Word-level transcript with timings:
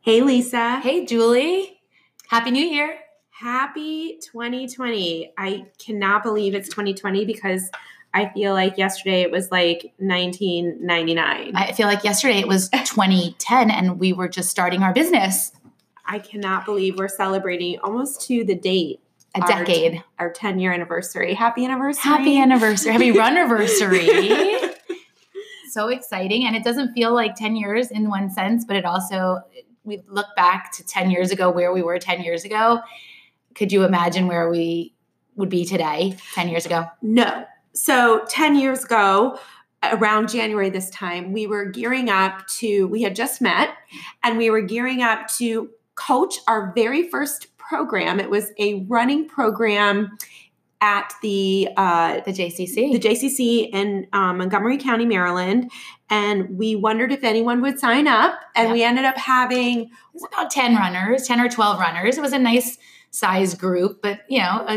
Hey, 0.00 0.22
Lisa. 0.22 0.80
Hey, 0.80 1.04
Julie. 1.04 1.80
Happy 2.28 2.50
New 2.50 2.64
Year. 2.64 2.98
Happy 3.30 4.18
2020. 4.22 5.32
I 5.36 5.66
cannot 5.78 6.22
believe 6.22 6.54
it's 6.54 6.68
2020 6.70 7.26
because 7.26 7.70
I 8.14 8.30
feel 8.30 8.54
like 8.54 8.78
yesterday 8.78 9.20
it 9.20 9.30
was 9.30 9.50
like 9.50 9.92
1999. 9.98 11.52
I 11.54 11.72
feel 11.72 11.86
like 11.88 12.04
yesterday 12.04 12.38
it 12.38 12.48
was 12.48 12.68
2010 12.70 13.70
and 13.70 13.98
we 13.98 14.14
were 14.14 14.28
just 14.28 14.48
starting 14.48 14.82
our 14.82 14.94
business. 14.94 15.52
I 16.06 16.20
cannot 16.20 16.64
believe 16.64 16.98
we're 16.98 17.08
celebrating 17.08 17.78
almost 17.80 18.22
to 18.28 18.44
the 18.44 18.54
date. 18.54 19.00
A 19.34 19.40
decade. 19.40 20.02
Our, 20.18 20.28
our 20.28 20.32
10 20.32 20.58
year 20.58 20.72
anniversary. 20.72 21.34
Happy 21.34 21.64
anniversary. 21.64 22.02
Happy 22.02 22.38
anniversary. 22.38 22.92
Happy 22.92 23.10
run 23.18 23.36
anniversary. 23.36 24.08
so 25.70 25.88
exciting. 25.88 26.46
And 26.46 26.54
it 26.54 26.62
doesn't 26.62 26.92
feel 26.92 27.12
like 27.12 27.34
10 27.34 27.56
years 27.56 27.90
in 27.90 28.08
one 28.08 28.30
sense, 28.30 28.64
but 28.64 28.76
it 28.76 28.84
also 28.84 29.40
we 29.84 30.02
look 30.08 30.34
back 30.34 30.72
to 30.72 30.84
10 30.84 31.10
years 31.10 31.30
ago 31.30 31.50
where 31.50 31.72
we 31.72 31.82
were 31.82 31.98
10 31.98 32.22
years 32.22 32.44
ago 32.44 32.80
could 33.54 33.70
you 33.70 33.84
imagine 33.84 34.26
where 34.26 34.50
we 34.50 34.94
would 35.36 35.48
be 35.48 35.64
today 35.64 36.16
10 36.34 36.48
years 36.48 36.66
ago 36.66 36.86
no 37.02 37.44
so 37.74 38.24
10 38.28 38.56
years 38.56 38.84
ago 38.84 39.38
around 39.82 40.28
january 40.28 40.70
this 40.70 40.90
time 40.90 41.32
we 41.32 41.46
were 41.46 41.66
gearing 41.66 42.08
up 42.08 42.46
to 42.48 42.86
we 42.88 43.02
had 43.02 43.14
just 43.14 43.40
met 43.40 43.70
and 44.22 44.38
we 44.38 44.50
were 44.50 44.62
gearing 44.62 45.02
up 45.02 45.28
to 45.28 45.70
coach 45.94 46.36
our 46.48 46.72
very 46.74 47.08
first 47.08 47.53
program 47.74 48.20
it 48.20 48.30
was 48.30 48.52
a 48.58 48.84
running 48.84 49.28
program 49.28 50.16
at 50.80 51.14
the 51.22 51.68
uh, 51.76 52.20
the 52.20 52.30
JCC, 52.30 52.92
the 52.92 52.98
JCC 53.00 53.70
in 53.72 54.06
um, 54.12 54.38
Montgomery 54.38 54.76
County, 54.76 55.06
Maryland, 55.06 55.70
and 56.10 56.58
we 56.58 56.76
wondered 56.76 57.10
if 57.10 57.24
anyone 57.24 57.62
would 57.62 57.80
sign 57.80 58.06
up, 58.06 58.38
and 58.54 58.68
yep. 58.68 58.74
we 58.74 58.84
ended 58.84 59.06
up 59.06 59.16
having 59.16 59.90
about 60.32 60.50
ten 60.50 60.76
runners, 60.76 61.26
ten 61.26 61.40
or 61.40 61.48
twelve 61.48 61.80
runners. 61.80 62.18
It 62.18 62.20
was 62.20 62.34
a 62.34 62.38
nice 62.38 62.76
size 63.10 63.54
group, 63.54 64.02
but 64.02 64.20
you 64.28 64.38
know, 64.38 64.64
a, 64.68 64.72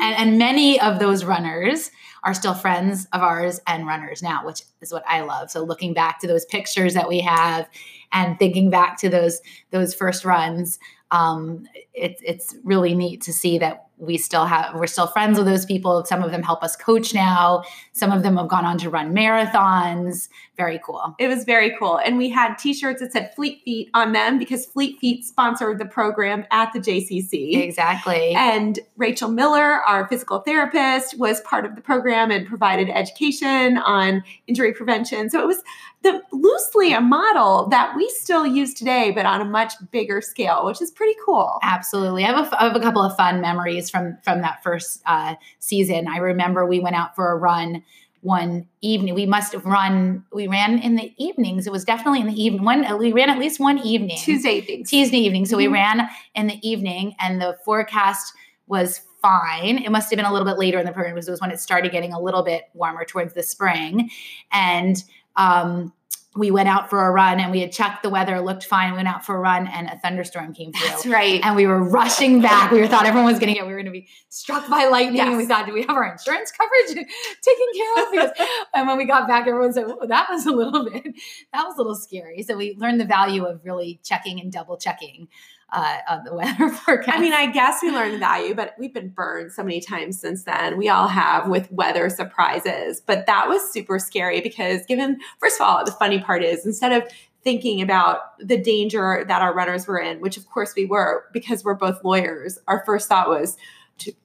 and, 0.00 0.16
and 0.16 0.38
many 0.38 0.80
of 0.80 0.98
those 0.98 1.24
runners 1.24 1.90
are 2.24 2.34
still 2.34 2.54
friends 2.54 3.06
of 3.12 3.20
ours 3.20 3.60
and 3.66 3.86
runners 3.86 4.22
now, 4.22 4.44
which 4.44 4.62
is 4.80 4.92
what 4.92 5.04
I 5.06 5.22
love. 5.22 5.50
So 5.50 5.62
looking 5.62 5.94
back 5.94 6.20
to 6.20 6.26
those 6.26 6.44
pictures 6.44 6.94
that 6.94 7.08
we 7.08 7.20
have, 7.20 7.68
and 8.12 8.38
thinking 8.38 8.68
back 8.68 8.98
to 8.98 9.08
those 9.08 9.40
those 9.70 9.94
first 9.94 10.24
runs, 10.24 10.78
um, 11.12 11.68
it, 11.94 12.18
it's 12.24 12.56
really 12.64 12.94
neat 12.94 13.20
to 13.22 13.32
see 13.32 13.58
that 13.58 13.86
we 13.98 14.18
still 14.18 14.44
have 14.44 14.74
we're 14.74 14.86
still 14.86 15.06
friends 15.06 15.38
with 15.38 15.46
those 15.46 15.64
people. 15.64 16.04
Some 16.04 16.22
of 16.22 16.32
them 16.32 16.42
help 16.42 16.62
us 16.62 16.74
coach 16.74 17.14
now. 17.14 17.62
Some 17.92 18.10
of 18.10 18.22
them 18.22 18.36
have 18.36 18.48
gone 18.48 18.64
on 18.64 18.78
to 18.78 18.90
run 18.90 19.14
marathons. 19.14 20.28
Very 20.56 20.80
cool. 20.84 21.14
It 21.18 21.28
was 21.28 21.44
very 21.44 21.76
cool. 21.78 21.98
And 21.98 22.18
we 22.18 22.28
had 22.28 22.56
t-shirts 22.56 23.00
that 23.00 23.12
said 23.12 23.34
fleet 23.34 23.62
feet 23.64 23.90
on 23.94 24.12
them 24.12 24.38
because 24.38 24.66
fleet 24.66 24.98
feet 24.98 25.24
sponsored 25.24 25.78
the 25.78 25.86
program 25.86 26.44
at 26.50 26.72
the 26.72 26.80
jcc 26.80 27.62
exactly. 27.62 28.32
And 28.34 28.78
rachel 28.96 29.30
miller 29.30 29.82
our 29.86 30.08
physical 30.08 30.40
therapist 30.40 31.18
was 31.18 31.40
part 31.42 31.64
of 31.64 31.76
the 31.76 31.80
program 31.80 32.30
and 32.30 32.46
provided 32.46 32.90
education 32.90 33.78
on 33.78 34.24
injury 34.46 34.72
prevention. 34.72 35.30
So 35.30 35.40
it 35.40 35.46
was 35.46 35.62
the 36.02 36.20
loosely 36.32 36.92
a 36.92 37.00
model 37.00 37.68
that 37.68 37.94
we 37.96 38.08
still 38.10 38.46
use 38.46 38.74
today, 38.74 39.12
but 39.12 39.24
on 39.24 39.40
a 39.40 39.44
much 39.44 39.74
bigger 39.90 40.20
scale, 40.20 40.66
which 40.66 40.82
is 40.82 40.90
pretty 40.90 41.14
cool. 41.24 41.58
Absolutely, 41.62 42.24
I 42.24 42.32
have 42.32 42.52
a, 42.52 42.60
I 42.60 42.66
have 42.66 42.76
a 42.76 42.80
couple 42.80 43.02
of 43.02 43.16
fun 43.16 43.40
memories 43.40 43.81
from 43.90 44.18
from 44.22 44.40
that 44.42 44.62
first 44.62 45.02
uh, 45.06 45.34
season. 45.58 46.08
I 46.08 46.18
remember 46.18 46.66
we 46.66 46.80
went 46.80 46.96
out 46.96 47.14
for 47.14 47.30
a 47.30 47.36
run 47.36 47.82
one 48.22 48.68
evening. 48.80 49.14
We 49.14 49.26
must 49.26 49.52
have 49.52 49.66
run. 49.66 50.24
We 50.32 50.46
ran 50.46 50.78
in 50.78 50.94
the 50.94 51.12
evenings. 51.18 51.66
It 51.66 51.72
was 51.72 51.84
definitely 51.84 52.20
in 52.20 52.28
the 52.28 52.40
evening. 52.40 52.64
One 52.64 52.98
we 52.98 53.12
ran 53.12 53.28
at 53.28 53.38
least 53.38 53.60
one 53.60 53.78
evening. 53.80 54.16
Tuesday 54.18 54.58
evening. 54.58 54.84
Tuesday 54.84 55.18
evening. 55.18 55.44
So 55.44 55.56
mm-hmm. 55.56 55.72
we 55.72 55.78
ran 55.78 56.08
in 56.34 56.46
the 56.46 56.68
evening, 56.68 57.14
and 57.20 57.40
the 57.40 57.58
forecast 57.64 58.32
was 58.68 59.00
fine. 59.20 59.78
It 59.78 59.90
must 59.90 60.10
have 60.10 60.16
been 60.16 60.26
a 60.26 60.32
little 60.32 60.46
bit 60.46 60.58
later 60.58 60.78
in 60.78 60.86
the 60.86 60.92
program 60.92 61.14
because 61.14 61.28
it 61.28 61.32
was 61.32 61.40
when 61.40 61.50
it 61.50 61.60
started 61.60 61.92
getting 61.92 62.12
a 62.12 62.20
little 62.20 62.42
bit 62.42 62.64
warmer 62.74 63.04
towards 63.04 63.34
the 63.34 63.42
spring, 63.42 64.08
and 64.52 65.02
um, 65.36 65.92
we 66.34 66.50
went 66.50 66.68
out 66.68 66.88
for 66.88 67.06
a 67.06 67.10
run 67.10 67.40
and 67.40 67.50
we 67.50 67.60
had 67.60 67.72
checked 67.72 68.02
the 68.02 68.08
weather, 68.08 68.40
looked 68.40 68.64
fine. 68.64 68.92
We 68.92 68.96
went 68.96 69.08
out 69.08 69.24
for 69.24 69.36
a 69.36 69.38
run 69.38 69.66
and 69.66 69.88
a 69.88 69.98
thunderstorm 69.98 70.54
came 70.54 70.72
through. 70.72 70.88
That's 70.88 71.06
right. 71.06 71.44
And 71.44 71.54
we 71.54 71.66
were 71.66 71.82
rushing 71.82 72.40
back. 72.40 72.70
We 72.70 72.86
thought 72.86 73.04
everyone 73.04 73.30
was 73.30 73.38
going 73.38 73.48
to 73.48 73.54
get, 73.54 73.66
we 73.66 73.72
were 73.72 73.82
going 73.82 73.86
to 73.86 73.92
be 73.92 74.08
struck 74.30 74.68
by 74.68 74.86
lightning. 74.86 75.16
Yes. 75.16 75.28
And 75.28 75.36
we 75.36 75.44
thought, 75.44 75.66
do 75.66 75.74
we 75.74 75.82
have 75.82 75.90
our 75.90 76.10
insurance 76.10 76.50
coverage 76.50 77.06
taken 77.42 77.66
care 77.76 78.04
of? 78.04 78.12
Because, 78.12 78.30
and 78.72 78.88
when 78.88 78.96
we 78.96 79.04
got 79.04 79.28
back, 79.28 79.46
everyone 79.46 79.74
said, 79.74 79.86
well, 79.86 80.08
that 80.08 80.28
was 80.30 80.46
a 80.46 80.52
little 80.52 80.84
bit, 80.90 81.04
that 81.52 81.64
was 81.64 81.74
a 81.74 81.78
little 81.78 81.94
scary. 81.94 82.42
So 82.42 82.56
we 82.56 82.76
learned 82.78 82.98
the 82.98 83.04
value 83.04 83.44
of 83.44 83.60
really 83.62 84.00
checking 84.02 84.40
and 84.40 84.50
double 84.50 84.78
checking 84.78 85.28
uh, 85.72 85.98
on 86.08 86.24
the 86.24 86.34
weather 86.36 86.68
forecast. 86.68 87.16
I 87.16 87.20
mean, 87.20 87.32
I 87.32 87.46
guess 87.46 87.82
we 87.82 87.90
learned 87.90 88.20
value, 88.20 88.54
but 88.54 88.74
we've 88.78 88.94
been 88.94 89.08
burned 89.08 89.52
so 89.52 89.62
many 89.62 89.80
times 89.80 90.20
since 90.20 90.44
then. 90.44 90.76
We 90.76 90.88
all 90.88 91.08
have 91.08 91.48
with 91.48 91.70
weather 91.72 92.08
surprises. 92.10 93.00
But 93.00 93.26
that 93.26 93.48
was 93.48 93.72
super 93.72 93.98
scary 93.98 94.40
because, 94.40 94.84
given, 94.86 95.18
first 95.40 95.60
of 95.60 95.66
all, 95.66 95.84
the 95.84 95.92
funny 95.92 96.20
part 96.20 96.42
is 96.44 96.64
instead 96.64 96.92
of 96.92 97.10
thinking 97.42 97.82
about 97.82 98.38
the 98.38 98.56
danger 98.56 99.24
that 99.26 99.42
our 99.42 99.52
runners 99.52 99.86
were 99.86 99.98
in, 99.98 100.20
which 100.20 100.36
of 100.36 100.48
course 100.48 100.74
we 100.76 100.86
were 100.86 101.24
because 101.32 101.64
we're 101.64 101.74
both 101.74 102.02
lawyers, 102.04 102.58
our 102.68 102.84
first 102.86 103.08
thought 103.08 103.28
was, 103.28 103.56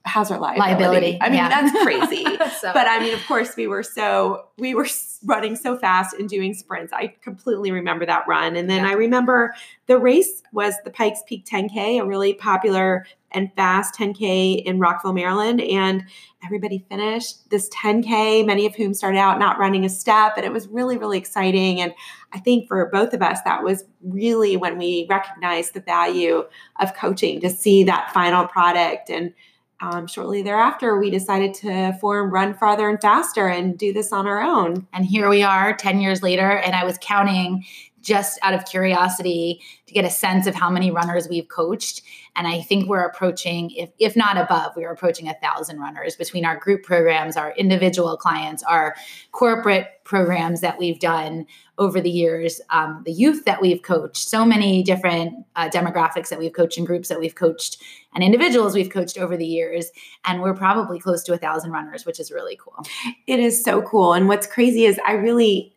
how's 0.04 0.30
our 0.30 0.38
liability? 0.38 0.72
liability. 0.72 1.18
I 1.20 1.28
mean, 1.28 1.38
yeah. 1.38 1.48
that's 1.48 1.82
crazy. 1.82 2.24
so. 2.60 2.72
But 2.72 2.86
I 2.88 2.98
mean, 3.00 3.14
of 3.14 3.24
course, 3.26 3.56
we 3.56 3.66
were 3.66 3.82
so 3.82 4.46
we 4.58 4.74
were 4.74 4.86
running 5.24 5.56
so 5.56 5.76
fast 5.76 6.14
and 6.14 6.28
doing 6.28 6.54
sprints. 6.54 6.92
I 6.92 7.14
completely 7.22 7.70
remember 7.70 8.06
that 8.06 8.26
run. 8.28 8.56
And 8.56 8.68
then 8.68 8.84
yeah. 8.84 8.90
I 8.90 8.92
remember 8.92 9.54
the 9.86 9.98
race 9.98 10.42
was 10.52 10.74
the 10.84 10.90
Pikes 10.90 11.22
Peak 11.26 11.46
10K, 11.46 12.00
a 12.00 12.06
really 12.06 12.34
popular 12.34 13.06
and 13.32 13.52
fast 13.54 13.94
10K 13.94 14.62
in 14.64 14.78
Rockville, 14.78 15.12
Maryland. 15.12 15.60
And 15.60 16.04
everybody 16.44 16.84
finished 16.88 17.50
this 17.50 17.68
10K, 17.70 18.46
many 18.46 18.66
of 18.66 18.74
whom 18.74 18.94
started 18.94 19.18
out 19.18 19.38
not 19.38 19.58
running 19.58 19.84
a 19.84 19.88
step. 19.88 20.34
And 20.36 20.46
it 20.46 20.52
was 20.52 20.68
really, 20.68 20.96
really 20.96 21.18
exciting. 21.18 21.80
And 21.80 21.92
I 22.32 22.38
think 22.38 22.68
for 22.68 22.86
both 22.86 23.12
of 23.12 23.22
us, 23.22 23.40
that 23.44 23.62
was 23.62 23.84
really 24.02 24.56
when 24.56 24.78
we 24.78 25.06
recognized 25.10 25.74
the 25.74 25.80
value 25.80 26.44
of 26.80 26.94
coaching 26.94 27.40
to 27.40 27.50
see 27.50 27.84
that 27.84 28.12
final 28.12 28.46
product 28.46 29.10
and 29.10 29.34
um, 29.80 30.06
shortly 30.06 30.42
thereafter, 30.42 30.98
we 30.98 31.10
decided 31.10 31.54
to 31.54 31.92
form 32.00 32.30
Run 32.30 32.54
Farther 32.54 32.88
and 32.88 33.00
Faster 33.00 33.46
and 33.46 33.78
do 33.78 33.92
this 33.92 34.12
on 34.12 34.26
our 34.26 34.42
own. 34.42 34.86
And 34.92 35.06
here 35.06 35.28
we 35.28 35.42
are 35.42 35.76
10 35.76 36.00
years 36.00 36.22
later. 36.22 36.58
And 36.58 36.74
I 36.74 36.84
was 36.84 36.98
counting 37.00 37.64
just 38.08 38.38
out 38.42 38.54
of 38.54 38.64
curiosity 38.64 39.60
to 39.86 39.94
get 39.94 40.04
a 40.04 40.10
sense 40.10 40.46
of 40.46 40.54
how 40.54 40.70
many 40.70 40.90
runners 40.90 41.28
we've 41.28 41.48
coached. 41.48 42.02
And 42.34 42.46
I 42.46 42.60
think 42.62 42.88
we're 42.88 43.04
approaching, 43.04 43.70
if, 43.72 43.90
if 43.98 44.16
not 44.16 44.36
above, 44.36 44.72
we're 44.76 44.92
approaching 44.92 45.28
a 45.28 45.34
thousand 45.34 45.80
runners 45.80 46.16
between 46.16 46.44
our 46.44 46.56
group 46.56 46.82
programs, 46.82 47.36
our 47.36 47.52
individual 47.56 48.16
clients, 48.16 48.62
our 48.62 48.94
corporate 49.32 49.88
programs 50.04 50.60
that 50.62 50.78
we've 50.78 50.98
done 50.98 51.46
over 51.76 52.00
the 52.00 52.10
years, 52.10 52.60
um, 52.70 53.02
the 53.04 53.12
youth 53.12 53.44
that 53.44 53.60
we've 53.60 53.82
coached, 53.82 54.28
so 54.28 54.44
many 54.44 54.82
different 54.82 55.32
uh, 55.56 55.68
demographics 55.68 56.28
that 56.28 56.38
we've 56.38 56.52
coached 56.52 56.78
and 56.78 56.86
groups 56.86 57.08
that 57.08 57.20
we've 57.20 57.34
coached 57.34 57.82
and 58.14 58.24
individuals 58.24 58.74
we've 58.74 58.90
coached 58.90 59.18
over 59.18 59.36
the 59.36 59.46
years. 59.46 59.90
And 60.24 60.40
we're 60.42 60.54
probably 60.54 60.98
close 60.98 61.22
to 61.24 61.34
a 61.34 61.38
thousand 61.38 61.70
runners, 61.70 62.06
which 62.06 62.18
is 62.18 62.32
really 62.32 62.58
cool. 62.60 62.84
It 63.26 63.38
is 63.38 63.62
so 63.62 63.82
cool. 63.82 64.12
And 64.14 64.28
what's 64.28 64.46
crazy 64.46 64.84
is 64.86 64.98
I 65.06 65.12
really, 65.12 65.74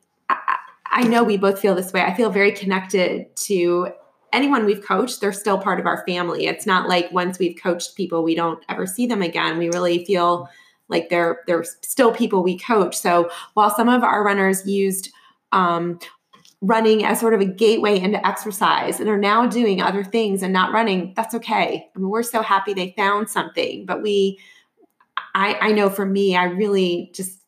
I, 0.91 1.03
know 1.03 1.23
we 1.23 1.37
both 1.37 1.59
feel 1.59 1.73
this 1.73 1.93
way. 1.93 2.01
I 2.01 2.13
feel 2.13 2.29
very 2.29 2.51
connected 2.51 3.35
to 3.37 3.89
anyone 4.33 4.65
we've 4.65 4.85
coached, 4.85 5.21
they're 5.21 5.33
still 5.33 5.57
part 5.57 5.79
of 5.79 5.85
our 5.85 6.05
family. 6.05 6.45
It's 6.47 6.65
not 6.65 6.87
like 6.87 7.11
once 7.11 7.39
we've 7.39 7.57
coached 7.61 7.95
people, 7.95 8.23
we 8.23 8.35
don't 8.35 8.63
ever 8.69 8.85
see 8.85 9.05
them 9.05 9.21
again. 9.21 9.57
We 9.57 9.69
really 9.69 10.05
feel 10.05 10.49
like 10.87 11.09
they're 11.09 11.41
they're 11.47 11.63
still 11.63 12.11
people 12.13 12.43
we 12.43 12.57
coach. 12.57 12.97
So 12.97 13.29
while 13.53 13.69
some 13.69 13.89
of 13.89 14.03
our 14.03 14.23
runners 14.23 14.65
used 14.65 15.11
um, 15.51 15.99
running 16.61 17.05
as 17.05 17.19
sort 17.19 17.33
of 17.33 17.41
a 17.41 17.45
gateway 17.45 17.99
into 17.99 18.25
exercise 18.25 18.99
and 18.99 19.09
are 19.09 19.17
now 19.17 19.47
doing 19.47 19.81
other 19.81 20.03
things 20.03 20.43
and 20.43 20.53
not 20.53 20.71
running, 20.71 21.13
that's 21.15 21.33
okay. 21.35 21.89
I 21.95 21.99
mean, 21.99 22.09
we're 22.09 22.23
so 22.23 22.41
happy 22.41 22.73
they 22.73 22.93
found 22.95 23.29
something. 23.29 23.85
But 23.85 24.01
we, 24.01 24.39
I, 25.33 25.57
I 25.59 25.71
know 25.71 25.89
for 25.89 26.05
me, 26.05 26.35
I 26.35 26.43
really 26.45 27.11
just 27.13 27.40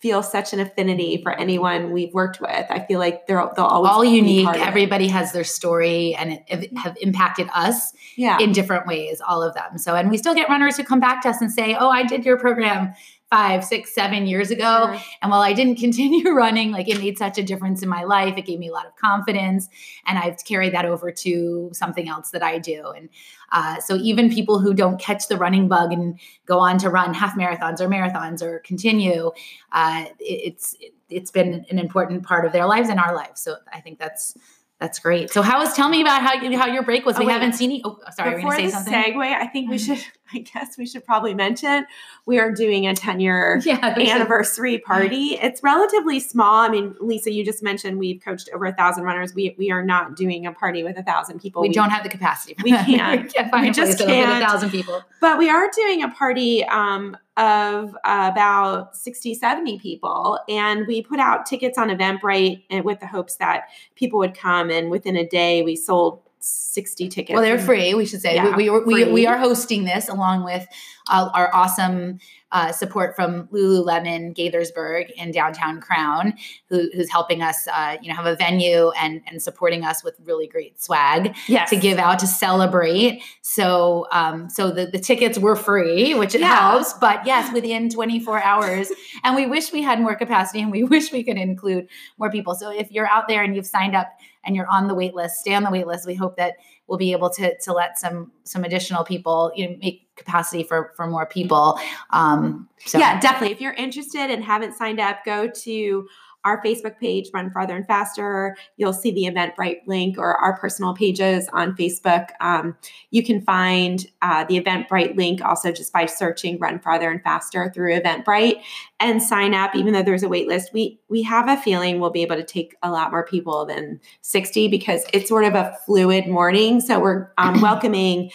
feel 0.00 0.22
such 0.22 0.52
an 0.52 0.60
affinity 0.60 1.20
for 1.22 1.32
anyone 1.32 1.92
we've 1.92 2.12
worked 2.14 2.40
with. 2.40 2.66
I 2.70 2.84
feel 2.86 2.98
like 2.98 3.26
they're 3.26 3.48
they'll 3.56 3.64
always 3.64 3.90
all 3.90 4.04
unique. 4.04 4.48
Everybody 4.48 5.08
has 5.08 5.32
their 5.32 5.44
story 5.44 6.14
and 6.14 6.40
it, 6.46 6.76
have 6.78 6.96
impacted 7.00 7.48
us 7.54 7.92
yeah. 8.16 8.38
in 8.38 8.52
different 8.52 8.86
ways. 8.86 9.20
All 9.26 9.42
of 9.42 9.54
them. 9.54 9.78
So, 9.78 9.94
and 9.94 10.10
we 10.10 10.18
still 10.18 10.34
get 10.34 10.48
runners 10.48 10.76
who 10.76 10.84
come 10.84 11.00
back 11.00 11.22
to 11.22 11.28
us 11.28 11.40
and 11.40 11.52
say, 11.52 11.74
"Oh, 11.78 11.90
I 11.90 12.04
did 12.04 12.24
your 12.24 12.38
program." 12.38 12.94
Five, 13.30 13.62
six, 13.62 13.92
seven 13.92 14.26
years 14.26 14.50
ago. 14.50 14.90
Sure. 14.92 15.02
And 15.20 15.30
while 15.30 15.42
I 15.42 15.52
didn't 15.52 15.76
continue 15.80 16.30
running, 16.30 16.70
like 16.70 16.88
it 16.88 16.98
made 16.98 17.18
such 17.18 17.38
a 17.38 17.42
difference 17.42 17.82
in 17.82 17.88
my 17.88 18.04
life. 18.04 18.36
It 18.36 18.46
gave 18.46 18.58
me 18.58 18.68
a 18.68 18.72
lot 18.72 18.86
of 18.86 18.96
confidence. 18.96 19.68
And 20.06 20.18
I've 20.18 20.42
carried 20.44 20.72
that 20.74 20.84
over 20.84 21.12
to 21.12 21.70
something 21.72 22.08
else 22.08 22.30
that 22.30 22.42
I 22.42 22.58
do. 22.58 22.88
And 22.96 23.08
uh, 23.52 23.80
so 23.80 23.96
even 23.96 24.32
people 24.32 24.58
who 24.58 24.74
don't 24.74 25.00
catch 25.00 25.28
the 25.28 25.36
running 25.36 25.68
bug 25.68 25.92
and 25.92 26.18
go 26.46 26.58
on 26.58 26.78
to 26.78 26.90
run 26.90 27.14
half 27.14 27.36
marathons 27.36 27.80
or 27.80 27.88
marathons 27.88 28.42
or 28.42 28.60
continue, 28.60 29.30
uh, 29.72 30.06
it, 30.18 30.52
it's 30.52 30.76
it's 31.10 31.30
been 31.30 31.64
an 31.70 31.78
important 31.78 32.22
part 32.22 32.44
of 32.44 32.52
their 32.52 32.66
lives 32.66 32.90
and 32.90 33.00
our 33.00 33.14
lives. 33.14 33.40
So 33.40 33.56
I 33.72 33.80
think 33.80 33.98
that's 33.98 34.36
that's 34.80 34.98
great. 35.00 35.30
So 35.30 35.42
how 35.42 35.58
was 35.58 35.74
tell 35.74 35.88
me 35.88 36.00
about 36.02 36.22
how 36.22 36.34
you, 36.34 36.56
how 36.56 36.66
your 36.66 36.82
break 36.84 37.04
was? 37.04 37.16
Oh, 37.16 37.20
we 37.20 37.26
wait. 37.26 37.32
haven't 37.32 37.54
seen 37.54 37.70
you. 37.72 37.80
Oh, 37.84 37.98
sorry, 38.14 38.36
Before 38.36 38.56
the 38.56 38.68
something. 38.70 38.92
segue, 38.92 39.24
I 39.24 39.46
think 39.46 39.68
we 39.70 39.76
Mhm. 39.76 39.86
should. 39.86 40.04
I 40.34 40.40
guess 40.40 40.76
we 40.76 40.84
should 40.84 41.06
probably 41.06 41.32
mention 41.32 41.86
we 42.26 42.38
are 42.38 42.52
doing 42.52 42.86
a 42.86 42.94
ten 42.94 43.18
year 43.18 43.62
yeah, 43.64 43.94
we 43.96 44.04
should- 44.04 44.14
anniversary 44.14 44.76
party. 44.78 45.38
It's 45.40 45.62
relatively 45.62 46.20
small. 46.20 46.56
I 46.56 46.68
mean, 46.68 46.94
Lisa, 47.00 47.32
you 47.32 47.44
just 47.46 47.62
mentioned 47.62 47.98
we've 47.98 48.20
coached 48.22 48.50
over 48.54 48.66
a 48.66 48.72
thousand 48.74 49.04
runners. 49.04 49.34
We 49.34 49.54
we 49.58 49.70
are 49.70 49.82
not 49.82 50.16
doing 50.16 50.46
a 50.46 50.52
party 50.52 50.82
with 50.84 50.98
a 50.98 51.02
thousand 51.02 51.40
people. 51.40 51.62
we 51.62 51.70
don't 51.70 51.88
have 51.90 52.02
the 52.02 52.10
capacity. 52.10 52.54
We 52.62 52.72
can't. 52.72 53.22
we 53.22 53.28
can't 53.30 53.50
find 53.50 53.66
We 53.66 53.72
just 53.72 53.98
can't. 53.98 54.42
a 54.42 54.46
thousand 54.46 54.68
people. 54.70 55.00
but 55.20 55.38
we 55.38 55.48
are 55.48 55.70
doing 55.74 56.02
a 56.02 56.08
party 56.10 56.62
um, 56.66 57.16
of 57.38 57.94
about 58.04 58.96
60 58.96 59.34
70 59.34 59.78
people. 59.78 60.38
And 60.48 60.86
we 60.86 61.02
put 61.02 61.20
out 61.20 61.46
tickets 61.46 61.78
on 61.78 61.88
eventbrite 61.88 62.64
eh, 62.70 62.80
with 62.80 63.00
the 63.00 63.06
hopes 63.06 63.36
that 63.36 63.68
people 63.94 64.18
would 64.18 64.36
come. 64.36 64.70
And 64.70 64.90
within 64.90 65.16
a 65.16 65.26
day 65.26 65.62
we 65.62 65.76
sold 65.76 66.20
60 66.40 67.08
tickets 67.08 67.34
Well, 67.34 67.42
they're 67.42 67.58
free. 67.58 67.94
We 67.94 68.06
should 68.06 68.20
say 68.20 68.34
Yeah, 68.36 68.56
we, 68.56 68.70
we, 68.70 68.80
we, 68.84 69.12
we 69.12 69.26
are 69.26 69.38
hosting 69.38 69.84
this 69.84 70.08
along 70.08 70.44
with 70.44 70.66
uh, 71.10 71.30
our 71.34 71.54
awesome 71.54 72.18
uh, 72.50 72.72
support 72.72 73.14
from 73.14 73.46
Lululemon 73.48 74.34
Gaithersburg 74.34 75.10
in 75.16 75.30
downtown 75.32 75.80
Crown, 75.80 76.34
who, 76.68 76.88
who's 76.94 77.10
helping 77.10 77.42
us, 77.42 77.68
uh, 77.68 77.96
you 78.00 78.08
know, 78.08 78.14
have 78.14 78.24
a 78.26 78.36
venue 78.36 78.90
and 78.98 79.20
and 79.26 79.42
supporting 79.42 79.84
us 79.84 80.02
with 80.02 80.16
really 80.24 80.46
great 80.46 80.80
swag 80.82 81.36
yes 81.46 81.68
to 81.68 81.76
give 81.76 81.98
out 81.98 82.18
to 82.20 82.26
celebrate. 82.26 83.22
So, 83.42 84.06
um, 84.12 84.48
so 84.48 84.70
the 84.70 84.86
the 84.86 84.98
tickets 84.98 85.38
were 85.38 85.56
free, 85.56 86.14
which 86.14 86.34
it 86.34 86.40
Yeah. 86.40 86.70
helps. 86.70 86.94
But 86.94 87.26
yes, 87.26 87.52
within 87.52 87.90
24 87.90 88.42
hours, 88.42 88.90
and 89.24 89.36
we 89.36 89.44
wish 89.46 89.70
we 89.72 89.82
had 89.82 90.00
more 90.00 90.14
capacity, 90.16 90.62
and 90.62 90.70
we 90.70 90.84
wish 90.94 91.12
we 91.12 91.22
could 91.24 91.36
include 91.36 91.88
more 92.18 92.30
people. 92.30 92.54
So 92.54 92.70
if 92.70 92.90
you're 92.90 93.08
out 93.08 93.28
there 93.28 93.42
and 93.42 93.54
you've 93.54 93.66
signed 93.66 93.94
up 93.94 94.08
and 94.44 94.56
you're 94.56 94.68
on 94.68 94.88
the 94.88 94.94
wait 94.94 95.14
list, 95.14 95.40
stay 95.40 95.54
on 95.54 95.62
the 95.62 95.70
wait 95.70 95.86
list. 95.86 96.06
We 96.06 96.14
hope 96.14 96.36
that 96.36 96.54
we'll 96.86 96.98
be 96.98 97.12
able 97.12 97.30
to 97.30 97.56
to 97.58 97.72
let 97.72 97.98
some 97.98 98.32
some 98.44 98.64
additional 98.64 99.04
people 99.04 99.52
you 99.54 99.68
know 99.68 99.76
make 99.80 100.06
capacity 100.16 100.62
for 100.62 100.92
for 100.96 101.06
more 101.06 101.26
people. 101.26 101.78
Um, 102.10 102.68
so 102.84 102.98
yeah 102.98 103.20
definitely 103.20 103.52
if 103.52 103.60
you're 103.60 103.74
interested 103.74 104.30
and 104.30 104.42
haven't 104.42 104.74
signed 104.74 105.00
up 105.00 105.24
go 105.24 105.48
to 105.48 106.08
our 106.44 106.62
Facebook 106.62 106.98
page, 106.98 107.30
Run 107.34 107.50
Farther 107.50 107.76
and 107.76 107.86
Faster. 107.86 108.56
You'll 108.76 108.92
see 108.92 109.10
the 109.10 109.24
Eventbrite 109.24 109.86
link 109.86 110.18
or 110.18 110.36
our 110.36 110.56
personal 110.58 110.94
pages 110.94 111.48
on 111.52 111.76
Facebook. 111.76 112.28
Um, 112.40 112.76
you 113.10 113.22
can 113.22 113.40
find 113.40 114.06
uh, 114.22 114.44
the 114.44 114.60
Eventbrite 114.60 115.16
link 115.16 115.44
also 115.44 115.72
just 115.72 115.92
by 115.92 116.06
searching 116.06 116.58
Run 116.58 116.78
Farther 116.78 117.10
and 117.10 117.22
Faster 117.22 117.70
through 117.74 118.00
Eventbrite 118.00 118.62
and 119.00 119.22
sign 119.22 119.54
up. 119.54 119.74
Even 119.74 119.92
though 119.92 120.02
there's 120.02 120.22
a 120.22 120.28
wait 120.28 120.48
list, 120.48 120.72
we 120.72 121.00
we 121.08 121.22
have 121.22 121.48
a 121.48 121.60
feeling 121.60 122.00
we'll 122.00 122.10
be 122.10 122.22
able 122.22 122.36
to 122.36 122.44
take 122.44 122.76
a 122.82 122.90
lot 122.90 123.10
more 123.10 123.26
people 123.26 123.66
than 123.66 124.00
60 124.22 124.68
because 124.68 125.04
it's 125.12 125.28
sort 125.28 125.44
of 125.44 125.54
a 125.54 125.76
fluid 125.86 126.26
morning. 126.26 126.80
So 126.80 127.00
we're 127.00 127.30
um, 127.38 127.60
welcoming 127.60 128.30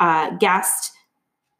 uh, 0.00 0.30
guest 0.36 0.92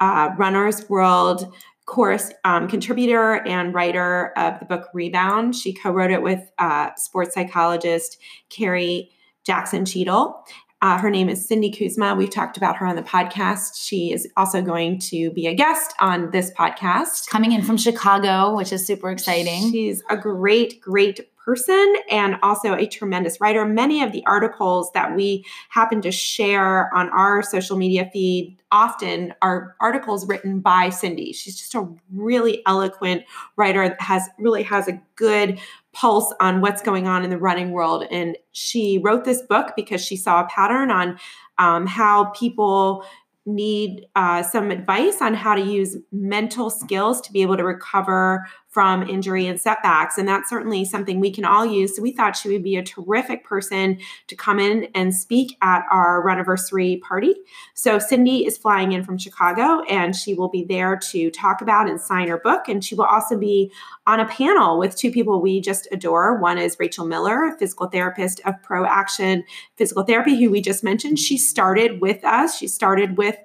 uh, 0.00 0.30
Runners 0.36 0.88
World 0.88 1.52
course 1.86 2.32
um, 2.44 2.68
contributor 2.68 3.46
and 3.46 3.74
writer 3.74 4.32
of 4.36 4.58
the 4.58 4.66
book 4.66 4.88
Rebound. 4.94 5.54
She 5.54 5.72
co 5.72 5.90
wrote 5.90 6.10
it 6.10 6.22
with 6.22 6.40
uh, 6.58 6.90
sports 6.96 7.34
psychologist 7.34 8.18
Carrie 8.48 9.10
Jackson 9.44 9.84
Cheadle. 9.84 10.44
Uh, 10.84 10.98
her 10.98 11.08
name 11.08 11.30
is 11.30 11.48
Cindy 11.48 11.70
Kuzma. 11.70 12.14
We've 12.14 12.28
talked 12.28 12.58
about 12.58 12.76
her 12.76 12.86
on 12.86 12.94
the 12.94 13.02
podcast. 13.02 13.82
She 13.82 14.12
is 14.12 14.28
also 14.36 14.60
going 14.60 14.98
to 14.98 15.30
be 15.30 15.46
a 15.46 15.54
guest 15.54 15.94
on 15.98 16.30
this 16.30 16.50
podcast. 16.50 17.26
coming 17.30 17.52
in 17.52 17.62
from 17.62 17.78
Chicago, 17.78 18.54
which 18.54 18.70
is 18.70 18.86
super 18.86 19.10
exciting. 19.10 19.72
She's 19.72 20.02
a 20.10 20.16
great, 20.18 20.82
great 20.82 21.20
person 21.44 21.94
and 22.10 22.36
also 22.42 22.74
a 22.74 22.86
tremendous 22.86 23.40
writer. 23.40 23.64
Many 23.64 24.02
of 24.02 24.12
the 24.12 24.24
articles 24.26 24.90
that 24.92 25.14
we 25.14 25.44
happen 25.68 26.00
to 26.02 26.10
share 26.10 26.94
on 26.94 27.08
our 27.10 27.42
social 27.42 27.76
media 27.76 28.08
feed 28.12 28.56
often 28.72 29.34
are 29.42 29.76
articles 29.80 30.26
written 30.26 30.60
by 30.60 30.88
Cindy. 30.88 31.32
She's 31.32 31.56
just 31.58 31.74
a 31.74 31.86
really 32.12 32.62
eloquent 32.66 33.24
writer 33.56 33.88
that 33.88 34.00
has 34.00 34.28
really 34.38 34.62
has 34.62 34.88
a 34.88 35.00
good 35.16 35.60
pulse 35.92 36.32
on 36.40 36.60
what's 36.60 36.82
going 36.82 37.06
on 37.06 37.24
in 37.24 37.30
the 37.30 37.38
running 37.38 37.70
world. 37.70 38.04
And 38.10 38.36
she 38.52 38.98
wrote 38.98 39.24
this 39.24 39.42
book 39.42 39.72
because 39.76 40.04
she 40.04 40.16
saw 40.16 40.42
a 40.42 40.48
pattern 40.48 40.90
on 40.90 41.18
um, 41.58 41.86
how 41.86 42.26
people 42.26 43.04
need 43.46 44.06
uh, 44.16 44.42
some 44.42 44.70
advice 44.70 45.20
on 45.20 45.34
how 45.34 45.54
to 45.54 45.60
use 45.60 45.96
mental 46.10 46.70
skills 46.70 47.20
to 47.20 47.32
be 47.32 47.42
able 47.42 47.56
to 47.56 47.64
recover 47.64 48.46
from 48.74 49.08
injury 49.08 49.46
and 49.46 49.60
setbacks. 49.60 50.18
And 50.18 50.26
that's 50.26 50.50
certainly 50.50 50.84
something 50.84 51.20
we 51.20 51.30
can 51.30 51.44
all 51.44 51.64
use. 51.64 51.94
So 51.94 52.02
we 52.02 52.10
thought 52.10 52.34
she 52.34 52.48
would 52.50 52.64
be 52.64 52.74
a 52.74 52.82
terrific 52.82 53.44
person 53.44 54.00
to 54.26 54.34
come 54.34 54.58
in 54.58 54.88
and 54.96 55.14
speak 55.14 55.56
at 55.62 55.84
our 55.92 56.24
Runiversary 56.26 57.00
party. 57.00 57.36
So 57.74 58.00
Cindy 58.00 58.44
is 58.44 58.58
flying 58.58 58.90
in 58.90 59.04
from 59.04 59.16
Chicago 59.16 59.84
and 59.88 60.16
she 60.16 60.34
will 60.34 60.48
be 60.48 60.64
there 60.64 60.98
to 61.12 61.30
talk 61.30 61.60
about 61.60 61.88
and 61.88 62.00
sign 62.00 62.26
her 62.26 62.38
book. 62.38 62.68
And 62.68 62.84
she 62.84 62.96
will 62.96 63.04
also 63.04 63.38
be 63.38 63.70
on 64.08 64.18
a 64.18 64.26
panel 64.26 64.76
with 64.76 64.96
two 64.96 65.12
people 65.12 65.40
we 65.40 65.60
just 65.60 65.86
adore. 65.92 66.40
One 66.40 66.58
is 66.58 66.76
Rachel 66.80 67.06
Miller, 67.06 67.44
a 67.44 67.56
physical 67.56 67.86
therapist 67.86 68.40
of 68.44 68.60
Pro 68.64 68.84
Action 68.84 69.44
Physical 69.76 70.02
Therapy, 70.02 70.42
who 70.42 70.50
we 70.50 70.60
just 70.60 70.82
mentioned. 70.82 71.20
She 71.20 71.38
started 71.38 72.00
with 72.00 72.24
us. 72.24 72.58
She 72.58 72.66
started 72.66 73.16
with 73.16 73.36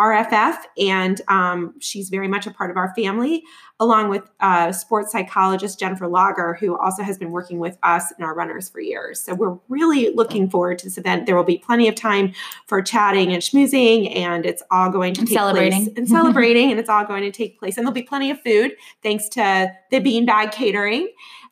RFF, 0.00 0.56
and 0.78 1.20
um, 1.28 1.74
she's 1.80 2.08
very 2.10 2.28
much 2.28 2.46
a 2.46 2.50
part 2.50 2.70
of 2.70 2.76
our 2.76 2.92
family, 2.94 3.42
along 3.80 4.10
with 4.10 4.28
uh, 4.40 4.70
sports 4.72 5.10
psychologist 5.12 5.78
Jennifer 5.78 6.06
Lager, 6.06 6.54
who 6.54 6.76
also 6.78 7.02
has 7.02 7.16
been 7.18 7.30
working 7.30 7.58
with 7.58 7.78
us 7.82 8.12
and 8.16 8.24
our 8.24 8.34
runners 8.34 8.68
for 8.68 8.80
years. 8.80 9.20
So 9.20 9.34
we're 9.34 9.56
really 9.68 10.12
looking 10.14 10.50
forward 10.50 10.78
to 10.80 10.86
this 10.86 10.98
event. 10.98 11.26
There 11.26 11.34
will 11.36 11.44
be 11.44 11.58
plenty 11.58 11.88
of 11.88 11.94
time 11.94 12.32
for 12.66 12.82
chatting 12.82 13.32
and 13.32 13.42
schmoozing, 13.42 14.14
and 14.14 14.44
it's 14.44 14.62
all 14.70 14.90
going 14.90 15.14
to 15.14 15.20
And 15.20 15.28
take 15.28 15.38
celebrating. 15.38 15.84
place 15.86 15.96
and 15.96 16.08
celebrating, 16.08 16.70
and 16.72 16.78
it's 16.80 16.90
all 16.90 17.04
going 17.04 17.22
to 17.22 17.30
take 17.32 17.58
place. 17.58 17.76
And 17.76 17.86
there'll 17.86 17.94
be 17.94 18.02
plenty 18.02 18.30
of 18.30 18.40
food 18.42 18.72
thanks 19.02 19.28
to 19.30 19.72
the 19.90 20.00
Beanbag 20.00 20.52
Catering. 20.52 21.08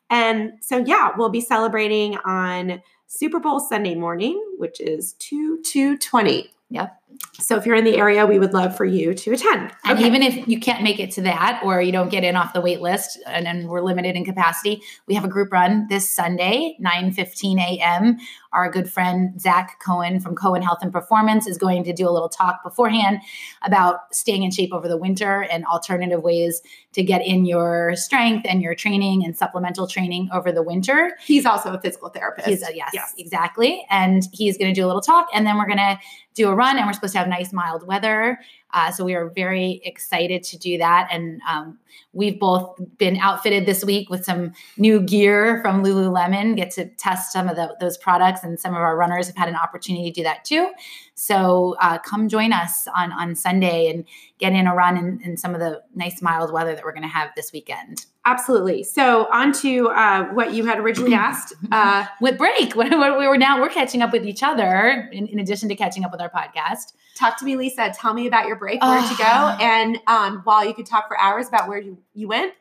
And 0.09 0.53
so, 0.61 0.77
yeah, 0.85 1.11
we'll 1.17 1.29
be 1.29 1.41
celebrating 1.41 2.17
on 2.25 2.81
Super 3.07 3.39
Bowl 3.39 3.59
Sunday 3.59 3.95
morning, 3.95 4.39
which 4.57 4.79
is 4.79 5.13
2 5.13 5.61
2 5.63 5.97
20. 5.97 6.51
Yep. 6.69 6.95
So 7.39 7.57
if 7.57 7.65
you're 7.65 7.75
in 7.75 7.83
the 7.83 7.97
area, 7.97 8.25
we 8.25 8.39
would 8.39 8.53
love 8.53 8.75
for 8.77 8.85
you 8.85 9.13
to 9.13 9.31
attend. 9.33 9.71
And 9.83 9.97
Okay. 9.97 10.07
even 10.07 10.21
if 10.23 10.47
you 10.47 10.59
can't 10.59 10.83
make 10.83 10.99
it 10.99 11.11
to 11.11 11.21
that 11.23 11.61
or 11.63 11.81
you 11.81 11.91
don't 11.91 12.09
get 12.09 12.23
in 12.23 12.35
off 12.35 12.53
the 12.53 12.61
wait 12.61 12.81
list 12.81 13.19
and, 13.27 13.45
and 13.47 13.67
we're 13.67 13.81
limited 13.81 14.15
in 14.15 14.23
capacity, 14.25 14.81
we 15.07 15.15
have 15.15 15.25
a 15.25 15.27
group 15.27 15.51
run 15.51 15.87
this 15.89 16.09
Sunday, 16.09 16.75
9 16.79 17.11
15 17.11 17.59
a.m. 17.59 18.17
Our 18.53 18.71
good 18.71 18.89
friend 18.89 19.39
Zach 19.39 19.79
Cohen 19.85 20.19
from 20.21 20.33
Cohen 20.35 20.61
Health 20.61 20.79
and 20.81 20.91
Performance 20.93 21.45
is 21.45 21.57
going 21.57 21.83
to 21.83 21.93
do 21.93 22.07
a 22.07 22.11
little 22.11 22.29
talk 22.29 22.63
beforehand 22.63 23.19
about 23.63 24.13
staying 24.15 24.43
in 24.43 24.51
shape 24.51 24.73
over 24.73 24.87
the 24.87 24.97
winter 24.97 25.41
and 25.51 25.65
alternative 25.65 26.23
ways 26.23 26.61
to 26.93 27.03
get 27.03 27.21
in 27.25 27.45
your 27.45 27.93
strength 27.97 28.45
and 28.47 28.61
your 28.61 28.73
training 28.73 29.25
and 29.25 29.35
supplemental 29.37 29.87
training 29.87 30.29
over 30.31 30.53
the 30.53 30.63
winter. 30.63 31.17
he's 31.25 31.45
also 31.45 31.73
a 31.73 31.81
physical 31.81 32.07
therapist. 32.07 32.47
He's 32.47 32.63
a, 32.63 32.73
yes, 32.73 32.91
Yes. 32.93 33.13
exactly. 33.17 33.85
And 33.89 34.23
he's 34.31 34.57
going 34.57 34.73
to 34.73 34.79
do 34.79 34.85
a 34.85 34.87
little 34.87 35.01
talk, 35.01 35.27
and 35.33 35.45
then 35.45 35.57
we're 35.57 35.65
going 35.67 35.77
to 35.77 35.99
do 36.33 36.47
a 36.49 36.55
run, 36.55 36.77
and 36.77 36.85
we're 36.87 36.93
supposed 36.93 37.04
to 37.13 37.19
have 37.19 37.27
nice 37.27 37.53
mild 37.53 37.85
weather. 37.87 38.39
Uh, 38.75 38.91
so 38.91 39.05
we 39.05 39.15
are 39.15 39.29
very 39.29 39.81
excited 39.85 40.43
to 40.43 40.57
do 40.57 40.77
that, 40.77 41.07
and 41.09 41.39
um, 41.49 41.79
we've 42.11 42.37
both 42.37 42.77
been 42.97 43.15
outfitted 43.15 43.65
this 43.65 43.85
week 43.85 44.09
with 44.09 44.25
some 44.25 44.51
new 44.77 44.99
gear 44.99 45.61
from 45.61 45.81
Lululemon. 45.81 46.57
Get 46.57 46.71
to 46.71 46.85
test 46.85 47.31
some 47.31 47.47
of 47.47 47.55
the, 47.55 47.73
those 47.79 47.97
products, 47.97 48.43
and 48.43 48.59
some 48.59 48.73
of 48.73 48.81
our 48.81 48.97
runners 48.97 49.27
have 49.27 49.37
had 49.37 49.47
an 49.47 49.55
opportunity 49.55 50.11
to 50.11 50.13
do 50.13 50.23
that 50.23 50.43
too. 50.43 50.73
So 51.13 51.77
uh, 51.79 51.99
come 51.99 52.27
join 52.27 52.51
us 52.51 52.85
on 52.93 53.13
on 53.13 53.33
Sunday 53.33 53.89
and 53.89 54.03
get 54.39 54.51
in 54.51 54.67
a 54.67 54.75
run 54.75 54.97
in, 54.97 55.21
in 55.23 55.37
some 55.37 55.53
of 55.53 55.61
the 55.61 55.81
nice 55.95 56.21
mild 56.21 56.51
weather 56.51 56.75
that 56.75 56.83
we're 56.83 56.91
going 56.91 57.03
to 57.03 57.07
have 57.07 57.29
this 57.37 57.53
weekend. 57.53 58.05
Absolutely. 58.25 58.83
So 58.83 59.31
on 59.31 59.53
to 59.61 59.87
uh, 59.91 60.25
what 60.33 60.53
you 60.53 60.65
had 60.65 60.79
originally 60.79 61.13
asked. 61.15 61.53
Uh, 61.71 62.07
with 62.19 62.37
break 62.37 62.73
when 62.75 62.91
we 62.91 63.25
were 63.25 63.37
now 63.37 63.61
we're 63.61 63.69
catching 63.69 64.01
up 64.01 64.11
with 64.11 64.25
each 64.25 64.43
other 64.43 65.07
in, 65.13 65.27
in 65.27 65.39
addition 65.39 65.69
to 65.69 65.75
catching 65.75 66.03
up 66.03 66.11
with 66.11 66.19
our 66.19 66.29
podcast 66.29 66.91
talk 67.15 67.37
to 67.39 67.45
me, 67.45 67.55
Lisa. 67.55 67.91
Tell 67.97 68.13
me 68.13 68.27
about 68.27 68.45
your 68.47 68.57
break. 68.57 68.64
Where'd 68.65 69.09
you 69.09 69.17
go? 69.17 69.23
Ah. 69.27 69.57
And 69.59 69.99
um, 70.07 70.41
while 70.43 70.65
you 70.65 70.73
could 70.73 70.85
talk 70.85 71.07
for 71.07 71.19
hours 71.19 71.47
about 71.47 71.67
where 71.67 71.79
you, 71.79 71.97
you 72.13 72.27
went, 72.27 72.53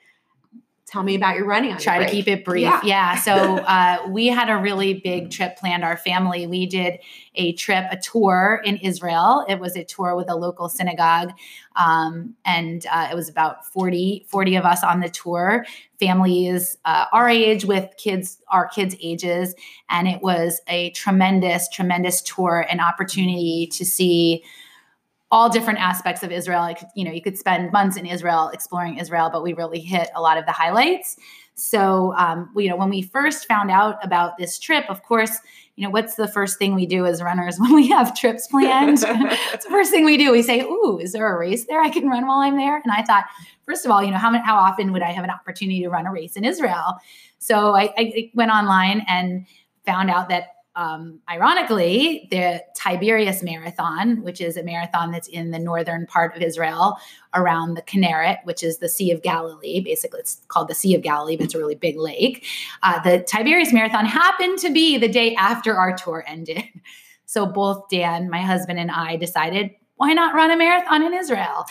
tell 0.87 1.03
me 1.03 1.17
about 1.17 1.37
your 1.37 1.47
running. 1.47 1.77
Try 1.77 2.05
to 2.05 2.11
keep 2.11 2.29
it 2.29 2.45
brief. 2.45 2.63
Yeah. 2.63 2.81
yeah. 2.85 3.17
So 3.17 3.33
uh, 3.67 4.07
we 4.09 4.29
had 4.29 4.49
a 4.49 4.57
really 4.57 4.95
big 4.95 5.31
trip 5.31 5.57
planned. 5.57 5.83
Our 5.83 5.97
family. 5.97 6.47
We 6.47 6.67
did 6.67 7.01
a 7.35 7.53
trip, 7.55 7.87
a 7.91 7.97
tour 7.97 8.63
in 8.65 8.77
Israel. 8.77 9.45
It 9.49 9.59
was 9.59 9.77
a 9.77 9.85
tour 9.85 10.15
with 10.15 10.31
a 10.31 10.37
local 10.37 10.69
synagogue, 10.69 11.33
um, 11.75 12.37
and 12.45 12.87
uh, 12.91 13.09
it 13.11 13.15
was 13.15 13.29
about 13.29 13.67
40, 13.67 14.27
40 14.29 14.57
of 14.57 14.65
us 14.65 14.85
on 14.85 15.01
the 15.01 15.09
tour. 15.09 15.67
Families 15.99 16.77
uh, 16.85 17.07
our 17.13 17.29
age 17.29 17.65
with 17.65 17.91
kids, 17.97 18.39
our 18.49 18.69
kids' 18.69 18.95
ages, 19.03 19.55
and 19.91 20.07
it 20.07 20.23
was 20.23 20.61
a 20.69 20.91
tremendous, 20.91 21.69
tremendous 21.69 22.23
tour, 22.23 22.67
an 22.71 22.79
opportunity 22.79 23.69
to 23.73 23.85
see 23.85 24.45
all 25.35 25.49
different 25.49 25.81
aspects 25.81 26.23
of 26.23 26.31
Israel. 26.31 26.61
Like, 26.61 26.79
you 26.95 27.05
know, 27.05 27.11
you 27.11 27.21
could 27.21 27.37
spend 27.37 27.73
months 27.73 27.97
in 27.97 28.07
Israel 28.07 28.51
exploring 28.55 28.99
Israel, 28.99 29.31
but 29.33 29.43
we 29.43 29.53
really 29.53 29.81
hit 29.81 30.09
a 30.15 30.23
lot 30.23 30.39
of 30.39 30.47
the 30.47 30.53
highlights. 30.53 31.17
So, 31.57 32.15
um, 32.17 32.51
you 32.57 32.69
know, 32.69 32.77
when 32.77 32.89
we 32.89 33.03
first 33.03 33.49
found 33.49 33.69
out 33.69 33.97
about 34.05 34.39
this 34.39 34.61
trip, 34.61 34.85
of 34.89 35.03
course, 35.03 35.37
you 35.75 35.83
know, 35.83 35.91
what's 35.91 36.15
the 36.15 36.29
first 36.29 36.57
thing 36.57 36.77
we 36.77 36.87
do 36.87 37.05
as 37.05 37.21
runners 37.21 37.57
when 37.59 37.75
we 37.75 37.89
have 37.89 38.17
trips 38.17 38.47
planned? 38.47 38.99
it's 39.03 39.65
the 39.65 39.71
first 39.71 39.91
thing 39.91 40.05
we 40.05 40.17
do. 40.17 40.31
We 40.31 40.43
say, 40.43 40.61
"Ooh, 40.61 41.01
is 41.03 41.13
there 41.13 41.35
a 41.35 41.37
race 41.37 41.67
there 41.67 41.81
I 41.81 41.91
can 41.91 42.09
run 42.09 42.29
while 42.29 42.39
I'm 42.39 42.57
there?" 42.57 42.77
And 42.77 42.93
I 42.93 43.03
thought, 43.03 43.25
first 43.67 43.85
of 43.85 43.91
all, 43.91 44.05
you 44.05 44.13
know, 44.13 44.19
how 44.19 44.33
how 44.41 44.55
often 44.55 44.93
would 44.93 45.03
I 45.03 45.11
have 45.11 45.25
an 45.25 45.31
opportunity 45.31 45.83
to 45.83 45.89
run 45.89 46.07
a 46.07 46.13
race 46.13 46.37
in 46.37 46.45
Israel? 46.45 46.95
So 47.41 47.75
I, 47.75 47.93
I 47.99 48.31
went 48.35 48.53
online 48.53 49.05
and 49.09 49.47
found 49.85 50.11
out 50.11 50.29
that 50.29 50.54
um, 50.77 51.21
ironically, 51.31 52.27
the 52.31 52.63
Tiberias 52.75 53.43
Marathon, 53.43 54.23
which 54.23 54.41
is 54.41 54.57
a 54.57 54.63
marathon 54.63 55.13
that's 55.13 55.29
in 55.29 55.51
the 55.51 55.59
northern 55.59 56.07
part 56.07 56.35
of 56.35 56.43
Israel 56.43 56.97
around 57.33 57.75
the 57.75 57.83
Kinneret, 57.83 58.39
which 58.45 58.63
is 58.63 58.79
the 58.79 58.89
Sea 58.89 59.13
of 59.13 59.23
Galilee. 59.23 59.81
Basically, 59.81 60.21
it's 60.21 60.41
called 60.49 60.69
the 60.69 60.75
Sea 60.75 60.95
of 60.95 61.03
Galilee, 61.03 61.37
but 61.37 61.45
it's 61.45 61.55
a 61.55 61.59
really 61.59 61.77
big 61.77 61.97
lake. 61.97 62.45
Uh, 62.83 63.01
the 63.03 63.21
Tiberias 63.23 63.73
Marathon 63.73 64.05
happened 64.05 64.59
to 64.59 64.73
be 64.73 64.99
the 64.99 65.09
day 65.09 65.35
after 65.37 65.77
our 65.77 65.97
tour 65.97 66.25
ended. 66.27 66.65
So 67.27 67.47
both 67.47 67.89
Dan, 67.89 68.31
my 68.31 68.43
husband, 68.43 68.79
and 68.79 68.93
I 68.93 69.17
decided 69.17 69.71
why 69.97 70.13
not 70.13 70.35
run 70.35 70.51
a 70.51 70.57
marathon 70.57 71.03
in 71.03 71.15
Israel? 71.15 71.65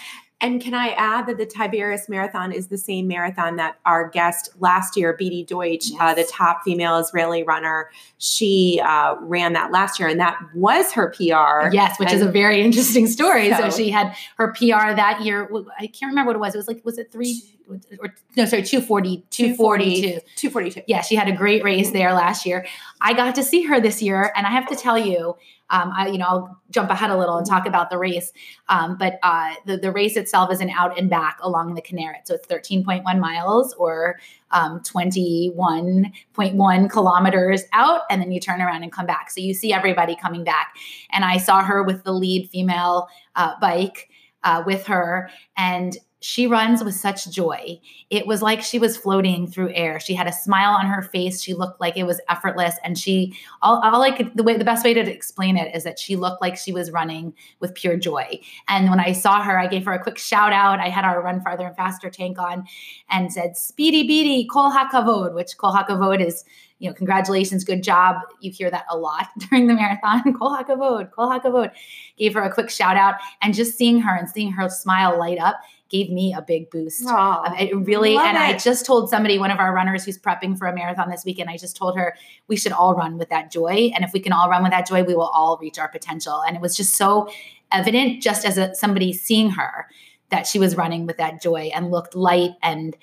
And 0.44 0.62
can 0.62 0.74
I 0.74 0.90
add 0.90 1.26
that 1.28 1.38
the 1.38 1.46
Tiberias 1.46 2.10
Marathon 2.10 2.52
is 2.52 2.68
the 2.68 2.78
same 2.78 3.08
marathon 3.08 3.56
that 3.56 3.80
our 3.86 4.10
guest 4.10 4.50
last 4.60 4.98
year, 4.98 5.14
Beatie 5.14 5.46
Deutsch, 5.46 5.92
yes. 5.92 5.98
uh, 6.02 6.14
the 6.14 6.26
top 6.26 6.64
female 6.66 6.98
Israeli 6.98 7.44
runner, 7.44 7.90
she 8.18 8.82
uh, 8.84 9.16
ran 9.22 9.54
that 9.54 9.72
last 9.72 10.02
year, 10.02 10.10
and 10.10 10.20
that 10.20 10.38
was 10.54 10.92
her 10.92 11.12
PR. 11.12 11.74
Yes, 11.74 11.98
which 11.98 12.10
and 12.10 12.18
is 12.18 12.22
a 12.22 12.30
very 12.30 12.62
interesting 12.62 13.08
story. 13.08 13.52
So, 13.52 13.70
so, 13.70 13.78
she 13.78 13.90
had 13.90 14.18
her 14.36 14.50
PR 14.52 14.94
that 14.94 15.22
year. 15.24 15.50
I 15.80 15.88
can't 15.88 16.10
remember 16.10 16.32
what 16.32 16.36
it 16.36 16.40
was. 16.40 16.56
It 16.56 16.58
was 16.58 16.68
like, 16.68 16.84
was 16.84 16.98
it 16.98 17.10
three? 17.10 17.42
Or, 17.70 18.14
no, 18.36 18.46
sorry, 18.46 18.64
240, 18.64 19.26
242. 19.30 20.20
242. 20.36 20.82
Yeah, 20.88 21.02
she 21.02 21.16
had 21.16 21.28
a 21.28 21.32
great 21.32 21.64
race 21.64 21.92
there 21.92 22.14
last 22.14 22.46
year. 22.46 22.66
I 23.02 23.14
got 23.14 23.36
to 23.36 23.44
see 23.44 23.64
her 23.64 23.80
this 23.80 24.02
year, 24.02 24.32
and 24.36 24.46
I 24.46 24.52
have 24.52 24.68
to 24.68 24.76
tell 24.76 24.98
you, 24.98 25.36
um, 25.70 25.92
I, 25.96 26.08
you 26.08 26.18
know, 26.18 26.26
I'll 26.26 26.60
jump 26.70 26.92
ahead 26.92 27.10
a 27.10 27.18
little 27.18 27.38
and 27.38 27.48
talk 27.48 27.66
about 27.66 27.90
the 27.90 27.98
race. 27.98 28.32
Um, 28.70 28.98
but 28.98 29.18
uh, 29.24 29.56
the, 29.66 29.78
the 29.78 29.92
race 29.92 30.16
itself 30.16 30.52
is 30.52 30.62
an 30.62 30.70
out 30.70 31.00
and 31.00 31.10
back 31.10 31.40
along 31.42 31.74
the 31.74 31.82
Kinneret. 31.82 32.26
So 32.26 32.36
it's 32.36 32.46
13.1 32.48 33.20
miles 33.20 33.74
or 33.74 34.20
um, 34.52 34.82
21.1 34.82 36.90
kilometers 36.92 37.64
out, 37.74 38.02
and 38.10 38.22
then 38.22 38.32
you 38.32 38.40
turn 38.40 38.62
around 38.62 38.84
and 38.84 38.92
come 38.92 39.08
back. 39.08 39.32
So 39.32 39.42
you 39.42 39.54
see 39.54 39.74
everybody 39.74 40.16
coming 40.16 40.44
back. 40.44 40.76
And 41.12 41.26
I 41.26 41.38
saw 41.38 41.64
her 41.64 41.82
with 41.82 42.04
the 42.04 42.14
lead 42.14 42.50
female 42.50 43.08
uh, 43.36 43.54
bike 43.60 44.10
uh, 44.44 44.64
with 44.66 44.86
her. 44.88 45.30
And 45.58 45.98
she 46.24 46.48
runs 46.48 46.82
with 46.82 46.96
such 46.96 47.30
joy. 47.30 47.78
It 48.10 48.26
was 48.26 48.42
like 48.42 48.62
she 48.62 48.80
was 48.80 48.96
floating 48.96 49.46
through 49.46 49.74
air. 49.74 50.00
She 50.00 50.14
had 50.14 50.26
a 50.26 50.32
smile 50.32 50.72
on 50.72 50.86
her 50.86 51.02
face. 51.02 51.42
She 51.42 51.54
looked 51.54 51.82
like 51.82 51.98
it 51.98 52.06
was 52.06 52.22
effortless. 52.30 52.76
And 52.82 52.98
she, 52.98 53.38
all, 53.62 53.82
all 53.84 54.02
I 54.02 54.32
the 54.34 54.42
way, 54.42 54.56
the 54.56 54.64
best 54.64 54.86
way 54.86 54.94
to 54.94 55.02
explain 55.02 55.58
it 55.58 55.76
is 55.76 55.84
that 55.84 56.00
she 56.00 56.16
looked 56.16 56.42
like 56.42 56.56
she 56.56 56.72
was 56.72 56.92
running 56.92 57.34
with 57.60 57.76
pure 57.76 57.98
joy. 57.98 58.40
And 58.70 58.90
when 58.90 59.02
I 59.02 59.12
saw 59.12 59.44
her, 59.44 59.60
I 59.60 59.68
gave 59.68 59.84
her 59.84 59.92
a 59.92 60.02
quick 60.02 60.18
shout 60.18 60.54
out. 60.54 60.80
I 60.80 60.88
had 60.88 61.04
our 61.04 61.22
Run 61.22 61.42
Farther 61.42 61.68
and 61.68 61.76
Faster 61.76 62.10
tank 62.10 62.40
on 62.40 62.64
and 63.10 63.30
said, 63.30 63.58
Speedy 63.58 64.08
Beatie, 64.08 64.48
Kol 64.48 64.72
HaKavod, 64.72 65.34
which 65.34 65.58
Kol 65.58 65.74
HaKavod 65.74 66.26
is 66.26 66.46
you 66.80 66.90
know, 66.90 66.94
congratulations, 66.94 67.64
good 67.64 67.82
job. 67.82 68.18
You 68.42 68.52
hear 68.52 68.70
that 68.70 68.84
a 68.90 68.98
lot 68.98 69.28
during 69.38 69.68
the 69.68 69.74
marathon. 69.74 70.34
Kol 70.34 70.54
hakavod, 70.54 71.12
kol 71.12 71.30
hakavod. 71.30 71.72
Gave 72.18 72.34
her 72.34 72.42
a 72.42 72.54
quick 72.54 72.70
shout 72.70 72.98
out, 72.98 73.16
and 73.42 73.54
just 73.54 73.78
seeing 73.78 74.02
her 74.02 74.14
and 74.14 74.30
seeing 74.30 74.52
her 74.52 74.68
smile 74.68 75.18
light 75.18 75.40
up 75.40 75.62
gave 75.94 76.10
me 76.10 76.34
a 76.34 76.42
big 76.42 76.72
boost. 76.72 77.04
Oh, 77.06 77.44
it 77.60 77.74
really, 77.76 78.18
and 78.18 78.36
it. 78.36 78.42
I 78.42 78.58
just 78.58 78.84
told 78.84 79.12
somebody, 79.12 79.38
one 79.38 79.52
of 79.52 79.60
our 79.60 79.74
runners 79.74 80.04
who's 80.04 80.18
prepping 80.18 80.58
for 80.58 80.68
a 80.68 80.74
marathon 80.74 81.10
this 81.10 81.24
weekend, 81.24 81.52
I 81.52 81.58
just 81.58 81.78
told 81.78 81.96
her 81.96 82.16
we 82.48 82.58
should 82.58 82.72
all 82.72 82.96
run 82.96 83.20
with 83.20 83.30
that 83.30 83.52
joy. 83.52 83.92
And 83.94 84.04
if 84.04 84.12
we 84.12 84.20
can 84.20 84.34
all 84.34 84.50
run 84.50 84.64
with 84.64 84.72
that 84.72 84.88
joy, 84.88 85.04
we 85.04 85.14
will 85.14 85.28
all 85.28 85.60
reach 85.62 85.78
our 85.78 85.88
potential. 85.88 86.42
And 86.42 86.56
it 86.56 86.62
was 86.62 86.76
just 86.76 86.96
so 86.96 87.30
evident, 87.72 88.24
just 88.24 88.44
as 88.44 88.58
a, 88.58 88.74
somebody 88.74 89.14
seeing 89.14 89.52
her, 89.52 89.88
that 90.30 90.48
she 90.48 90.58
was 90.58 90.76
running 90.76 91.06
with 91.06 91.18
that 91.18 91.40
joy 91.42 91.70
and 91.76 91.92
looked 91.92 92.16
light 92.16 92.52
and 92.64 92.98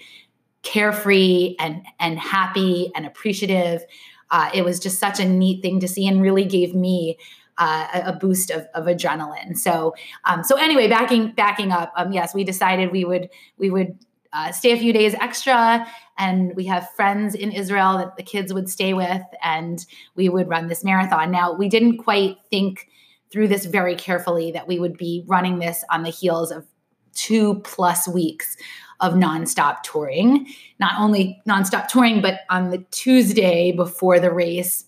carefree 0.63 1.55
and 1.61 1.87
and 2.01 2.19
happy 2.19 2.91
and 2.97 3.07
appreciative. 3.07 3.85
Uh, 4.33 4.51
it 4.53 4.65
was 4.65 4.81
just 4.81 4.99
such 4.99 5.21
a 5.21 5.25
neat 5.25 5.63
thing 5.63 5.79
to 5.81 5.89
see 5.89 6.09
and 6.09 6.23
really 6.23 6.45
gave 6.45 6.75
me 6.75 7.19
uh, 7.61 8.03
a 8.07 8.13
boost 8.15 8.51
of, 8.51 8.67
of 8.75 8.87
adrenaline. 8.87 9.57
So, 9.57 9.95
um, 10.25 10.43
so 10.43 10.57
anyway, 10.57 10.89
backing 10.89 11.33
backing 11.33 11.71
up, 11.71 11.93
um, 11.97 12.11
yes, 12.13 12.35
we 12.35 12.43
decided 12.43 12.91
we 12.91 13.05
would 13.05 13.29
we 13.59 13.71
would 13.71 13.97
uh, 14.33 14.51
stay 14.51 14.73
a 14.73 14.79
few 14.79 14.93
days 14.93 15.15
extra, 15.15 15.87
and 16.19 16.57
we 16.57 16.65
have 16.65 16.89
friends 16.97 17.35
in 17.35 17.53
Israel 17.53 17.99
that 17.99 18.17
the 18.17 18.23
kids 18.23 18.53
would 18.53 18.69
stay 18.69 18.95
with, 18.95 19.23
and 19.43 19.85
we 20.17 20.29
would 20.29 20.49
run 20.49 20.69
this 20.69 20.83
marathon. 20.83 21.31
Now, 21.31 21.53
we 21.53 21.69
didn't 21.69 21.99
quite 21.99 22.37
think 22.51 22.89
through 23.31 23.49
this 23.49 23.67
very 23.67 23.95
carefully 23.95 24.51
that 24.53 24.67
we 24.67 24.79
would 24.81 24.97
be 24.97 25.25
running 25.27 25.59
this 25.59 25.85
on 25.91 26.03
the 26.03 26.11
heels 26.11 26.51
of 26.51 26.67
two 27.15 27.61
plus 27.61 28.09
weeks 28.09 28.57
of 29.01 29.15
nonstop 29.15 29.83
touring. 29.83 30.47
Not 30.79 30.99
only 30.99 31.41
nonstop 31.49 31.89
touring, 31.89 32.21
but 32.23 32.41
on 32.51 32.71
the 32.71 32.85
Tuesday 32.91 33.73
before 33.73 34.21
the 34.21 34.33
race, 34.33 34.85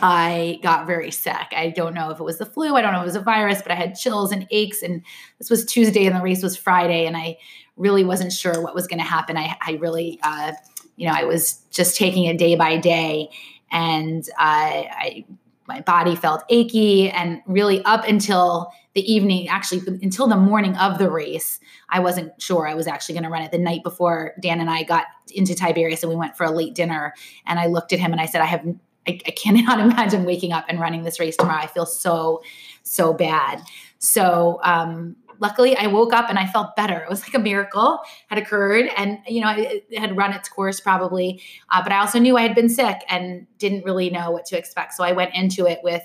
I 0.00 0.58
got 0.62 0.86
very 0.86 1.10
sick. 1.10 1.52
I 1.56 1.70
don't 1.70 1.94
know 1.94 2.10
if 2.10 2.18
it 2.18 2.24
was 2.24 2.38
the 2.38 2.46
flu, 2.46 2.74
I 2.74 2.82
don't 2.82 2.92
know 2.92 2.98
if 2.98 3.04
it 3.04 3.06
was 3.06 3.16
a 3.16 3.20
virus, 3.20 3.62
but 3.62 3.72
I 3.72 3.76
had 3.76 3.94
chills 3.94 4.32
and 4.32 4.46
aches. 4.50 4.82
And 4.82 5.02
this 5.38 5.50
was 5.50 5.64
Tuesday 5.64 6.06
and 6.06 6.16
the 6.16 6.22
race 6.22 6.42
was 6.42 6.56
Friday. 6.56 7.06
And 7.06 7.16
I 7.16 7.38
really 7.76 8.04
wasn't 8.04 8.32
sure 8.32 8.60
what 8.60 8.74
was 8.74 8.86
going 8.86 8.98
to 8.98 9.04
happen. 9.04 9.36
I, 9.36 9.56
I 9.60 9.72
really, 9.74 10.18
uh, 10.22 10.52
you 10.96 11.06
know, 11.06 11.14
I 11.14 11.24
was 11.24 11.60
just 11.70 11.96
taking 11.96 12.24
it 12.24 12.38
day 12.38 12.56
by 12.56 12.76
day. 12.76 13.28
And 13.70 14.28
I, 14.38 14.88
I, 14.90 15.24
my 15.66 15.80
body 15.80 16.14
felt 16.14 16.44
achy. 16.48 17.10
And 17.10 17.40
really, 17.46 17.82
up 17.84 18.06
until 18.06 18.70
the 18.94 19.12
evening, 19.12 19.48
actually, 19.48 19.82
until 20.02 20.26
the 20.28 20.36
morning 20.36 20.76
of 20.76 20.98
the 20.98 21.10
race, 21.10 21.58
I 21.88 22.00
wasn't 22.00 22.40
sure 22.40 22.68
I 22.68 22.74
was 22.74 22.86
actually 22.86 23.14
going 23.14 23.24
to 23.24 23.30
run 23.30 23.42
it. 23.42 23.50
The 23.50 23.58
night 23.58 23.82
before 23.82 24.34
Dan 24.40 24.60
and 24.60 24.70
I 24.70 24.82
got 24.82 25.06
into 25.32 25.54
Tiberias 25.54 26.02
and 26.02 26.10
we 26.10 26.16
went 26.16 26.36
for 26.36 26.44
a 26.44 26.50
late 26.50 26.74
dinner, 26.74 27.14
and 27.46 27.58
I 27.58 27.66
looked 27.66 27.92
at 27.92 27.98
him 27.98 28.12
and 28.12 28.20
I 28.20 28.26
said, 28.26 28.40
I 28.40 28.46
have 28.46 28.64
I, 29.06 29.20
I 29.26 29.30
cannot 29.30 29.80
imagine 29.92 30.24
waking 30.24 30.52
up 30.52 30.64
and 30.68 30.80
running 30.80 31.02
this 31.02 31.20
race 31.20 31.36
tomorrow. 31.36 31.62
I 31.62 31.66
feel 31.66 31.86
so, 31.86 32.42
so 32.82 33.12
bad. 33.12 33.62
So, 33.98 34.60
um, 34.62 35.16
luckily 35.40 35.76
I 35.76 35.86
woke 35.88 36.12
up 36.12 36.30
and 36.30 36.38
I 36.38 36.46
felt 36.46 36.76
better. 36.76 37.00
It 37.00 37.10
was 37.10 37.22
like 37.22 37.34
a 37.34 37.38
miracle 37.38 38.00
had 38.28 38.38
occurred 38.38 38.88
and, 38.96 39.18
you 39.26 39.40
know, 39.40 39.52
it, 39.56 39.86
had 39.96 40.16
run 40.16 40.32
its 40.32 40.48
course 40.48 40.80
probably. 40.80 41.42
Uh, 41.70 41.82
but 41.82 41.92
I 41.92 41.98
also 41.98 42.18
knew 42.18 42.36
I 42.36 42.42
had 42.42 42.54
been 42.54 42.68
sick 42.68 42.98
and 43.08 43.46
didn't 43.58 43.84
really 43.84 44.10
know 44.10 44.30
what 44.30 44.44
to 44.46 44.58
expect. 44.58 44.94
So 44.94 45.04
I 45.04 45.12
went 45.12 45.34
into 45.34 45.66
it 45.66 45.80
with 45.82 46.02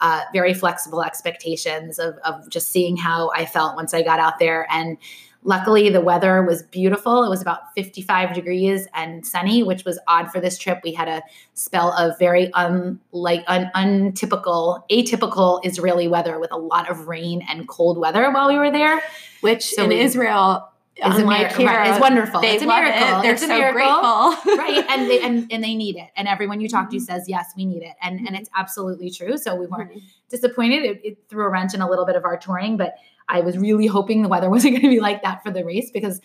uh, 0.00 0.22
very 0.32 0.52
flexible 0.52 1.02
expectations 1.02 1.98
of, 1.98 2.16
of 2.24 2.48
just 2.50 2.70
seeing 2.70 2.96
how 2.96 3.30
I 3.34 3.46
felt 3.46 3.76
once 3.76 3.94
I 3.94 4.02
got 4.02 4.18
out 4.18 4.38
there. 4.38 4.66
And 4.70 4.98
Luckily, 5.44 5.90
the 5.90 6.00
weather 6.00 6.42
was 6.42 6.62
beautiful. 6.62 7.24
It 7.24 7.28
was 7.28 7.42
about 7.42 7.74
55 7.74 8.34
degrees 8.34 8.86
and 8.94 9.26
sunny, 9.26 9.62
which 9.62 9.84
was 9.84 9.98
odd 10.06 10.30
for 10.30 10.40
this 10.40 10.56
trip. 10.56 10.80
We 10.84 10.92
had 10.92 11.08
a 11.08 11.22
spell 11.54 11.92
of 11.92 12.16
very 12.18 12.50
unlike 12.54 13.44
un, 13.48 13.70
untypical, 13.74 14.84
atypical 14.90 15.64
Israeli 15.64 16.06
weather 16.06 16.38
with 16.38 16.52
a 16.52 16.58
lot 16.58 16.88
of 16.88 17.08
rain 17.08 17.44
and 17.48 17.66
cold 17.66 17.98
weather 17.98 18.30
while 18.30 18.48
we 18.48 18.56
were 18.56 18.70
there. 18.70 19.02
Which 19.40 19.70
so 19.70 19.82
in 19.82 19.88
we, 19.88 20.00
Israel 20.00 20.71
is 20.96 21.18
a 21.18 21.26
miracle. 21.26 21.64
Right. 21.64 21.90
It's 21.90 22.00
wonderful. 22.00 22.40
They 22.40 22.54
it's 22.54 22.62
a 22.62 22.66
miracle. 22.66 23.18
It. 23.18 23.22
They're 23.22 23.32
it's 23.32 23.42
so 23.42 23.72
grateful. 23.72 24.56
right. 24.56 24.84
And 24.88 25.10
they 25.10 25.20
and, 25.20 25.50
and 25.50 25.64
they 25.64 25.74
need 25.74 25.96
it. 25.96 26.10
And 26.16 26.28
everyone 26.28 26.60
you 26.60 26.68
talk 26.68 26.90
to 26.90 26.96
mm-hmm. 26.96 27.04
says, 27.04 27.28
yes, 27.28 27.52
we 27.56 27.64
need 27.64 27.82
it. 27.82 27.94
And 28.02 28.26
and 28.26 28.36
it's 28.36 28.50
absolutely 28.54 29.10
true. 29.10 29.36
So 29.38 29.54
we 29.54 29.66
weren't 29.66 29.90
mm-hmm. 29.90 30.06
disappointed. 30.28 30.84
It, 30.84 31.00
it, 31.04 31.18
threw 31.28 31.44
a 31.44 31.48
wrench 31.48 31.74
in 31.74 31.80
a 31.80 31.88
little 31.88 32.04
bit 32.04 32.16
of 32.16 32.24
our 32.24 32.36
touring, 32.36 32.76
but 32.76 32.94
I 33.28 33.40
was 33.40 33.56
really 33.56 33.86
hoping 33.86 34.22
the 34.22 34.28
weather 34.28 34.50
wasn't 34.50 34.74
going 34.74 34.82
to 34.82 34.88
be 34.88 35.00
like 35.00 35.22
that 35.22 35.42
for 35.42 35.50
the 35.50 35.64
race 35.64 35.90
because 35.90 36.20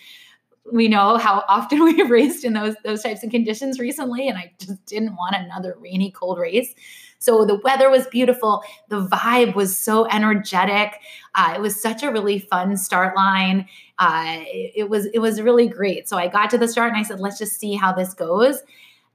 we 0.71 0.87
know 0.87 1.17
how 1.17 1.43
often 1.47 1.83
we've 1.83 2.09
raced 2.09 2.43
in 2.43 2.53
those 2.53 2.75
those 2.83 3.03
types 3.03 3.23
of 3.23 3.31
conditions 3.31 3.79
recently, 3.79 4.27
and 4.27 4.37
I 4.37 4.53
just 4.59 4.85
didn't 4.85 5.15
want 5.15 5.35
another 5.35 5.77
rainy, 5.79 6.11
cold 6.11 6.39
race. 6.39 6.73
So 7.19 7.45
the 7.45 7.59
weather 7.63 7.89
was 7.89 8.05
beautiful. 8.07 8.63
The 8.89 9.07
vibe 9.07 9.55
was 9.55 9.75
so 9.77 10.05
energetic. 10.05 10.99
Uh, 11.33 11.53
it 11.55 11.61
was 11.61 11.81
such 11.81 12.03
a 12.03 12.11
really 12.11 12.37
fun 12.37 12.77
start 12.77 13.15
line. 13.15 13.67
Uh, 13.97 14.43
it, 14.45 14.73
it 14.75 14.89
was 14.89 15.07
it 15.07 15.19
was 15.19 15.41
really 15.41 15.67
great. 15.67 16.07
So 16.07 16.17
I 16.17 16.27
got 16.27 16.49
to 16.51 16.57
the 16.57 16.67
start 16.67 16.89
and 16.93 16.97
I 16.97 17.03
said, 17.03 17.19
let's 17.19 17.39
just 17.39 17.59
see 17.59 17.75
how 17.75 17.91
this 17.91 18.13
goes. 18.13 18.61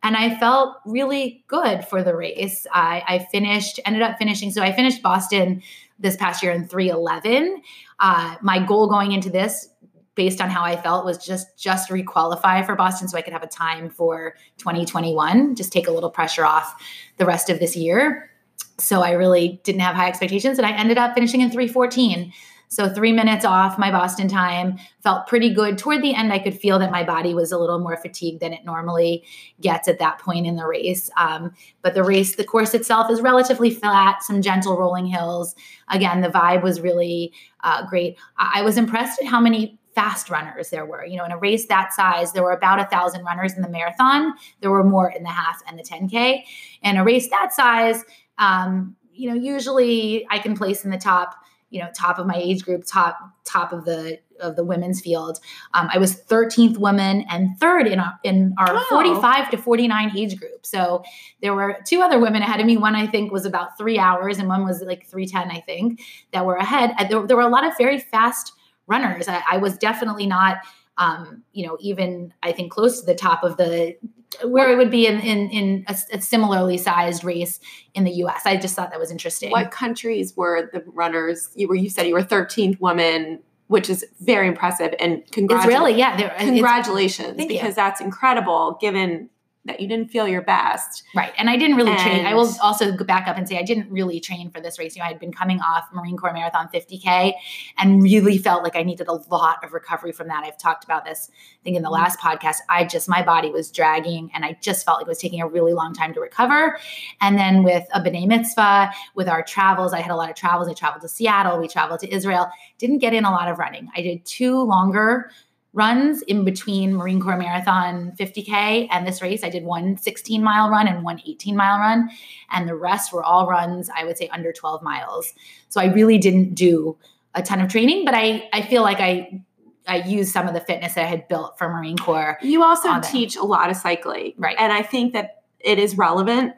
And 0.03 0.17
I 0.17 0.37
felt 0.37 0.79
really 0.85 1.45
good 1.47 1.85
for 1.85 2.03
the 2.03 2.17
race. 2.17 2.67
I, 2.73 3.05
I 3.07 3.19
finished, 3.31 3.79
ended 3.85 4.03
up 4.03 4.19
finishing. 4.19 4.51
So 4.51 4.61
I 4.61 4.73
finished 4.73 5.01
Boston 5.01 5.63
this 6.01 6.17
past 6.17 6.43
year 6.43 6.51
in 6.51 6.67
311. 6.67 7.63
Uh, 8.01 8.35
my 8.43 8.59
goal 8.59 8.89
going 8.89 9.13
into 9.13 9.31
this 9.31 9.69
based 10.15 10.41
on 10.41 10.51
how 10.51 10.63
I 10.63 10.77
felt 10.77 11.05
was 11.05 11.25
just 11.25 11.59
just 11.59 11.91
requalify 11.91 12.65
for 12.65 12.75
Boston 12.75 13.09
so 13.09 13.17
I 13.17 13.23
could 13.23 13.33
have 13.33 13.43
a 13.43 13.49
time 13.49 13.89
for 13.89 14.35
2021, 14.59 15.55
just 15.55 15.73
take 15.73 15.89
a 15.89 15.93
little 15.93 16.11
pressure 16.11 16.45
off 16.45 16.75
the 17.17 17.27
rest 17.27 17.49
of 17.51 17.59
this 17.59 17.77
year. 17.77 18.31
So 18.79 19.03
I 19.03 19.13
really 19.13 19.61
didn't 19.65 19.81
have 19.81 19.95
high 19.95 20.09
expectations 20.09 20.59
and 20.59 20.67
I 20.67 20.73
ended 20.73 20.99
up 20.99 21.15
finishing 21.15 21.41
in 21.41 21.51
314. 21.51 22.33
So 22.73 22.89
three 22.89 23.13
minutes 23.13 23.45
off 23.45 23.79
my 23.79 23.91
Boston 23.91 24.29
time 24.29 24.79
felt 25.03 25.27
pretty 25.27 25.53
good. 25.53 25.77
Toward 25.77 26.01
the 26.01 26.15
end, 26.15 26.33
I 26.33 26.39
could 26.39 26.59
feel 26.59 26.79
that 26.79 26.91
my 26.91 27.05
body 27.05 27.35
was 27.35 27.53
a 27.53 27.59
little 27.59 27.79
more 27.79 27.99
fatigued 27.99 28.41
than 28.41 28.55
it 28.55 28.65
normally 28.65 29.25
gets 29.61 29.89
at 29.89 29.99
that 29.99 30.19
point 30.19 30.47
in 30.47 30.57
the 30.57 30.67
race. 30.67 31.11
Um, 31.19 31.53
but 31.83 31.93
the 31.93 32.03
race, 32.03 32.37
the 32.37 32.45
course 32.45 32.73
itself 32.73 33.11
is 33.11 33.21
relatively 33.21 33.69
flat, 33.71 34.23
some 34.23 34.41
gentle 34.41 34.79
rolling 34.79 35.05
hills. 35.05 35.55
Again, 35.91 36.23
the 36.23 36.31
vibe 36.31 36.63
was 36.63 36.81
really 36.81 37.35
uh, 37.63 37.87
great. 37.87 38.17
I 38.39 38.63
was 38.63 38.79
impressed 38.79 39.21
at 39.21 39.29
how 39.29 39.39
many 39.39 39.79
fast 39.95 40.31
runners 40.31 40.71
there 40.71 40.85
were. 40.85 41.05
You 41.05 41.19
know, 41.19 41.25
in 41.25 41.33
a 41.33 41.39
race 41.39 41.67
that 41.67 41.93
size, 41.93 42.33
there 42.33 42.43
were 42.43 42.53
about 42.53 42.81
a 42.81 42.87
thousand 42.87 43.25
runners 43.25 43.55
in 43.55 43.63
the 43.63 43.69
marathon. 43.69 44.35
There 44.61 44.71
were 44.71 44.85
more 44.85 45.11
in 45.11 45.23
the 45.23 45.31
half 45.31 45.63
and 45.67 45.79
the 45.79 45.83
10K. 45.83 46.43
In 46.83 46.97
a 46.97 47.05
race 47.05 47.29
that 47.31 47.53
size, 47.53 48.05
um, 48.39 48.97
you 49.13 49.29
know, 49.29 49.35
usually 49.35 50.27
I 50.31 50.39
can 50.39 50.57
place 50.57 50.85
in 50.85 50.91
the 50.91 50.99
top, 50.99 51.35
you 51.71 51.81
know, 51.81 51.89
top 51.95 52.19
of 52.19 52.27
my 52.27 52.37
age 52.37 52.65
group, 52.65 52.85
top 52.87 53.19
top 53.45 53.73
of 53.73 53.85
the 53.85 54.19
of 54.41 54.57
the 54.57 54.65
women's 54.65 55.01
field. 55.01 55.39
Um, 55.73 55.89
I 55.93 55.99
was 55.99 56.21
13th 56.21 56.77
woman 56.79 57.25
and 57.31 57.57
third 57.61 57.87
in 57.87 58.01
our, 58.01 58.19
in 58.25 58.55
our 58.59 58.69
oh. 58.71 58.87
45 58.91 59.51
to 59.51 59.57
49 59.57 60.17
age 60.17 60.39
group. 60.39 60.67
So 60.67 61.05
there 61.43 61.55
were 61.55 61.79
two 61.87 62.01
other 62.01 62.19
women 62.19 62.43
ahead 62.43 62.59
of 62.59 62.67
me. 62.67 62.77
One 62.77 62.97
I 62.97 63.07
think 63.07 63.31
was 63.31 63.47
about 63.47 63.79
three 63.79 63.99
hours, 63.99 64.39
and 64.39 64.49
one 64.49 64.65
was 64.65 64.83
like 64.83 65.07
310, 65.07 65.57
I 65.57 65.61
think, 65.61 66.01
that 66.33 66.45
were 66.45 66.57
ahead. 66.57 66.93
There, 67.09 67.25
there 67.27 67.37
were 67.37 67.43
a 67.43 67.49
lot 67.49 67.65
of 67.65 67.77
very 67.79 68.01
fast 68.01 68.53
runners. 68.87 69.29
I, 69.29 69.43
I 69.53 69.57
was 69.59 69.79
definitely 69.79 70.27
not, 70.27 70.59
um, 70.99 71.43
you 71.53 71.67
know, 71.67 71.77
even 71.81 72.33
I 72.43 72.53
think 72.53 72.73
close 72.73 73.01
to 73.01 73.07
the 73.07 73.15
top 73.15 73.43
of 73.43 73.57
the 73.57 73.97
where 74.45 74.71
it 74.71 74.77
would 74.77 74.91
be 74.91 75.07
in 75.07 75.21
in, 75.21 75.51
in 75.51 75.85
a, 75.89 75.97
a, 76.13 76.21
similarly 76.21 76.79
sized 76.79 77.23
race 77.23 77.61
in 77.95 78.05
the 78.05 78.11
U.S. 78.13 78.43
I 78.47 78.57
just 78.57 78.75
thought 78.75 78.91
that 78.91 79.01
was 79.01 79.11
interesting. 79.11 79.51
What 79.51 79.71
countries 79.71 80.37
were 80.37 80.71
the 80.73 80.83
runners? 80.87 81.51
You 81.55 81.69
were 81.69 81.75
you 81.75 81.91
said 81.91 82.07
you 82.07 82.15
were 82.15 82.23
13th 82.23 82.81
woman. 82.81 83.41
Which 83.69 83.89
is 83.89 84.05
very 84.21 84.49
impressive, 84.49 84.95
and 85.01 85.23
congratulations! 85.33 85.81
Really, 85.81 85.99
yeah, 85.99 86.37
congratulations 86.37 87.37
because 87.39 87.69
you. 87.69 87.73
that's 87.73 88.03
incredible. 88.03 88.77
Given 88.83 89.31
that 89.65 89.79
you 89.79 89.87
didn't 89.87 90.11
feel 90.11 90.27
your 90.27 90.43
best. 90.43 91.05
Right. 91.15 91.33
And 91.39 91.49
I 91.49 91.57
didn't 91.57 91.77
really 91.77 91.93
and 91.93 92.01
train. 92.01 92.27
I 92.27 92.35
will 92.35 92.53
also 92.61 92.93
go 92.93 93.05
back 93.05 93.29
up 93.29 93.37
and 93.37 93.49
say 93.49 93.59
I 93.59 93.63
didn't 93.63 93.91
really 93.91 94.19
train 94.19 94.51
for 94.51 94.61
this 94.61 94.77
race. 94.79 94.97
You 94.97 95.01
know, 95.01 95.07
I 95.07 95.09
had 95.09 95.21
been 95.21 95.33
coming 95.33 95.61
off 95.61 95.85
Marine 95.93 96.17
Corps 96.17 96.33
Marathon 96.33 96.69
50K 96.75 97.33
and 97.79 98.03
really 98.03 98.39
felt 98.39 98.65
like 98.65 98.75
I 98.75 98.83
needed 98.83 99.07
a 99.07 99.13
lot 99.13 99.63
of 99.63 99.73
recovery 99.73 100.11
from 100.11 100.27
that. 100.29 100.43
I've 100.45 100.59
talked 100.59 100.83
about 100.83 101.05
this, 101.05 101.31
I 101.31 101.63
think, 101.63 101.77
in 101.77 101.83
the 101.83 101.89
mm-hmm. 101.89 101.95
last 101.95 102.19
podcast. 102.19 102.57
I 102.69 102.85
just, 102.85 103.09
my 103.09 103.23
body 103.23 103.51
was 103.51 103.71
dragging 103.71 104.31
and 104.35 104.45
I 104.45 104.59
just 104.61 104.85
felt 104.85 104.99
like 104.99 105.07
it 105.07 105.11
was 105.11 105.19
taking 105.19 105.41
a 105.41 105.47
really 105.47 105.75
long 105.75 105.95
time 105.95 106.13
to 106.15 106.21
recover. 106.21 106.77
And 107.21 107.39
then 107.39 107.63
with 107.63 107.87
a 107.95 108.01
B'nai 108.01 108.27
Mitzvah, 108.27 108.91
with 109.15 109.29
our 109.29 109.45
travels, 109.45 109.93
I 109.93 110.01
had 110.01 110.11
a 110.11 110.17
lot 110.17 110.29
of 110.29 110.35
travels. 110.35 110.69
I 110.69 110.75
traveled 110.75 111.03
to 111.03 111.09
Seattle, 111.09 111.61
we 111.61 111.69
traveled 111.69 112.01
to 112.01 112.13
Israel, 112.13 112.51
didn't 112.79 112.99
get 112.99 113.15
in 113.15 113.25
a 113.25 113.31
lot 113.31 113.49
of 113.49 113.59
running. 113.59 113.89
I 113.95 114.03
did 114.03 114.25
two 114.25 114.61
longer 114.61 115.31
runs 115.73 116.23
in 116.23 116.45
between 116.45 116.95
Marine 116.95 117.21
Corps 117.21 117.37
Marathon 117.37 118.13
50K 118.19 118.89
and 118.91 119.07
this 119.07 119.23
race. 119.23 119.43
I 119.43 119.49
did 119.49 119.65
one 119.65 119.97
16 119.97 120.43
mile 120.43 120.69
run 120.69 120.87
and 120.87 121.03
one 121.03 121.21
18 121.27 121.57
mile 121.57 121.79
run. 121.79 122.11
And 122.51 122.69
the 122.69 122.75
rest 122.75 123.13
were 123.13 123.25
all 123.25 123.49
runs, 123.49 123.89
I 123.97 124.05
would 124.05 124.19
say, 124.19 124.29
under 124.29 124.53
12 124.53 124.83
miles. 124.83 125.33
So 125.69 125.81
I 125.81 125.87
really 125.87 126.19
didn't 126.19 126.55
do 126.55 126.99
a 127.35 127.43
ton 127.43 127.61
of 127.61 127.71
training, 127.71 128.05
but 128.05 128.15
I, 128.15 128.49
I 128.53 128.63
feel 128.63 128.83
like 128.83 129.01
I 129.01 129.43
I 129.87 129.97
used 129.97 130.33
some 130.33 130.47
of 130.47 130.55
the 130.55 130.61
fitness 130.61 130.95
that 130.95 131.05
I 131.05 131.09
had 131.09 131.27
built 131.27 131.59
for 131.59 131.69
Marine 131.69 131.99
Corps. 131.99 132.39
You 132.41 132.63
also 132.63 133.01
teach 133.01 133.35
a 133.35 133.43
lot 133.43 133.69
of 133.69 133.77
cycling. 133.77 134.35
Right. 134.37 134.57
And 134.57 134.73
I 134.73 134.83
think 134.83 135.13
that 135.13 135.43
it 135.59 135.81
is 135.81 135.97
relevant 135.97 136.55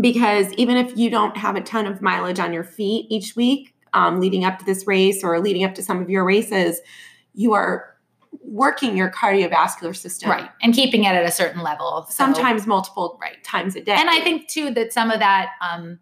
because 0.00 0.52
even 0.54 0.78
if 0.78 0.96
you 0.96 1.10
don't 1.10 1.36
have 1.36 1.56
a 1.56 1.60
ton 1.60 1.86
of 1.86 2.00
mileage 2.00 2.38
on 2.38 2.52
your 2.52 2.64
feet 2.64 3.06
each 3.10 3.36
week 3.36 3.74
um, 3.92 4.20
leading 4.20 4.44
up 4.44 4.58
to 4.58 4.64
this 4.64 4.86
race 4.86 5.22
or 5.22 5.38
leading 5.40 5.64
up 5.64 5.74
to 5.74 5.82
some 5.82 6.00
of 6.00 6.08
your 6.08 6.24
races, 6.24 6.80
you 7.34 7.52
are 7.52 7.95
working 8.42 8.96
your 8.96 9.10
cardiovascular 9.10 9.94
system 9.94 10.30
right 10.30 10.50
and 10.62 10.74
keeping 10.74 11.04
it 11.04 11.08
at 11.14 11.24
a 11.24 11.30
certain 11.30 11.62
level 11.62 12.04
so. 12.08 12.12
sometimes 12.12 12.66
multiple 12.66 13.18
right 13.20 13.42
times 13.44 13.76
a 13.76 13.80
day 13.80 13.92
and 13.92 14.10
i 14.10 14.20
think 14.20 14.48
too 14.48 14.70
that 14.70 14.92
some 14.92 15.10
of 15.10 15.18
that 15.18 15.50
um 15.60 15.98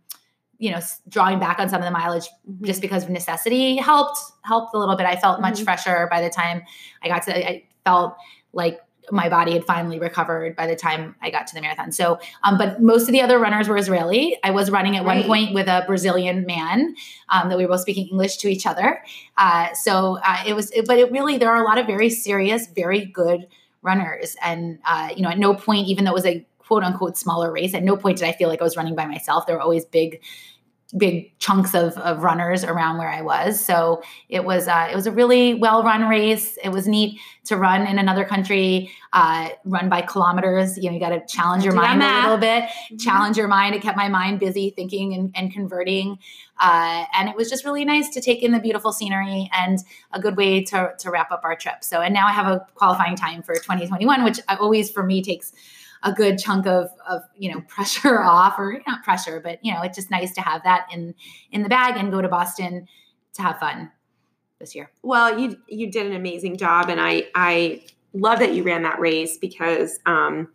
you 0.59 0.71
know 0.71 0.81
drawing 1.09 1.39
back 1.39 1.59
on 1.59 1.69
some 1.69 1.81
of 1.81 1.85
the 1.85 1.91
mileage 1.91 2.29
mm-hmm. 2.49 2.65
just 2.65 2.81
because 2.81 3.05
of 3.05 3.11
necessity 3.11 3.77
helped 3.77 4.19
helped 4.43 4.75
a 4.75 4.79
little 4.79 4.97
bit 4.97 5.07
i 5.07 5.17
felt 5.17 5.41
much 5.41 5.55
mm-hmm. 5.55 5.65
fresher 5.65 6.09
by 6.11 6.21
the 6.21 6.31
time 6.31 6.63
i 7.03 7.09
got 7.09 7.23
to 7.23 7.49
i 7.49 7.63
felt 7.85 8.17
like 8.53 8.81
my 9.11 9.29
body 9.29 9.53
had 9.53 9.65
finally 9.65 9.99
recovered 9.99 10.57
by 10.57 10.67
the 10.67 10.77
time 10.77 11.15
I 11.21 11.31
got 11.31 11.47
to 11.49 11.55
the 11.55 11.61
marathon. 11.61 11.93
So, 11.93 12.19
um, 12.43 12.57
but 12.57 12.81
most 12.81 13.03
of 13.03 13.13
the 13.13 13.21
other 13.21 13.39
runners 13.39 13.69
were 13.69 13.77
Israeli. 13.77 14.39
I 14.43 14.51
was 14.51 14.71
running 14.71 14.97
at 14.97 15.05
right. 15.05 15.19
one 15.19 15.27
point 15.27 15.55
with 15.55 15.69
a 15.69 15.85
Brazilian 15.87 16.47
man 16.47 16.95
um, 17.29 17.49
that 17.49 17.59
we 17.59 17.65
were 17.65 17.73
both 17.73 17.81
speaking 17.81 18.09
English 18.09 18.39
to 18.39 18.49
each 18.49 18.67
other. 18.67 19.03
Uh, 19.37 19.73
so 19.75 20.19
uh, 20.25 20.43
it 20.47 20.55
was, 20.55 20.73
but 20.87 20.99
it 20.99 21.13
really, 21.13 21.39
there 21.39 21.51
are 21.51 21.63
a 21.63 21.67
lot 21.67 21.79
of 21.79 21.87
very 21.87 22.11
serious, 22.11 22.67
very 22.69 23.05
good 23.05 23.47
runners. 23.83 24.37
And, 24.43 24.79
uh, 24.87 25.11
you 25.15 25.23
know, 25.23 25.29
at 25.29 25.39
no 25.39 25.55
point, 25.55 25.87
even 25.89 26.05
though 26.05 26.13
it 26.13 26.15
was 26.15 26.27
a 26.27 26.47
quote 26.59 26.83
unquote 26.83 27.19
smaller 27.19 27.53
race, 27.53 27.75
at 27.75 27.83
no 27.83 27.97
point 27.97 28.19
did 28.19 28.27
I 28.27 28.33
feel 28.33 28.49
like 28.49 28.61
I 28.61 28.65
was 28.65 28.77
running 28.77 28.95
by 28.95 29.07
myself. 29.07 29.47
There 29.47 29.57
were 29.57 29.63
always 29.63 29.85
big, 29.85 30.23
big 30.97 31.37
chunks 31.39 31.75
of, 31.75 31.97
of 31.99 32.23
runners 32.23 32.63
around 32.63 32.99
where 32.99 33.09
I 33.09 33.21
was. 33.21 33.59
So 33.65 34.03
it 34.29 34.45
was 34.45 34.69
uh, 34.69 34.89
it 34.91 34.95
was 34.95 35.07
a 35.07 35.13
really 35.13 35.55
well 35.55 35.83
run 35.83 36.09
race. 36.09 36.57
It 36.63 36.71
was 36.71 36.87
neat 36.87 37.21
to 37.45 37.57
run 37.57 37.87
in 37.87 37.99
another 37.99 38.25
country, 38.25 38.91
uh, 39.13 39.51
run 39.65 39.89
by 39.89 40.03
kilometers. 40.03 40.77
You 40.77 40.85
know, 40.85 40.95
you 40.95 41.01
got 41.01 41.11
to 41.11 41.23
challenge 41.27 41.65
your 41.65 41.75
mind 41.75 42.03
a 42.03 42.23
little 42.23 42.39
bit, 42.39 42.65
mm-hmm. 42.65 42.97
challenge 42.97 43.37
your 43.37 43.49
mind. 43.49 43.75
It 43.75 43.83
kept 43.83 43.97
my 43.97 44.09
mind 44.09 44.41
busy 44.41 44.71
thinking 44.71 45.15
and, 45.15 45.33
and 45.35 45.53
converting. 45.53 46.19
Uh, 46.61 47.05
and 47.15 47.29
it 47.29 47.37
was 47.37 47.51
just 47.51 47.65
really 47.65 47.85
nice 47.85 48.09
to 48.11 48.21
take 48.21 48.43
in 48.43 48.53
the 48.53 48.61
beautiful 48.61 48.93
scenery 48.93 49.51
and 49.57 49.81
a 50.13 50.21
good 50.21 50.37
way 50.37 50.63
to, 50.63 50.93
to 50.99 51.11
wrap 51.11 51.33
up 51.33 51.41
our 51.45 51.57
trip. 51.57 51.83
So, 51.83 52.01
and 52.01 52.15
now 52.15 52.29
I 52.29 52.33
have 52.33 52.47
a 52.47 52.65
qualifying 52.75 53.17
time 53.17 53.43
for 53.43 53.55
2021, 53.55 54.23
which 54.23 54.41
always 54.49 54.91
for 54.91 55.03
me 55.03 55.21
takes 55.21 55.53
a 56.05 56.13
good 56.13 56.39
chunk 56.39 56.67
of 56.67 56.91
of 57.09 57.23
you 57.37 57.53
know 57.53 57.61
pressure 57.69 58.23
off 58.23 58.59
or 58.59 58.81
not 58.87 59.03
pressure 59.03 59.41
but 59.43 59.59
you 59.63 59.73
know 59.73 59.83
it's 59.83 59.97
just 59.97 60.11
nice 60.11 60.33
to 60.35 60.41
have 60.41 60.63
that 60.63 60.87
in 60.93 61.15
in 61.51 61.63
the 61.63 61.69
bag 61.69 61.97
and 61.97 62.13
go 62.13 62.21
to 62.21 62.29
boston 62.29 62.87
to 63.33 63.43
have 63.43 63.59
fun 63.59 63.91
this 64.61 64.75
year. 64.75 64.91
Well 65.03 65.39
you 65.39 65.57
you 65.69 65.91
did 65.91 66.07
an 66.07 66.15
amazing 66.15 66.57
job 66.57 66.89
and 66.89 67.01
i 67.01 67.27
i 67.35 67.83
love 68.13 68.39
that 68.39 68.55
you 68.55 68.63
ran 68.63 68.83
that 68.83 69.01
race 69.01 69.37
because 69.37 69.99
um 70.07 70.49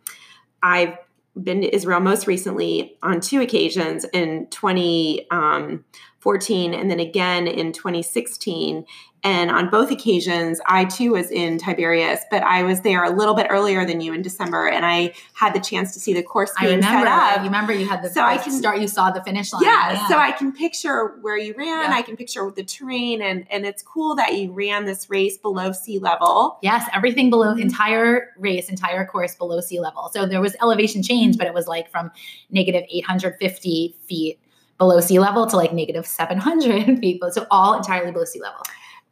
i've 0.62 0.96
been 1.40 1.60
to 1.60 1.74
israel 1.74 2.00
most 2.00 2.26
recently 2.26 2.96
on 3.02 3.20
two 3.20 3.40
occasions 3.40 4.04
in 4.12 4.46
20 4.50 5.30
um, 5.30 5.84
and 6.24 6.90
then 6.90 7.00
again 7.00 7.46
in 7.46 7.72
2016 7.72 8.84
and 9.22 9.50
on 9.50 9.68
both 9.68 9.90
occasions, 9.90 10.60
I 10.66 10.86
too 10.86 11.12
was 11.12 11.30
in 11.30 11.58
Tiberias, 11.58 12.20
but 12.30 12.42
I 12.42 12.62
was 12.62 12.80
there 12.80 13.04
a 13.04 13.10
little 13.10 13.34
bit 13.34 13.48
earlier 13.50 13.84
than 13.84 14.00
you 14.00 14.14
in 14.14 14.22
December, 14.22 14.68
and 14.68 14.86
I 14.86 15.12
had 15.34 15.54
the 15.54 15.60
chance 15.60 15.92
to 15.94 16.00
see 16.00 16.14
the 16.14 16.22
course 16.22 16.50
being 16.58 16.72
I 16.72 16.76
remember, 16.76 17.06
set 17.06 17.12
up. 17.12 17.36
You 17.38 17.44
remember 17.44 17.72
you 17.74 17.86
had 17.86 18.02
the 18.02 18.08
so 18.08 18.22
I 18.22 18.38
can 18.38 18.52
start. 18.52 18.80
You 18.80 18.88
saw 18.88 19.10
the 19.10 19.22
finish 19.22 19.52
line. 19.52 19.62
Yeah, 19.64 19.92
yeah. 19.92 20.08
so 20.08 20.16
I 20.16 20.32
can 20.32 20.52
picture 20.52 21.18
where 21.20 21.36
you 21.36 21.54
ran. 21.56 21.90
Yeah. 21.90 21.96
I 21.96 22.02
can 22.02 22.16
picture 22.16 22.50
the 22.54 22.64
terrain, 22.64 23.20
and 23.20 23.46
and 23.50 23.66
it's 23.66 23.82
cool 23.82 24.14
that 24.16 24.34
you 24.34 24.52
ran 24.52 24.86
this 24.86 25.10
race 25.10 25.36
below 25.36 25.72
sea 25.72 25.98
level. 25.98 26.58
Yes, 26.62 26.88
everything 26.94 27.28
below 27.28 27.52
mm-hmm. 27.52 27.60
entire 27.60 28.32
race, 28.38 28.70
entire 28.70 29.04
course 29.04 29.34
below 29.34 29.60
sea 29.60 29.80
level. 29.80 30.10
So 30.14 30.24
there 30.24 30.40
was 30.40 30.56
elevation 30.62 31.02
change, 31.02 31.36
but 31.36 31.46
it 31.46 31.52
was 31.52 31.66
like 31.66 31.90
from 31.90 32.10
negative 32.50 32.84
850 32.90 33.96
feet 34.06 34.38
below 34.80 34.98
sea 34.98 35.20
level 35.20 35.46
to 35.46 35.56
like 35.56 35.72
negative 35.72 36.06
700 36.06 36.98
feet. 36.98 37.22
So 37.32 37.46
all 37.50 37.74
entirely 37.74 38.10
below 38.10 38.24
sea 38.24 38.40
level 38.40 38.62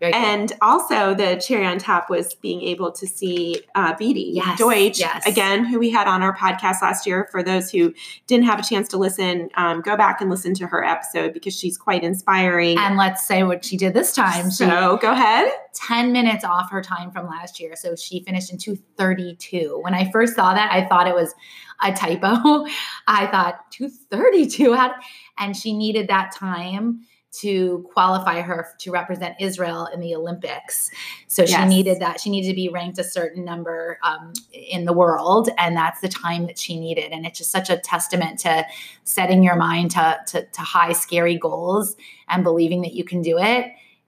Very 0.00 0.12
cool. 0.12 0.22
And 0.22 0.52
also 0.62 1.12
the 1.12 1.36
cherry 1.36 1.66
on 1.66 1.78
top 1.78 2.08
was 2.08 2.34
being 2.34 2.62
able 2.62 2.92
to 2.92 3.06
see 3.06 3.62
uh, 3.74 3.96
Beatie 3.96 4.30
Yes, 4.34 4.58
Deutsch 4.58 5.00
yes. 5.00 5.26
again, 5.26 5.64
who 5.64 5.78
we 5.80 5.90
had 5.90 6.06
on 6.06 6.22
our 6.22 6.36
podcast 6.36 6.82
last 6.82 7.04
year. 7.04 7.28
For 7.32 7.42
those 7.42 7.70
who 7.70 7.92
didn't 8.28 8.46
have 8.46 8.60
a 8.60 8.62
chance 8.62 8.86
to 8.88 8.96
listen, 8.96 9.48
um, 9.56 9.80
go 9.80 9.96
back 9.96 10.20
and 10.20 10.30
listen 10.30 10.54
to 10.54 10.68
her 10.68 10.84
episode 10.84 11.32
because 11.32 11.58
she's 11.58 11.76
quite 11.76 12.04
inspiring. 12.04 12.78
and 12.78 12.96
let's 12.96 13.26
say 13.26 13.42
what 13.42 13.64
she 13.64 13.76
did 13.76 13.92
this 13.92 14.14
time. 14.14 14.50
She 14.50 14.56
so 14.56 14.98
go 14.98 15.10
ahead. 15.10 15.50
10 15.74 16.12
minutes 16.12 16.44
off 16.44 16.70
her 16.70 16.82
time 16.82 17.10
from 17.10 17.26
last 17.26 17.58
year. 17.58 17.74
So 17.74 17.96
she 17.96 18.22
finished 18.22 18.52
in 18.52 18.58
232. 18.58 19.80
When 19.82 19.94
I 19.94 20.10
first 20.12 20.36
saw 20.36 20.54
that, 20.54 20.70
I 20.72 20.86
thought 20.86 21.08
it 21.08 21.14
was 21.14 21.34
a 21.82 21.92
typo. 21.92 22.66
I 23.08 23.26
thought 23.26 23.70
232 23.72 24.74
how 24.74 24.94
and 25.38 25.56
she 25.56 25.72
needed 25.72 26.08
that 26.08 26.32
time 26.34 27.00
to 27.40 27.86
qualify 27.92 28.40
her 28.40 28.68
to 28.78 28.90
represent 28.90 29.36
Israel 29.40 29.86
in 29.92 30.00
the 30.00 30.14
Olympics. 30.14 30.90
So 31.26 31.44
she 31.44 31.52
Yes. 31.52 31.68
needed 31.68 32.00
that. 32.00 32.20
She 32.20 32.30
needed 32.30 32.48
to 32.48 32.54
be 32.54 32.68
ranked 32.68 32.98
a 32.98 33.04
certain 33.04 33.44
number 33.44 33.98
um, 34.02 34.32
in 34.52 34.84
the 34.84 34.92
world, 34.92 35.48
and 35.58 35.76
that's 35.76 36.00
the 36.00 36.08
time 36.08 36.46
that 36.46 36.58
she 36.58 36.78
needed. 36.78 37.12
And 37.12 37.26
it's 37.26 37.38
just 37.38 37.50
such 37.50 37.70
a 37.70 37.76
testament 37.76 38.40
to 38.40 38.64
setting 39.04 39.42
your 39.42 39.56
mind 39.56 39.92
to, 39.92 40.18
to, 40.28 40.44
to 40.46 40.60
high, 40.60 40.92
scary 40.92 41.36
goals 41.36 41.96
and 42.28 42.42
believing 42.42 42.82
that 42.82 42.94
you 42.94 43.04
can 43.04 43.22
do 43.22 43.38
it 43.38 43.66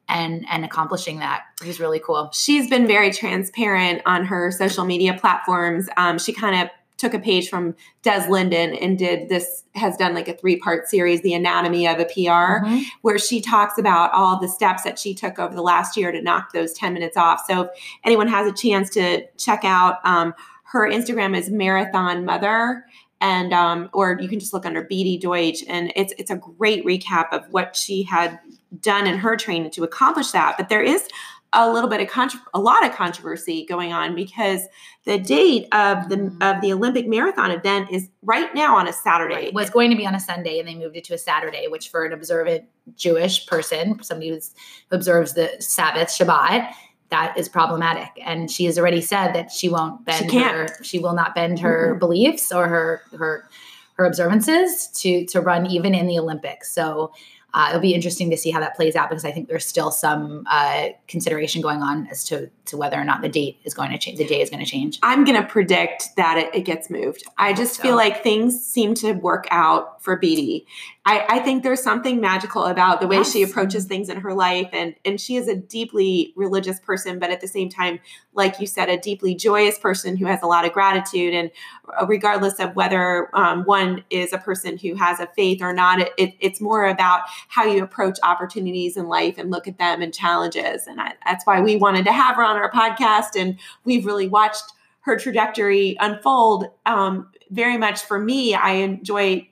and 0.09 0.45
and 0.51 0.64
accomplishing 0.64 1.21
that. 1.21 1.43
It 1.62 1.66
was 1.69 1.79
really 1.79 2.01
cool. 2.01 2.31
She's 2.33 2.69
been 2.69 2.87
very 2.87 3.12
transparent 3.12 4.03
on 4.07 4.25
her 4.25 4.51
social 4.51 4.85
media 4.85 5.14
platforms. 5.14 5.88
Um, 5.97 6.19
she 6.19 6.33
kind 6.33 6.62
of 6.62 6.69
took 7.01 7.15
a 7.15 7.19
page 7.19 7.49
from 7.49 7.75
Des 8.03 8.27
Linden 8.29 8.75
and 8.75 8.99
did 8.99 9.29
this, 9.29 9.65
has 9.75 9.97
done 9.97 10.15
like 10.15 10.29
a 10.29 10.35
three 10.35 10.57
part 10.57 10.89
series, 10.89 11.23
The 11.23 11.35
Anatomy 11.35 11.89
of 11.89 11.99
a 11.99 12.05
PR. 12.05 12.65
Mhm. 12.65 12.85
where 13.03 13.19
she 13.19 13.41
talks 13.41 13.79
about 13.79 14.13
all 14.13 14.39
the 14.39 14.49
steps 14.49 14.83
that 14.83 14.99
she 14.99 15.15
took 15.15 15.39
over 15.39 15.55
the 15.55 15.63
last 15.63 15.97
year 15.97 16.13
to 16.13 16.21
knock 16.21 16.53
those 16.53 16.73
10 16.75 16.93
minutes 16.93 17.17
off. 17.17 17.43
So 17.49 17.63
if 17.63 17.71
anyone 18.05 18.29
has 18.29 18.47
a 18.47 18.53
chance 18.53 18.91
to 18.91 19.25
check 19.39 19.65
out, 19.65 19.97
um, 20.05 20.35
her 20.65 20.89
Instagram 20.89 21.37
is 21.37 21.51
Marathon 21.51 22.25
Mother. 22.25 22.85
And 23.23 23.53
um, 23.53 23.91
or 23.93 24.19
you 24.19 24.29
can 24.29 24.41
just 24.41 24.55
look 24.55 24.65
under 24.65 24.83
Beatie 24.83 25.19
Deutsch, 25.19 25.63
and 25.69 25.93
it's 25.95 26.15
it's 26.17 26.31
a 26.31 26.37
great 26.37 26.87
recap 26.87 27.27
of 27.33 27.45
what 27.51 27.77
she 27.77 28.03
had 28.03 28.39
done 28.81 29.07
in 29.07 29.19
her 29.19 29.37
training 29.37 29.71
to 29.73 29.85
accomplish 29.85 30.31
that. 30.31 30.57
But 30.57 30.71
there 30.71 30.83
is 30.83 31.07
a 31.53 31.73
little 31.73 31.91
bit 31.91 32.01
of 32.01 32.09
contro- 32.09 32.41
a 32.55 32.61
lot 32.61 32.87
of 32.87 32.95
controversy 32.95 33.67
going 33.69 33.93
on 33.93 34.15
because 34.15 34.63
the 35.05 35.19
date 35.19 35.67
of 35.73 36.09
the 36.09 36.33
of 36.41 36.61
the 36.61 36.73
Olympic 36.73 37.09
marathon 37.09 37.51
event 37.51 37.91
is 37.91 38.09
right 38.23 38.55
now 38.55 38.77
on 38.77 38.87
a 38.87 38.93
Saturday. 38.93 39.35
Right. 39.35 39.55
Was 39.55 39.69
going 39.71 39.91
to 39.91 39.97
be 39.97 40.07
on 40.07 40.15
a 40.15 40.21
Sunday 40.21 40.59
and 40.61 40.69
they 40.69 40.75
moved 40.77 40.97
it 40.97 41.05
to 41.05 41.15
a 41.15 41.19
Saturday, 41.19 41.67
which 41.67 41.89
for 41.89 42.05
an 42.05 42.13
observant 42.13 42.65
Jewish 42.97 43.47
person, 43.47 44.01
somebody 44.03 44.29
who's, 44.31 44.55
who 44.91 44.97
observes 44.97 45.35
the 45.35 45.51
Sabbath, 45.59 46.09
Shabbat, 46.09 46.73
that 47.09 47.37
is 47.37 47.49
problematic. 47.49 48.11
And 48.25 48.49
she 48.49 48.67
has 48.67 48.79
already 48.79 49.01
said 49.01 49.33
that 49.33 49.51
she 49.51 49.69
won't 49.69 50.05
bend 50.05 50.27
She 50.31 50.39
can't. 50.39 50.71
her, 50.71 50.85
she 50.85 51.01
will 51.01 51.15
not 51.15 51.35
bend 51.35 51.59
her 51.59 51.95
Mhm. 51.97 51.99
beliefs 51.99 52.53
or 52.53 52.69
her 52.69 53.03
her 53.19 53.49
her 53.95 54.05
observances 54.07 54.87
to 55.03 55.27
to 55.27 55.41
run 55.41 55.67
even 55.67 55.95
in 55.97 56.07
the 56.07 56.19
Olympics. 56.19 56.73
So 56.73 57.13
uh, 57.55 57.67
it'll 57.71 57.81
be 57.81 57.95
interesting 57.95 58.31
to 58.31 58.37
see 58.37 58.51
how 58.51 58.61
that 58.61 58.77
plays 58.77 58.97
out 58.97 59.09
because 59.09 59.25
I 59.25 59.33
think 59.33 59.49
there's 59.49 59.67
still 59.67 59.91
some 59.91 60.45
uh, 60.51 60.89
consideration 61.09 61.63
going 61.63 61.83
on 61.83 62.07
as 62.09 62.25
to 62.27 62.51
to 62.67 62.77
whether 62.77 62.99
or 62.99 63.05
not 63.05 63.23
the 63.23 63.29
date 63.29 63.59
is 63.65 63.75
going 63.75 63.91
to 63.91 63.99
change. 63.99 64.19
The 64.19 64.27
day 64.27 64.41
is 64.41 64.51
going 64.51 64.65
to 64.65 64.71
change. 64.71 64.99
I'm 65.03 65.25
going 65.25 65.41
to 65.41 65.47
predict 65.47 66.11
that 66.17 66.39
it, 66.39 66.55
it 66.55 66.63
gets 66.63 66.91
moved. 66.91 67.25
I 67.39 67.53
just 67.53 67.77
so. 67.77 67.83
feel 67.83 67.97
like 67.97 68.23
things 68.23 68.65
seem 68.65 68.95
to 68.97 69.13
work 69.13 69.47
out 69.51 70.03
for 70.03 70.17
Beatie. 70.17 70.67
I, 71.07 71.25
I 71.29 71.39
think 71.39 71.63
there's 71.63 71.83
something 71.83 72.21
magical 72.21 72.65
about 72.67 73.01
the 73.01 73.07
way 73.07 73.23
she 73.23 73.43
approaches 73.43 73.87
things 73.87 74.11
in 74.11 74.21
her 74.21 74.35
life. 74.35 74.69
And, 74.73 74.95
and 75.05 75.19
she 75.19 75.37
is 75.37 75.49
a 75.49 75.57
deeply 75.57 76.35
religious 76.37 76.79
person, 76.79 77.19
but 77.19 77.31
at 77.31 77.41
the 77.41 77.49
same 77.49 77.71
time, 77.71 78.01
like 78.35 78.61
you 78.61 78.67
said, 78.67 78.91
a 78.91 78.99
deeply 78.99 79.35
joyous 79.35 79.79
person 79.79 80.15
who 80.17 80.27
has 80.27 80.43
a 80.43 80.47
lot 80.47 80.67
of 80.67 80.75
gratitude. 80.75 81.33
And 81.33 81.51
uh, 81.99 82.07
regardless 82.07 82.61
of 82.61 82.77
whether 82.77 83.35
um, 83.35 83.65
one 83.65 84.05
is 84.11 84.35
a 84.35 84.39
person 84.39 84.77
who 84.77 84.95
has 84.95 85.21
a 85.21 85.27
faith 85.29 85.63
or 85.63 85.73
not, 85.73 86.01
it, 86.01 86.13
it, 86.19 86.35
it's 86.39 86.61
more 86.61 86.85
about 86.85 87.23
how 87.49 87.65
you 87.65 87.83
approach 87.83 88.19
opportunities 88.23 88.99
in 88.99 89.09
life 89.09 89.39
and 89.39 89.51
look 89.51 89.67
at 89.67 89.79
them 89.79 90.03
and 90.03 90.13
challenges. 90.13 90.87
And 90.87 91.01
I, 91.01 91.15
that's 91.25 91.47
why 91.47 91.63
we 91.63 91.77
wanted 91.77 92.05
to 92.05 92.13
have 92.13 92.37
her 92.37 92.45
on 92.45 92.57
our 92.57 92.71
podcast. 92.71 93.41
And 93.41 93.59
we've 93.85 94.05
really 94.05 94.29
watched 94.29 94.73
her 95.01 95.17
trajectory 95.19 95.97
unfold. 95.99 96.67
Um, 96.85 97.31
very 97.51 97.79
much 97.79 98.03
for 98.03 98.19
me, 98.19 98.55
I 98.55 98.73
enjoy 98.73 99.50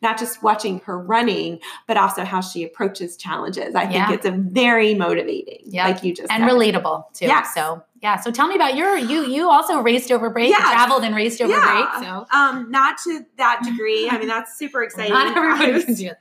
not 0.00 0.18
just 0.18 0.42
watching 0.42 0.80
her 0.80 0.98
running, 0.98 1.58
but 1.86 1.96
also 1.96 2.24
how 2.24 2.40
she 2.40 2.64
approaches 2.64 3.16
challenges. 3.16 3.74
I 3.74 3.82
think 3.82 3.94
Yeah. 3.94 4.12
it's 4.12 4.26
a 4.26 4.30
very 4.32 4.94
motivating, 4.94 5.60
Yeah. 5.64 5.86
like 5.86 6.02
you 6.04 6.14
just 6.14 6.30
and 6.30 6.42
said. 6.44 6.50
relatable 6.50 7.12
too. 7.14 7.26
Yeah. 7.26 7.42
So 7.42 7.82
yeah. 8.02 8.18
So 8.18 8.32
tell 8.32 8.48
me 8.48 8.56
about 8.56 8.74
your 8.74 8.96
you 8.96 9.24
you 9.26 9.48
also 9.48 9.78
raced 9.80 10.10
over 10.10 10.28
break, 10.28 10.50
Yes. 10.50 10.60
traveled 10.60 11.04
and 11.04 11.14
raced 11.14 11.40
over 11.40 11.52
Yeah. 11.52 11.72
break. 11.72 12.04
So 12.04 12.26
Um, 12.36 12.68
not 12.70 12.98
to 13.04 13.24
that 13.36 13.60
degree. 13.64 14.08
I 14.10 14.18
mean, 14.18 14.26
that's 14.28 14.58
super 14.58 14.82
exciting. 14.82 15.12
not 15.12 15.36
everybody 15.36 15.84
can 15.84 15.94
do 15.94 16.06
it. 16.08 16.18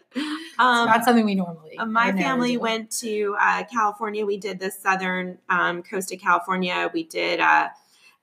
Um, 0.59 0.85
not 0.87 1.03
something 1.03 1.25
we 1.25 1.33
normally. 1.35 1.77
Uh, 1.79 1.85
my 1.85 2.11
family 2.11 2.57
went 2.57 2.91
to 2.99 3.35
uh, 3.39 3.63
California. 3.71 4.25
We 4.25 4.37
did 4.37 4.59
the 4.59 4.69
southern 4.69 5.39
um, 5.49 5.81
coast 5.81 6.11
of 6.13 6.19
California. 6.19 6.91
We 6.93 7.03
did 7.03 7.39
uh, 7.39 7.69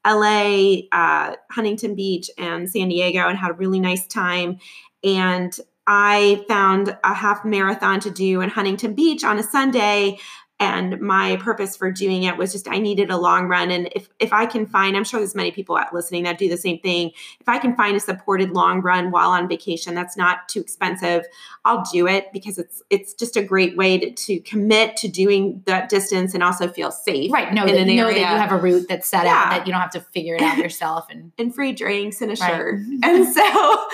LA, 0.07 0.83
uh, 0.93 1.37
Huntington 1.51 1.95
Beach, 1.95 2.31
and 2.39 2.71
San 2.71 2.89
Diego, 2.89 3.29
and 3.29 3.39
had 3.39 3.51
a 3.51 3.55
really 3.55 3.81
nice 3.81 4.07
time. 4.07 4.59
And 5.05 5.59
I 5.87 6.45
found 6.49 6.97
a 7.03 7.15
half 7.15 7.45
marathon 7.45 8.01
to 8.01 8.11
do 8.11 8.41
in 8.41 8.51
Huntington 8.51 8.95
Beach 8.95 9.25
on 9.25 9.39
a 9.39 9.43
Sunday. 9.43 10.19
And 10.61 11.01
my 11.01 11.37
purpose 11.37 11.77
for 11.77 11.93
doing 11.93 12.25
it 12.25 12.37
was 12.37 12.51
just 12.51 12.67
I 12.69 12.79
needed 12.79 13.11
a 13.11 13.17
long 13.17 13.47
run. 13.47 13.71
And 13.71 13.89
if, 13.95 14.09
if 14.19 14.33
I 14.33 14.45
can 14.45 14.67
find, 14.67 14.97
I'm 14.97 15.05
sure 15.05 15.21
there's 15.21 15.37
many 15.37 15.53
people 15.53 15.77
out 15.77 15.95
listening 15.95 16.25
that 16.25 16.37
do 16.37 16.49
the 16.49 16.57
same 16.57 16.81
thing. 16.81 17.13
If 17.41 17.49
I 17.49 17.59
can 17.59 17.77
find 17.77 17.97
a 17.97 18.01
supported 18.01 18.51
long 18.51 18.81
run 18.81 19.13
while 19.13 19.31
on 19.31 19.49
vacation, 19.49 19.95
that's 19.95 20.17
not 20.17 20.49
too 20.49 20.59
expensive. 20.61 21.25
I'll 21.65 21.85
do 21.93 22.09
it 22.09 22.33
because 22.33 22.59
it's 22.59 22.83
it's 22.91 23.15
just 23.15 23.37
a 23.37 23.43
great 23.43 23.77
way 23.77 23.99
to, 23.99 24.11
to 24.11 24.41
commit 24.41 24.97
to 24.97 25.09
doing 25.09 25.63
that 25.67 25.89
distance 25.89 26.35
and 26.35 26.43
also 26.43 26.67
feel 26.69 26.91
safe. 26.91 27.33
right. 27.33 27.53
No, 27.55 27.65
that 27.65 27.87
know 27.87 28.09
that 28.09 28.19
you 28.19 28.25
have 28.25 28.51
a 28.53 28.57
route 28.59 28.87
that's 28.89 29.09
set 29.09 29.27
out 29.27 29.51
that 29.51 29.67
you 29.67 29.73
don't 29.73 29.81
have 29.83 29.91
to 29.93 30.01
figure 30.01 30.35
it 30.35 30.43
out 30.43 30.59
yourself. 30.67 31.07
And 31.09 31.31
and 31.39 31.55
free 31.55 31.73
drinks 31.73 32.21
and 32.21 32.33
a 32.33 32.35
Right. 32.35 32.51
shirt. 32.51 32.81
And 33.05 33.33
so 33.33 33.87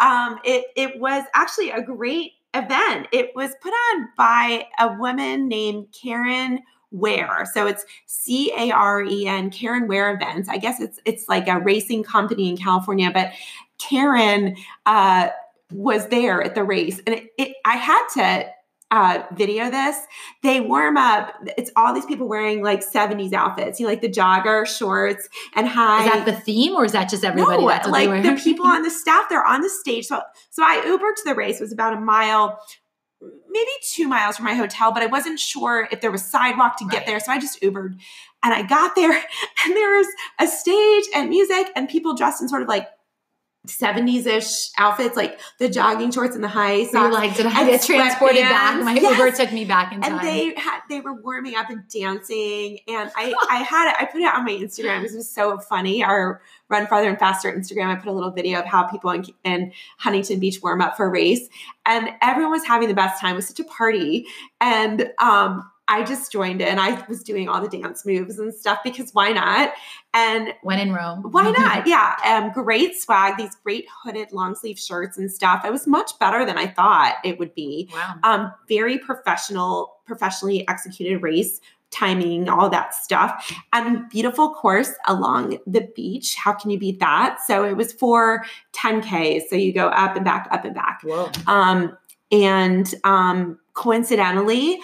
um, 0.00 0.38
it 0.44 0.66
it 0.76 1.00
was 1.00 1.24
actually 1.34 1.70
a 1.70 1.82
great 1.82 2.32
event. 2.54 3.08
It 3.12 3.30
was 3.34 3.52
put 3.62 3.72
on 3.72 4.08
by 4.16 4.66
a 4.78 4.92
woman 4.98 5.48
named 5.48 5.88
Caren 5.92 6.58
Ware. 6.90 7.46
So 7.52 7.66
it's 7.66 7.84
C 8.06 8.52
A 8.56 8.72
R 8.72 9.02
E 9.02 9.26
N 9.26 9.50
Caren 9.50 9.86
Ware 9.86 10.12
Events. 10.14 10.48
I 10.48 10.58
guess 10.58 10.80
it's 10.80 10.98
it's 11.04 11.28
like 11.28 11.46
a 11.48 11.60
racing 11.60 12.02
company 12.02 12.48
in 12.48 12.56
California, 12.56 13.10
but 13.12 13.32
Caren 13.78 14.56
uh, 14.86 15.28
was 15.72 16.08
there 16.08 16.42
at 16.42 16.54
the 16.54 16.64
race, 16.64 17.00
and 17.06 17.14
it, 17.14 17.28
it 17.38 17.56
I 17.64 17.76
had 17.76 18.06
to. 18.14 18.50
Uh, 18.92 19.22
video 19.32 19.70
this. 19.70 19.96
They 20.42 20.60
warm 20.60 20.96
up. 20.96 21.32
It's 21.56 21.70
all 21.76 21.94
these 21.94 22.06
people 22.06 22.26
wearing 22.26 22.60
like 22.60 22.80
70s 22.84 23.32
outfits, 23.32 23.78
you 23.78 23.86
know, 23.86 23.90
like 23.92 24.00
the 24.00 24.08
jogger 24.08 24.66
shorts 24.66 25.28
and 25.54 25.68
high. 25.68 26.04
is 26.06 26.12
that 26.12 26.24
the 26.26 26.32
theme, 26.32 26.74
or 26.74 26.84
is 26.84 26.90
that 26.90 27.08
just 27.08 27.22
everybody? 27.22 27.62
No, 27.62 27.66
like 27.66 28.22
the 28.24 28.40
people 28.42 28.66
on 28.66 28.82
the 28.82 28.90
staff, 28.90 29.28
they're 29.28 29.46
on 29.46 29.60
the 29.60 29.68
stage. 29.70 30.06
So, 30.06 30.20
so 30.50 30.64
I 30.64 30.82
Ubered 30.86 31.14
to 31.18 31.22
the 31.24 31.36
race. 31.36 31.60
It 31.60 31.62
was 31.62 31.72
about 31.72 31.94
a 31.96 32.00
mile, 32.00 32.58
maybe 33.48 33.70
two 33.84 34.08
miles 34.08 34.36
from 34.36 34.46
my 34.46 34.54
hotel, 34.54 34.90
but 34.90 35.04
I 35.04 35.06
wasn't 35.06 35.38
sure 35.38 35.86
if 35.92 36.00
there 36.00 36.10
was 36.10 36.24
sidewalk 36.24 36.76
to 36.78 36.84
get 36.86 36.98
Right. 36.98 37.06
there. 37.06 37.20
So 37.20 37.30
I 37.30 37.38
just 37.38 37.60
Ubered, 37.62 37.92
and 38.42 38.54
I 38.54 38.62
got 38.62 38.96
there, 38.96 39.12
and 39.64 39.76
there 39.76 39.98
was 39.98 40.08
a 40.40 40.48
stage 40.48 41.04
and 41.14 41.28
music, 41.28 41.68
and 41.76 41.88
people 41.88 42.14
dressed 42.16 42.42
in 42.42 42.48
sort 42.48 42.62
of 42.62 42.66
like 42.68 42.88
70s 43.76 44.26
ish 44.26 44.70
outfits, 44.78 45.16
like 45.16 45.38
the 45.58 45.68
jogging 45.68 46.10
shorts 46.10 46.34
and 46.34 46.42
the 46.44 46.48
high 46.48 46.84
socks. 46.86 47.12
like, 47.14 47.36
did 47.36 47.46
I 47.46 47.64
get 47.64 47.82
transported 47.82 48.42
back? 48.42 48.82
My 48.82 48.94
Yes. 48.94 49.18
Uber 49.18 49.30
took 49.36 49.52
me 49.52 49.64
back 49.64 49.92
in 49.92 50.00
time. 50.00 50.18
and 50.18 50.26
they 50.26 50.54
had 50.56 50.80
they 50.88 51.00
were 51.00 51.14
warming 51.14 51.54
up 51.56 51.70
and 51.70 51.82
dancing 51.88 52.78
and 52.88 53.10
i 53.16 53.32
i 53.50 53.56
had 53.58 53.90
it 53.90 53.96
i 54.00 54.04
put 54.04 54.20
it 54.20 54.34
on 54.34 54.44
my 54.44 54.50
instagram 54.52 54.98
it 55.04 55.12
was 55.14 55.30
so 55.30 55.58
funny 55.58 56.02
our 56.02 56.40
run 56.68 56.86
farther 56.86 57.08
and 57.08 57.18
faster 57.18 57.50
instagram 57.52 57.86
i 57.86 57.94
put 57.94 58.08
a 58.08 58.12
little 58.12 58.30
video 58.32 58.58
of 58.58 58.66
how 58.66 58.82
people 58.84 59.10
in, 59.10 59.24
in 59.44 59.72
huntington 59.98 60.40
beach 60.40 60.60
warm 60.62 60.80
up 60.80 60.96
for 60.96 61.06
a 61.06 61.08
race 61.08 61.48
and 61.86 62.08
everyone 62.22 62.50
was 62.52 62.64
having 62.64 62.88
the 62.88 62.94
best 62.94 63.20
time 63.20 63.32
it 63.32 63.36
was 63.36 63.48
such 63.48 63.60
a 63.60 63.64
party 63.64 64.26
and 64.60 65.10
um 65.18 65.62
I 65.90 66.04
just 66.04 66.30
joined 66.30 66.60
it 66.60 66.68
and 66.68 66.80
I 66.80 67.04
was 67.08 67.24
doing 67.24 67.48
all 67.48 67.60
the 67.60 67.68
dance 67.68 68.06
moves 68.06 68.38
and 68.38 68.54
stuff 68.54 68.78
because 68.84 69.12
why 69.12 69.32
not? 69.32 69.72
And 70.14 70.54
when 70.62 70.78
in 70.78 70.92
Rome. 70.92 71.22
why 71.32 71.50
not? 71.58 71.84
Yeah. 71.84 72.14
Um, 72.24 72.52
great 72.52 72.96
swag, 72.96 73.36
these 73.36 73.56
great 73.56 73.86
hooded 74.02 74.32
long 74.32 74.54
sleeve 74.54 74.78
shirts 74.78 75.18
and 75.18 75.30
stuff. 75.30 75.64
It 75.64 75.72
was 75.72 75.88
much 75.88 76.16
better 76.20 76.46
than 76.46 76.56
I 76.56 76.68
thought 76.68 77.16
it 77.24 77.40
would 77.40 77.52
be 77.56 77.90
wow. 77.92 78.14
um, 78.22 78.54
very 78.68 78.98
professional, 78.98 79.96
professionally 80.06 80.66
executed 80.68 81.22
race, 81.22 81.60
timing, 81.90 82.48
all 82.48 82.70
that 82.70 82.94
stuff, 82.94 83.52
and 83.72 84.08
beautiful 84.10 84.54
course 84.54 84.92
along 85.08 85.58
the 85.66 85.90
beach. 85.96 86.36
How 86.36 86.52
can 86.52 86.70
you 86.70 86.78
beat 86.78 87.00
that? 87.00 87.38
So 87.44 87.64
it 87.64 87.76
was 87.76 87.92
for 87.92 88.44
10K. 88.74 89.42
So 89.50 89.56
you 89.56 89.72
go 89.72 89.88
up 89.88 90.14
and 90.14 90.24
back, 90.24 90.46
up 90.52 90.64
and 90.64 90.74
back. 90.74 91.00
Whoa. 91.02 91.32
Um, 91.48 91.98
and 92.30 92.94
um, 93.02 93.58
coincidentally, 93.74 94.78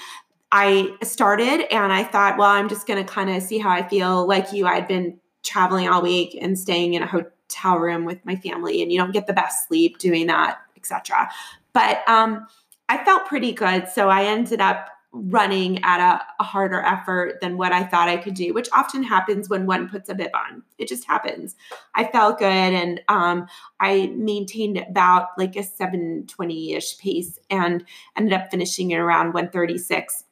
I 0.58 0.96
started 1.02 1.70
and 1.70 1.92
I 1.92 2.02
thought, 2.02 2.38
well, 2.38 2.48
I'm 2.48 2.70
just 2.70 2.86
going 2.86 3.04
to 3.04 3.12
kind 3.12 3.28
of 3.28 3.42
see 3.42 3.58
how 3.58 3.68
I 3.68 3.86
feel. 3.86 4.26
Like 4.26 4.54
you, 4.54 4.66
I'd 4.66 4.88
been 4.88 5.20
traveling 5.42 5.86
all 5.86 6.00
week 6.00 6.34
and 6.40 6.58
staying 6.58 6.94
in 6.94 7.02
a 7.02 7.06
hotel 7.06 7.76
room 7.76 8.06
with 8.06 8.24
my 8.24 8.36
family, 8.36 8.80
and 8.80 8.90
you 8.90 8.96
don't 8.96 9.12
get 9.12 9.26
the 9.26 9.34
best 9.34 9.68
sleep 9.68 9.98
doing 9.98 10.28
that, 10.28 10.56
etc. 10.74 11.28
But 11.74 11.98
um, 12.08 12.46
I 12.88 13.04
felt 13.04 13.26
pretty 13.26 13.52
good, 13.52 13.86
so 13.86 14.08
I 14.08 14.24
ended 14.24 14.62
up 14.62 14.88
running 15.12 15.82
at 15.84 16.00
a, 16.00 16.22
a, 16.40 16.44
harder 16.44 16.80
effort 16.80 17.40
than 17.40 17.58
what 17.58 17.72
I 17.72 17.84
thought 17.84 18.08
I 18.08 18.16
could 18.16 18.34
do, 18.34 18.52
which 18.54 18.68
often 18.74 19.02
happens 19.02 19.48
when 19.48 19.66
one 19.66 19.88
puts 19.88 20.08
a 20.08 20.14
bib 20.14 20.30
on. 20.34 20.62
It 20.78 20.88
just 20.88 21.06
happens. 21.06 21.54
I 21.94 22.04
felt 22.04 22.38
good 22.38 22.46
and 22.46 23.00
um, 23.08 23.46
I 23.80 24.12
maintained 24.14 24.76
about 24.76 25.28
like 25.38 25.56
a 25.56 25.62
720 25.62 26.74
ish 26.74 26.98
pace 26.98 27.38
and 27.48 27.84
ended 28.16 28.34
up 28.34 28.50
finishing 28.50 28.92
at 28.92 29.00
around 29.00 29.32
136. 29.32 30.24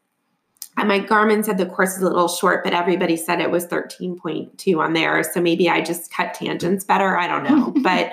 And 0.77 0.89
my 0.89 1.01
Garmin 1.01 1.45
said 1.45 1.59
the 1.59 1.67
course 1.67 1.97
is 1.97 2.03
a 2.03 2.09
little 2.09 2.29
short, 2.29 2.65
but 2.65 2.73
everybody 2.73 3.17
said 3.17 3.41
it 3.41 3.51
was 3.51 3.67
13.2 3.67 4.79
on 4.79 4.93
there. 4.93 5.23
So 5.23 5.41
maybe 5.41 5.69
I 5.69 5.81
just 5.81 6.13
cut 6.13 6.35
tangents 6.35 6.85
better. 6.85 7.17
I 7.17 7.29
don't 7.29 7.45
know. 7.45 7.75
but 7.83 8.13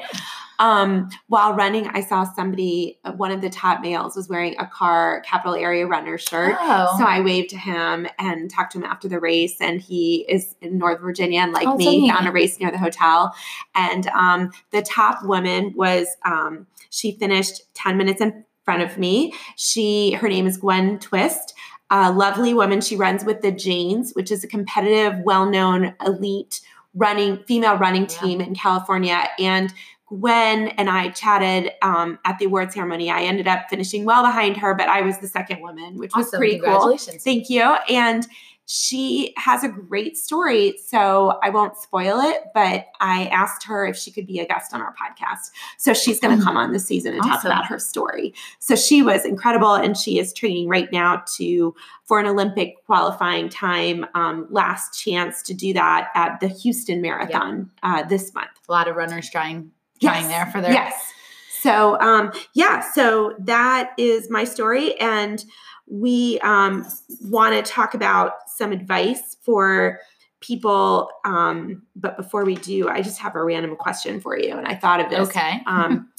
um, 0.62 1.10
while 1.26 1.56
running, 1.56 1.88
I 1.88 2.02
saw 2.02 2.24
somebody, 2.24 3.00
uh, 3.04 3.14
one 3.14 3.32
of 3.32 3.42
the 3.42 3.50
top 3.50 3.82
males 3.82 4.16
was 4.16 4.30
wearing 4.30 4.56
a 4.60 4.68
car 4.68 5.24
capital 5.26 5.56
area 5.56 5.88
runner 5.88 6.20
shirt. 6.20 6.56
Oh. 6.60 6.96
So 7.00 7.04
I 7.04 7.20
waved 7.22 7.50
to 7.50 7.58
him 7.58 8.06
and 8.20 8.48
talked 8.48 8.74
to 8.74 8.78
him 8.78 8.84
after 8.84 9.08
the 9.08 9.20
race. 9.20 9.60
And 9.60 9.82
he 9.82 10.24
is 10.30 10.56
in 10.62 10.78
North 10.78 11.02
Virginia 11.02 11.40
and 11.40 11.52
like 11.52 11.68
oh, 11.68 11.78
me, 11.78 12.08
found 12.12 12.28
a 12.28 12.32
race 12.32 12.60
near 12.60 12.70
the 12.70 12.78
hotel. 12.78 13.34
And 13.74 14.06
um, 14.10 14.52
the 14.70 14.84
top 14.84 15.26
woman 15.26 15.74
was, 15.76 16.08
um, 16.26 16.68
she 16.92 17.14
finished 17.14 17.64
10 17.74 17.98
minutes 17.98 18.22
in 18.22 18.46
front 18.64 18.84
of 18.84 19.00
me. 19.00 19.34
She, 19.56 20.12
her 20.12 20.30
name 20.30 20.46
is 20.46 20.58
Gwen 20.58 21.00
Twist. 21.00 21.56
A 21.92 22.12
lovely 22.12 22.54
woman. 22.54 22.82
She 22.82 22.96
runs 22.96 23.24
with 23.24 23.42
the 23.42 23.52
Janes, 23.52 24.14
which 24.14 24.32
is 24.32 24.44
a 24.44 24.48
competitive, 24.48 25.20
well-known 25.20 25.94
elite 26.06 26.62
running 26.96 27.38
female 27.44 27.78
running 27.78 28.08
team 28.08 28.40
yeah. 28.40 28.48
in 28.48 28.56
California. 28.56 29.30
And 29.38 29.74
Gwen 30.08 30.70
and 30.70 30.90
I 30.90 31.10
chatted 31.10 31.72
um, 31.82 32.20
at 32.26 32.38
the 32.40 32.46
award 32.46 32.74
ceremony. 32.74 33.10
I 33.10 33.22
ended 33.22 33.48
up 33.48 33.70
finishing 33.70 34.04
well 34.04 34.24
behind 34.24 34.58
her, 34.58 34.74
but 34.74 34.90
I 34.90 35.02
was 35.02 35.20
the 35.20 35.28
second 35.28 35.62
woman, 35.62 35.98
which 35.98 36.12
awesome. 36.14 36.22
was 36.22 36.32
pretty 36.32 36.60
cool. 36.60 36.98
Thank 36.98 37.50
you. 37.50 37.62
And 37.62 38.26
she 38.74 39.34
has 39.36 39.66
a 39.66 39.68
great 39.68 40.18
story. 40.18 40.78
So 40.88 41.38
I 41.44 41.50
won't 41.50 41.76
spoil 41.76 42.22
it, 42.22 42.44
but 42.54 42.86
I 43.02 43.26
asked 43.26 43.66
her 43.66 43.86
if 43.86 43.98
she 43.98 44.12
could 44.12 44.26
be 44.26 44.40
a 44.40 44.46
guest 44.46 44.74
on 44.74 44.80
our 44.80 44.96
podcast. 44.96 45.52
So 45.78 45.94
she's 45.94 46.22
going 46.22 46.38
to 46.38 46.42
come 46.42 46.56
on 46.56 46.72
this 46.72 46.86
season 46.86 47.12
and 47.12 47.20
awesome. 47.20 47.32
talk 47.34 47.44
about 47.44 47.66
her 47.66 47.78
story. 47.80 48.34
So 48.60 48.78
she 48.78 49.02
was 49.02 49.26
incredible, 49.26 49.74
and 49.74 49.98
she 49.98 50.20
is 50.20 50.32
training 50.32 50.70
right 50.70 50.90
now 50.90 51.22
to 51.36 51.76
for 52.06 52.18
an 52.18 52.28
Olympic 52.28 52.82
qualifying 52.86 53.50
time. 53.50 54.06
Um, 54.16 54.48
last 54.50 54.98
chance 54.98 55.42
to 55.44 55.54
do 55.54 55.74
that 55.74 56.08
at 56.16 56.40
the 56.40 56.48
Houston 56.48 57.02
Marathon 57.02 57.72
uh, 57.84 58.04
this 58.04 58.34
month. 58.34 58.52
A 58.70 58.72
lot 58.72 58.88
of 58.88 58.96
runners 58.96 59.30
trying 59.30 59.70
trying 60.02 60.30
yes. 60.30 60.32
there 60.32 60.46
for 60.46 60.62
their 60.62 60.72
yes. 60.72 61.12
So 61.60 62.00
um, 62.00 62.32
yeah, 62.54 62.80
so 62.80 63.36
that 63.40 63.92
is 63.98 64.30
my 64.30 64.46
story, 64.46 64.98
and 64.98 65.44
we 65.92 66.40
um, 66.40 66.88
want 67.22 67.54
to 67.54 67.70
talk 67.70 67.94
about 67.94 68.34
some 68.48 68.72
advice 68.72 69.36
for 69.42 70.00
people. 70.40 71.12
Um, 71.26 71.84
but 71.98 72.16
before 72.16 72.46
we 72.46 72.56
do, 72.56 72.88
I 72.88 73.02
just 73.02 73.20
have 73.20 73.36
a 73.36 73.44
random 73.44 73.76
question 73.76 74.22
for 74.22 74.38
you, 74.38 74.58
and 74.58 74.66
I 74.66 74.76
thought 74.76 75.02
of 75.02 75.10
this. 75.10 75.30
Okay. 75.30 75.62
Um, 75.68 76.10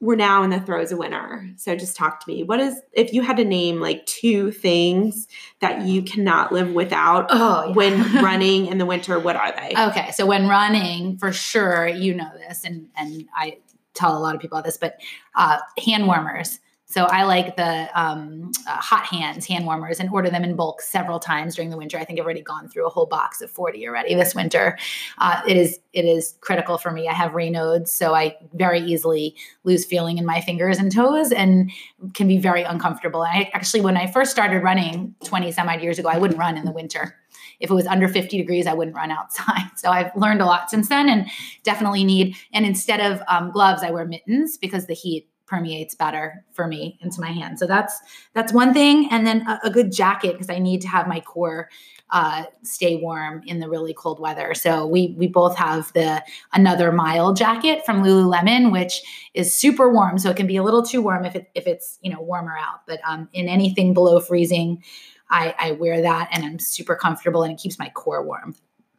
we're 0.00 0.16
now 0.16 0.42
in 0.42 0.50
the 0.50 0.60
throes 0.60 0.92
of 0.92 0.98
winter. 0.98 1.48
So 1.56 1.74
just 1.74 1.96
talk 1.96 2.20
to 2.20 2.30
me. 2.30 2.42
What 2.42 2.60
is 2.60 2.78
if 2.92 3.14
you 3.14 3.22
had 3.22 3.38
to 3.38 3.44
name 3.44 3.80
like 3.80 4.04
two 4.04 4.50
things 4.50 5.26
that 5.60 5.86
you 5.86 6.02
cannot 6.02 6.52
live 6.52 6.72
without 6.72 7.28
oh, 7.30 7.68
yeah. 7.68 7.72
when 7.72 8.14
running 8.22 8.66
in 8.66 8.76
the 8.76 8.84
winter, 8.84 9.18
what 9.18 9.36
are 9.36 9.52
they? 9.52 9.72
Okay. 9.74 10.10
So 10.10 10.26
when 10.26 10.46
running, 10.46 11.16
for 11.16 11.32
sure, 11.32 11.86
you 11.86 12.12
know 12.12 12.30
this 12.36 12.64
and 12.64 12.88
and 12.96 13.26
I 13.34 13.58
tell 13.94 14.18
a 14.18 14.20
lot 14.20 14.34
of 14.34 14.42
people 14.42 14.60
this, 14.60 14.76
but 14.76 15.00
uh, 15.36 15.58
hand 15.82 16.06
warmers. 16.06 16.58
So 16.94 17.06
I 17.06 17.24
like 17.24 17.56
the 17.56 17.88
um, 18.00 18.52
uh, 18.68 18.76
hot 18.76 19.04
hands 19.06 19.48
hand 19.48 19.66
warmers 19.66 19.98
and 19.98 20.08
order 20.10 20.30
them 20.30 20.44
in 20.44 20.54
bulk 20.54 20.80
several 20.80 21.18
times 21.18 21.56
during 21.56 21.70
the 21.70 21.76
winter. 21.76 21.98
I 21.98 22.04
think 22.04 22.20
I've 22.20 22.24
already 22.24 22.40
gone 22.40 22.68
through 22.68 22.86
a 22.86 22.88
whole 22.88 23.06
box 23.06 23.40
of 23.42 23.50
40 23.50 23.88
already 23.88 24.14
this 24.14 24.32
winter. 24.32 24.78
Uh, 25.18 25.42
it 25.44 25.56
is 25.56 25.80
it 25.92 26.04
is 26.04 26.36
critical 26.40 26.78
for 26.78 26.92
me. 26.92 27.08
I 27.08 27.12
have 27.12 27.32
Raynaud's, 27.32 27.90
so 27.90 28.14
I 28.14 28.36
very 28.52 28.78
easily 28.78 29.34
lose 29.64 29.84
feeling 29.84 30.18
in 30.18 30.24
my 30.24 30.40
fingers 30.40 30.78
and 30.78 30.92
toes 30.92 31.32
and 31.32 31.68
can 32.14 32.28
be 32.28 32.38
very 32.38 32.62
uncomfortable. 32.62 33.22
I 33.22 33.50
actually, 33.52 33.80
when 33.80 33.96
I 33.96 34.06
first 34.06 34.30
started 34.30 34.62
running 34.62 35.16
20 35.24 35.50
some 35.50 35.68
odd 35.68 35.82
years 35.82 35.98
ago, 35.98 36.08
I 36.08 36.18
wouldn't 36.18 36.38
run 36.38 36.56
in 36.56 36.64
the 36.64 36.70
winter 36.70 37.16
if 37.58 37.70
it 37.70 37.74
was 37.74 37.86
under 37.86 38.08
50 38.08 38.36
degrees, 38.36 38.66
I 38.66 38.74
wouldn't 38.74 38.96
run 38.96 39.10
outside. 39.10 39.62
So 39.76 39.90
I've 39.90 40.14
learned 40.16 40.40
a 40.40 40.46
lot 40.46 40.70
since 40.70 40.88
then 40.88 41.10
and 41.10 41.28
definitely 41.62 42.04
need, 42.04 42.36
and 42.54 42.64
instead 42.64 43.00
of 43.00 43.20
um, 43.28 43.50
gloves, 43.50 43.82
I 43.82 43.90
wear 43.90 44.06
mittens 44.06 44.56
because 44.56 44.86
the 44.86 44.94
heat 44.94 45.28
permeates 45.54 45.94
better 45.94 46.44
for 46.52 46.66
me 46.66 46.98
into 47.00 47.20
my 47.20 47.30
hand. 47.30 47.58
So 47.58 47.66
that's 47.66 48.00
that's 48.32 48.52
one 48.52 48.74
thing, 48.74 49.08
and 49.10 49.26
then 49.26 49.46
a, 49.46 49.60
a 49.64 49.70
good 49.70 49.92
jacket 49.92 50.32
because 50.32 50.50
I 50.50 50.58
need 50.58 50.80
to 50.82 50.88
have 50.88 51.06
my 51.06 51.20
core 51.20 51.68
uh, 52.10 52.44
stay 52.62 52.96
warm 52.96 53.42
in 53.46 53.60
the 53.60 53.68
really 53.68 53.94
cold 53.94 54.20
weather. 54.20 54.54
So 54.54 54.86
we 54.86 55.14
we 55.18 55.26
both 55.26 55.56
have 55.56 55.92
the 55.92 56.22
another 56.52 56.92
mile 56.92 57.34
jacket 57.34 57.84
from 57.86 58.02
Lululemon, 58.02 58.72
which 58.72 59.02
is 59.34 59.54
super 59.54 59.92
warm. 59.92 60.18
So 60.18 60.30
it 60.30 60.36
can 60.36 60.46
be 60.46 60.56
a 60.56 60.62
little 60.62 60.82
too 60.82 61.02
warm 61.02 61.24
if 61.24 61.36
it 61.36 61.50
if 61.54 61.66
it's 61.66 61.98
you 62.02 62.12
know 62.12 62.20
warmer 62.20 62.56
out, 62.58 62.80
but 62.86 63.00
um, 63.06 63.28
in 63.32 63.48
anything 63.48 63.94
below 63.94 64.20
freezing, 64.20 64.82
I, 65.30 65.54
I 65.58 65.70
wear 65.72 66.02
that 66.02 66.28
and 66.32 66.44
I'm 66.44 66.58
super 66.58 66.96
comfortable 66.96 67.42
and 67.42 67.52
it 67.52 67.58
keeps 67.58 67.78
my 67.78 67.90
core 67.90 68.24
warm. 68.24 68.54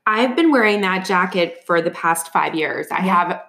I've 0.07 0.35
been 0.35 0.51
wearing 0.51 0.81
that 0.81 1.05
jacket 1.05 1.63
for 1.65 1.81
the 1.81 1.91
past 1.91 2.31
five 2.31 2.53
years. 2.53 2.87
I 2.91 3.05
yeah. 3.05 3.15
have 3.15 3.41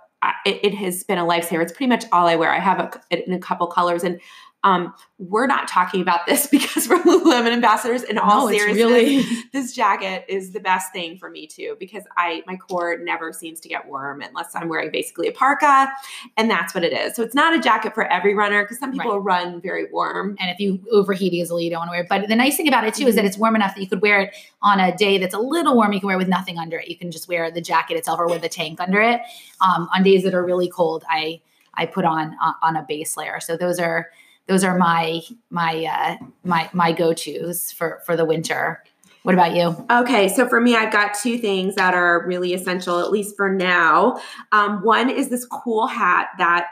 it, 0.44 0.60
it, 0.62 0.74
has 0.74 1.04
been 1.04 1.18
a 1.18 1.24
lifesaver. 1.24 1.62
It's 1.62 1.72
pretty 1.72 1.88
much 1.88 2.04
all 2.12 2.26
I 2.26 2.36
wear. 2.36 2.50
I 2.50 2.58
have 2.58 2.80
a, 2.80 3.24
in 3.24 3.32
a 3.32 3.38
couple 3.38 3.66
colors, 3.66 4.04
and 4.04 4.20
um, 4.66 4.92
we're 5.18 5.46
not 5.46 5.68
talking 5.68 6.00
about 6.02 6.26
this 6.26 6.46
because 6.50 6.88
we're 6.88 7.00
Lululemon 7.02 7.52
ambassadors. 7.52 8.02
In 8.02 8.18
all 8.18 8.46
no, 8.46 8.52
seriousness, 8.52 8.76
really... 8.76 9.22
this 9.52 9.72
jacket 9.72 10.24
is 10.28 10.50
the 10.50 10.60
best 10.60 10.92
thing 10.92 11.16
for 11.16 11.30
me 11.30 11.46
too 11.46 11.76
because 11.78 12.02
I 12.16 12.42
my 12.46 12.56
core 12.56 12.98
never 12.98 13.32
seems 13.32 13.60
to 13.60 13.68
get 13.68 13.86
warm 13.86 14.20
unless 14.20 14.54
I'm 14.56 14.68
wearing 14.68 14.90
basically 14.90 15.28
a 15.28 15.32
parka, 15.32 15.90
and 16.36 16.50
that's 16.50 16.74
what 16.74 16.82
it 16.82 16.92
is. 16.92 17.14
So 17.14 17.22
it's 17.22 17.34
not 17.34 17.54
a 17.54 17.60
jacket 17.60 17.94
for 17.94 18.04
every 18.12 18.34
runner 18.34 18.64
because 18.64 18.78
some 18.78 18.90
people 18.90 19.20
right. 19.20 19.44
run 19.44 19.60
very 19.60 19.86
warm, 19.90 20.36
and 20.40 20.50
if 20.50 20.58
you 20.58 20.80
overheat 20.90 21.32
easily, 21.32 21.64
you 21.64 21.70
don't 21.70 21.78
want 21.78 21.88
to 21.88 21.92
wear 21.92 22.00
it. 22.02 22.08
But 22.08 22.28
the 22.28 22.36
nice 22.36 22.56
thing 22.56 22.66
about 22.66 22.84
it 22.84 22.92
too 22.92 23.02
mm-hmm. 23.02 23.08
is 23.08 23.14
that 23.14 23.20
mm-hmm. 23.20 23.28
it's 23.28 23.38
warm 23.38 23.54
enough 23.54 23.76
that 23.76 23.80
you 23.80 23.88
could 23.88 24.02
wear 24.02 24.22
it 24.22 24.34
on 24.62 24.80
a 24.80 24.94
day 24.96 25.18
that's 25.18 25.34
a 25.34 25.38
little 25.38 25.76
warm. 25.76 25.92
You 25.92 26.00
can 26.00 26.08
wear 26.08 26.16
it 26.16 26.18
with 26.18 26.28
nothing 26.28 26.58
under 26.58 26.78
it. 26.78 26.88
You 26.88 26.96
can 26.96 27.12
just 27.12 27.28
wear 27.28 27.52
the 27.52 27.60
jacket 27.60 27.96
itself 27.96 28.18
or 28.18 28.26
with 28.26 28.42
a 28.42 28.48
tank 28.48 28.80
under 28.80 29.00
it. 29.00 29.20
Um, 29.60 29.88
on 29.94 30.02
days 30.02 30.24
that 30.24 30.34
are 30.34 30.44
really 30.44 30.68
cold, 30.68 31.04
I 31.08 31.40
I 31.74 31.86
put 31.86 32.04
on 32.04 32.36
uh, 32.42 32.52
on 32.62 32.74
a 32.74 32.84
base 32.86 33.16
layer. 33.16 33.38
So 33.38 33.56
those 33.56 33.78
are 33.78 34.08
those 34.46 34.64
are 34.64 34.78
my 34.78 35.20
my 35.50 35.84
uh, 35.84 36.24
my 36.44 36.70
my 36.72 36.92
go 36.92 37.12
tos 37.12 37.72
for 37.72 38.00
for 38.04 38.16
the 38.16 38.24
winter. 38.24 38.82
What 39.22 39.34
about 39.34 39.56
you? 39.56 39.74
Okay, 39.90 40.28
so 40.28 40.48
for 40.48 40.60
me, 40.60 40.76
I've 40.76 40.92
got 40.92 41.16
two 41.20 41.36
things 41.36 41.74
that 41.74 41.94
are 41.94 42.24
really 42.28 42.54
essential, 42.54 43.00
at 43.00 43.10
least 43.10 43.36
for 43.36 43.50
now. 43.50 44.20
Um, 44.52 44.84
one 44.84 45.10
is 45.10 45.30
this 45.30 45.44
cool 45.44 45.88
hat 45.88 46.28
that 46.38 46.68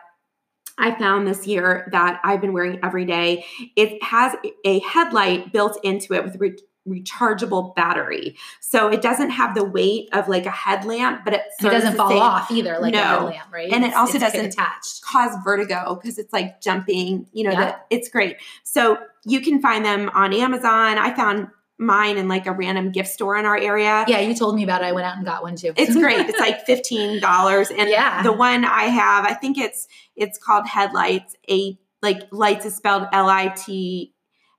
I 0.79 0.97
found 0.97 1.27
this 1.27 1.49
year 1.49 1.89
that 1.91 2.21
I've 2.23 2.41
been 2.41 2.53
wearing 2.53 2.79
every 2.85 3.07
day. 3.07 3.45
It 3.75 4.01
has 4.05 4.37
a 4.65 4.79
headlight 4.81 5.53
built 5.53 5.79
into 5.83 6.15
it 6.15 6.23
with 6.23 6.39
rechargeable 6.89 7.75
battery. 7.75 8.37
So 8.61 8.89
it 8.89 9.03
doesn't 9.03 9.31
have 9.31 9.55
the 9.55 9.65
weight 9.65 10.09
of 10.13 10.29
like 10.29 10.47
a 10.47 10.51
headlamp, 10.51 11.25
but 11.25 11.35
it, 11.35 11.43
it 11.61 11.63
doesn't 11.63 11.97
fall 11.97 12.19
off 12.19 12.51
either 12.51 12.79
like 12.79 12.93
no. 12.93 13.01
a 13.01 13.05
headlamp, 13.05 13.53
right? 13.53 13.73
And 13.73 13.85
it 13.85 13.95
also 13.95 14.19
doesn't 14.19 14.47
attached. 14.47 15.03
cause 15.03 15.37
vertigo 15.45 15.99
because 16.01 16.19
it's 16.19 16.33
like 16.33 16.61
jumping, 16.61 17.27
you 17.33 17.45
know, 17.45 17.53
yeah. 17.53 17.65
the, 17.65 17.97
it's 17.97 18.09
great. 18.09 18.37
So 18.63 18.99
you 19.25 19.41
can 19.41 19.61
find 19.61 19.85
them 19.85 20.11
on 20.15 20.33
Amazon. 20.35 20.99
I 20.99 21.15
found 21.15 21.49
mine 21.79 22.19
in 22.19 22.29
like 22.29 22.47
a 22.47 22.53
random 22.53 22.93
gift 22.93 23.09
store 23.09 23.37
in 23.37 23.47
our 23.47 23.57
area. 23.57 24.05
Yeah, 24.07 24.21
you 24.21 24.35
told 24.35 24.55
me 24.55 24.63
about 24.63 24.83
it. 24.83 24.87
I 24.87 24.93
went 24.93 25.07
out 25.07 25.17
and 25.17 25.25
got 25.25 25.43
one 25.43 25.57
too. 25.57 25.73
it's 25.77 25.95
great. 25.95 26.15
It's 26.29 26.39
like 26.39 26.67
$15 26.67 27.79
and 27.79 27.89
yeah. 27.89 28.23
the 28.23 28.33
one 28.33 28.65
I 28.65 28.85
have, 28.85 29.25
I 29.25 29.35
think 29.35 29.59
it's 29.59 29.89
it's 30.17 30.39
called 30.39 30.67
Headlightz. 30.67 31.35
A 31.51 31.79
like 32.03 32.23
lights 32.31 32.67
is 32.67 32.77
spelled 32.77 33.07
L 33.13 33.29
I 33.29 33.49
T 33.49 34.14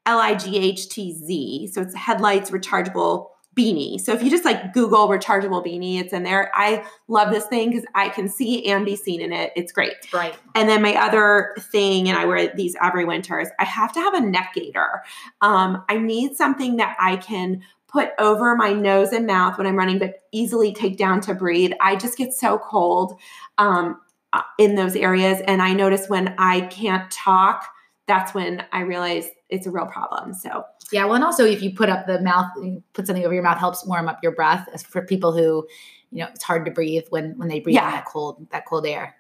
L 0.06 0.20
I 0.20 0.36
G 0.36 0.58
H 0.58 0.90
T 0.90 1.14
Z. 1.14 1.68
So 1.74 1.82
it's 1.82 1.96
headlightz 1.96 2.52
rechargeable 2.52 3.28
beanie. 3.56 4.00
So 4.00 4.12
if 4.12 4.22
you 4.22 4.30
just 4.30 4.44
like 4.44 4.74
Google 4.74 5.08
rechargeable 5.08 5.66
beanie, 5.66 6.00
it's 6.00 6.12
in 6.14 6.24
there. 6.24 6.52
I 6.54 6.86
love 7.08 7.32
this 7.32 7.46
thing 7.46 7.70
because 7.70 7.86
I 7.96 8.10
can 8.10 8.28
see 8.28 8.66
and 8.66 8.86
be 8.86 8.98
seen 8.98 9.22
in 9.22 9.32
it. 9.32 9.54
It's 9.56 9.72
great. 9.72 9.94
Right. 10.14 10.36
And 10.54 10.68
then 10.68 10.82
my 10.82 10.94
other 10.96 11.56
thing, 11.72 12.10
and 12.10 12.18
I 12.18 12.26
wear 12.26 12.54
these 12.54 12.76
every 12.82 13.06
winter, 13.06 13.40
is 13.40 13.50
I 13.58 13.64
have 13.64 13.94
to 13.94 14.02
have 14.02 14.14
a 14.14 14.20
neck 14.20 14.52
gaiter. 14.56 15.04
Um, 15.42 15.84
I 15.88 15.98
need 15.98 16.36
something 16.36 16.76
that 16.78 16.98
I 17.00 17.16
can 17.16 17.62
put 17.88 18.10
over 18.20 18.58
my 18.58 18.74
nose 18.74 19.14
and 19.14 19.26
mouth 19.26 19.58
when 19.58 19.66
I'm 19.66 19.78
running, 19.78 20.00
but 20.00 20.16
easily 20.34 20.74
take 20.74 20.98
down 20.98 21.22
to 21.22 21.34
breathe. 21.34 21.72
I 21.80 21.96
just 21.96 22.18
get 22.18 22.34
so 22.34 22.58
cold 22.58 23.18
um, 23.58 24.02
uh, 24.34 24.42
in 24.60 24.76
those 24.76 24.98
areas. 24.98 25.40
And 25.48 25.62
I 25.62 25.72
notice 25.72 26.10
when 26.10 26.36
I 26.38 26.62
can't 26.62 27.10
talk, 27.10 27.66
that's 28.06 28.34
when 28.34 28.66
I 28.74 28.82
realize 28.82 29.30
it's 29.50 29.68
a 29.68 29.72
real 29.72 29.86
problem. 29.86 30.34
So 30.34 30.64
yeah, 30.92 31.06
well, 31.06 31.16
and 31.16 31.24
also 31.24 31.46
if 31.46 31.62
you 31.62 31.74
put 31.74 31.90
up 31.90 32.08
the 32.08 32.22
mouth, 32.22 32.48
put 32.94 33.08
something 33.08 33.26
over 33.26 33.34
your 33.34 33.44
mouth 33.44 33.58
helps 33.58 33.86
warm 33.86 34.08
up 34.08 34.20
your 34.24 34.32
breath. 34.32 34.68
As 34.74 34.84
for 34.84 35.06
people 35.06 35.34
who, 35.34 35.68
you 36.12 36.24
know, 36.24 36.28
it's 36.34 36.44
hard 36.44 36.66
to 36.66 36.72
breathe 36.72 37.04
when 37.10 37.38
when 37.38 37.48
they 37.48 37.60
breathe 37.60 37.76
yeah. 37.76 37.92
that 37.92 38.06
cold 38.06 38.48
that 38.52 38.66
cold 38.66 38.86
air. 38.86 39.16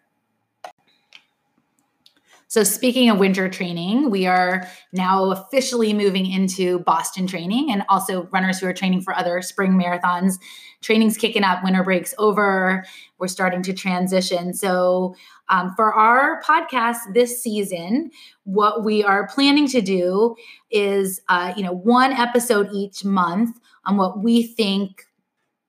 So, 2.47 2.63
speaking 2.63 3.09
of 3.09 3.17
winter 3.17 3.49
training, 3.49 4.09
we 4.09 4.27
are 4.27 4.65
now 4.93 5.31
officially 5.31 5.93
moving 5.93 6.25
into 6.25 6.79
Boston 6.79 7.27
training 7.27 7.69
and 7.69 7.83
also 7.89 8.27
runners 8.27 8.59
who 8.59 8.67
are 8.67 8.73
training 8.73 9.01
for 9.01 9.13
other 9.13 9.41
spring 9.41 9.73
marathons. 9.73 10.39
Training's 10.81 11.17
kicking 11.17 11.43
up, 11.43 11.65
winter 11.65 11.83
breaks 11.83 12.13
over. 12.17 12.85
We're 13.17 13.27
starting 13.27 13.61
to 13.63 13.73
transition. 13.73 14.53
So, 14.53 15.15
um, 15.49 15.73
for 15.75 15.93
our 15.93 16.41
podcast 16.41 17.13
this 17.13 17.41
season, 17.41 18.11
what 18.43 18.83
we 18.83 19.03
are 19.03 19.27
planning 19.27 19.67
to 19.67 19.81
do 19.81 20.35
is, 20.71 21.21
uh, 21.29 21.53
you 21.55 21.63
know, 21.63 21.73
one 21.73 22.11
episode 22.11 22.69
each 22.73 23.05
month 23.05 23.59
on 23.85 23.97
what 23.97 24.23
we 24.23 24.43
think 24.43 25.05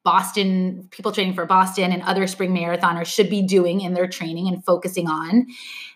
Boston, 0.04 0.86
people 0.92 1.10
training 1.10 1.34
for 1.34 1.46
Boston 1.46 1.90
and 1.90 2.02
other 2.02 2.26
spring 2.28 2.54
marathoners 2.54 3.06
should 3.06 3.28
be 3.28 3.42
doing 3.42 3.80
in 3.80 3.92
their 3.92 4.06
training 4.06 4.46
and 4.46 4.64
focusing 4.64 5.08
on, 5.08 5.46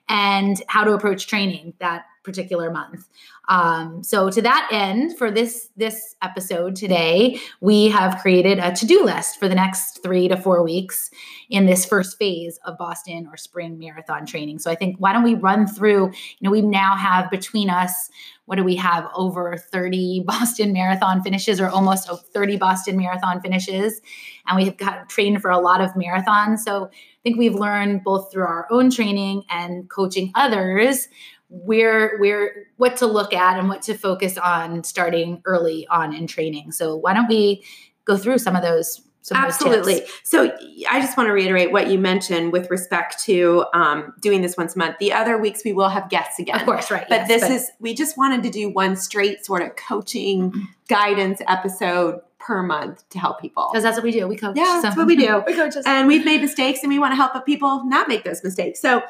and 0.09 0.61
how 0.67 0.83
to 0.83 0.93
approach 0.93 1.29
training. 1.29 1.75
That 1.79 2.05
particular 2.23 2.71
month. 2.71 3.09
Um, 3.49 4.05
so 4.05 4.31
to 4.31 4.43
that 4.43 4.69
end, 4.71 5.17
for 5.19 5.31
this 5.31 5.71
this 5.77 6.15
episode 6.23 6.77
today, 6.77 7.41
we 7.61 7.89
have 7.89 8.21
created 8.21 8.59
a 8.59 8.73
to-do 8.73 9.05
list 9.05 9.39
for 9.39 9.49
the 9.49 9.55
next 9.55 10.03
three 10.03 10.29
to 10.29 10.37
four 10.37 10.63
weeks 10.63 11.11
in 11.49 11.67
this 11.67 11.85
first 11.85 12.19
phase 12.19 12.59
of 12.65 12.79
Boston 12.79 13.27
or 13.31 13.37
spring 13.37 13.79
marathon 13.79 14.27
training. 14.27 14.59
So 14.59 14.71
I 14.71 14.75
think 14.77 14.97
why 14.99 15.13
don't 15.13 15.25
we 15.25 15.35
run 15.35 15.67
through, 15.67 16.07
you 16.07 16.43
know, 16.43 16.51
we 16.51 16.63
now 16.63 16.95
have 16.95 17.31
between 17.31 17.71
us, 17.71 18.11
what 18.45 18.57
do 18.57 18.65
we 18.65 18.77
have, 18.77 19.09
over 19.15 19.57
30 19.57 20.21
Boston 20.27 20.73
marathon 20.73 21.23
finishes 21.23 21.61
or 21.61 21.69
almost 21.69 22.09
30 22.09 22.57
Boston 22.57 22.97
marathon 22.97 23.41
finishes. 23.41 24.01
And 24.47 24.57
we 24.57 24.65
have 24.67 24.77
got 24.77 25.09
trained 25.09 25.43
for 25.43 25.51
a 25.51 25.59
lot 25.59 25.81
of 25.81 25.91
marathons. 25.93 26.61
So 26.61 26.87
I 26.87 27.23
think 27.25 27.37
we've 27.37 27.55
learned 27.55 28.05
both 28.05 28.31
through 28.31 28.45
our 28.45 28.67
own 28.71 28.91
training 28.91 29.43
and 29.51 29.91
coaching 29.91 30.31
others 30.35 31.09
where 31.51 32.17
where 32.19 32.67
what 32.77 32.97
to 32.97 33.07
look 33.07 33.35
at 33.35 33.59
and 33.59 33.69
what 33.69 33.83
to 33.83 33.95
focus 33.95 34.39
on 34.39 34.85
starting 34.85 35.43
early 35.45 35.87
on 35.89 36.15
in 36.15 36.27
training. 36.27 36.73
So 36.73 36.97
why 36.97 37.13
don't 37.13 37.29
we 37.29 37.63
go 38.05 38.17
through 38.17 38.39
some 38.39 38.57
of 38.57 38.63
those 38.63 39.03
Absolutely. 39.33 40.03
So 40.25 40.51
I 40.89 41.01
just 41.01 41.17
want 41.17 41.29
to 41.29 41.33
reiterate 41.33 41.73
what 41.73 41.89
you 41.89 41.99
mentioned 41.99 42.53
with 42.53 42.71
respect 42.71 43.23
to 43.25 43.67
um, 43.75 44.15
doing 44.21 44.41
this 44.41 44.57
once 44.57 44.75
a 44.75 44.79
month. 44.79 44.97
The 44.99 45.13
other 45.13 45.39
weeks 45.39 45.63
we 45.65 45.73
will 45.73 45.89
have 45.89 46.09
guests 46.09 46.39
again. 46.39 46.59
Of 46.59 46.65
course, 46.65 46.91
right. 46.91 47.07
But 47.09 47.21
yes, 47.21 47.29
this 47.29 47.43
but- 47.43 47.51
is, 47.51 47.71
we 47.81 47.95
just 47.95 48.17
wanted 48.17 48.43
to 48.45 48.51
do 48.51 48.71
one 48.71 48.97
straight 48.97 49.45
sort 49.45 49.63
of 49.63 49.77
coaching 49.77 50.51
mm-hmm. 50.51 50.65
guidance 50.89 51.41
episode 51.47 52.21
per 52.39 52.63
month 52.63 53.07
to 53.11 53.19
help 53.19 53.41
people. 53.41 53.69
Because 53.71 53.83
that's 53.83 53.97
what 53.97 54.05
we 54.05 54.13
do. 54.13 54.27
We 54.27 54.37
coach. 54.37 54.57
Yeah, 54.57 54.77
so. 54.77 54.83
that's 54.83 54.97
what 54.97 55.07
we 55.07 55.17
do. 55.17 55.45
we 55.47 55.55
coach. 55.55 55.75
And 55.85 56.09
we've 56.09 56.25
made 56.25 56.41
mistakes 56.41 56.81
and 56.83 56.91
we 56.91 56.99
want 56.99 57.13
to 57.13 57.17
help 57.17 57.45
people 57.45 57.85
not 57.85 58.09
make 58.09 58.25
those 58.25 58.43
mistakes. 58.43 58.81
So 58.81 59.03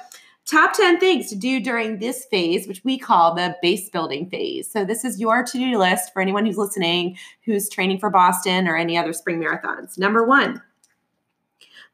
Top 0.47 0.73
10 0.73 0.99
things 0.99 1.29
to 1.29 1.37
do 1.37 1.61
during 1.61 1.99
this 1.99 2.25
phase, 2.25 2.67
which 2.67 2.83
we 2.83 2.99
call 2.99 3.35
the 3.35 3.57
base 3.63 3.89
building 3.89 4.29
phase. 4.29 4.71
So, 4.71 4.85
this 4.85 5.05
is 5.05 5.21
your 5.21 5.45
to 5.45 5.59
do 5.59 5.79
list 5.79 6.13
for 6.13 6.21
anyone 6.21 6.45
who's 6.45 6.59
listening 6.59 7.17
who's 7.45 7.69
training 7.69 7.99
for 7.99 8.11
Boston 8.11 8.67
or 8.67 8.77
any 8.77 8.97
other 8.97 9.13
spring 9.13 9.41
marathons. 9.41 9.99
Number 9.99 10.25
one, 10.25 10.61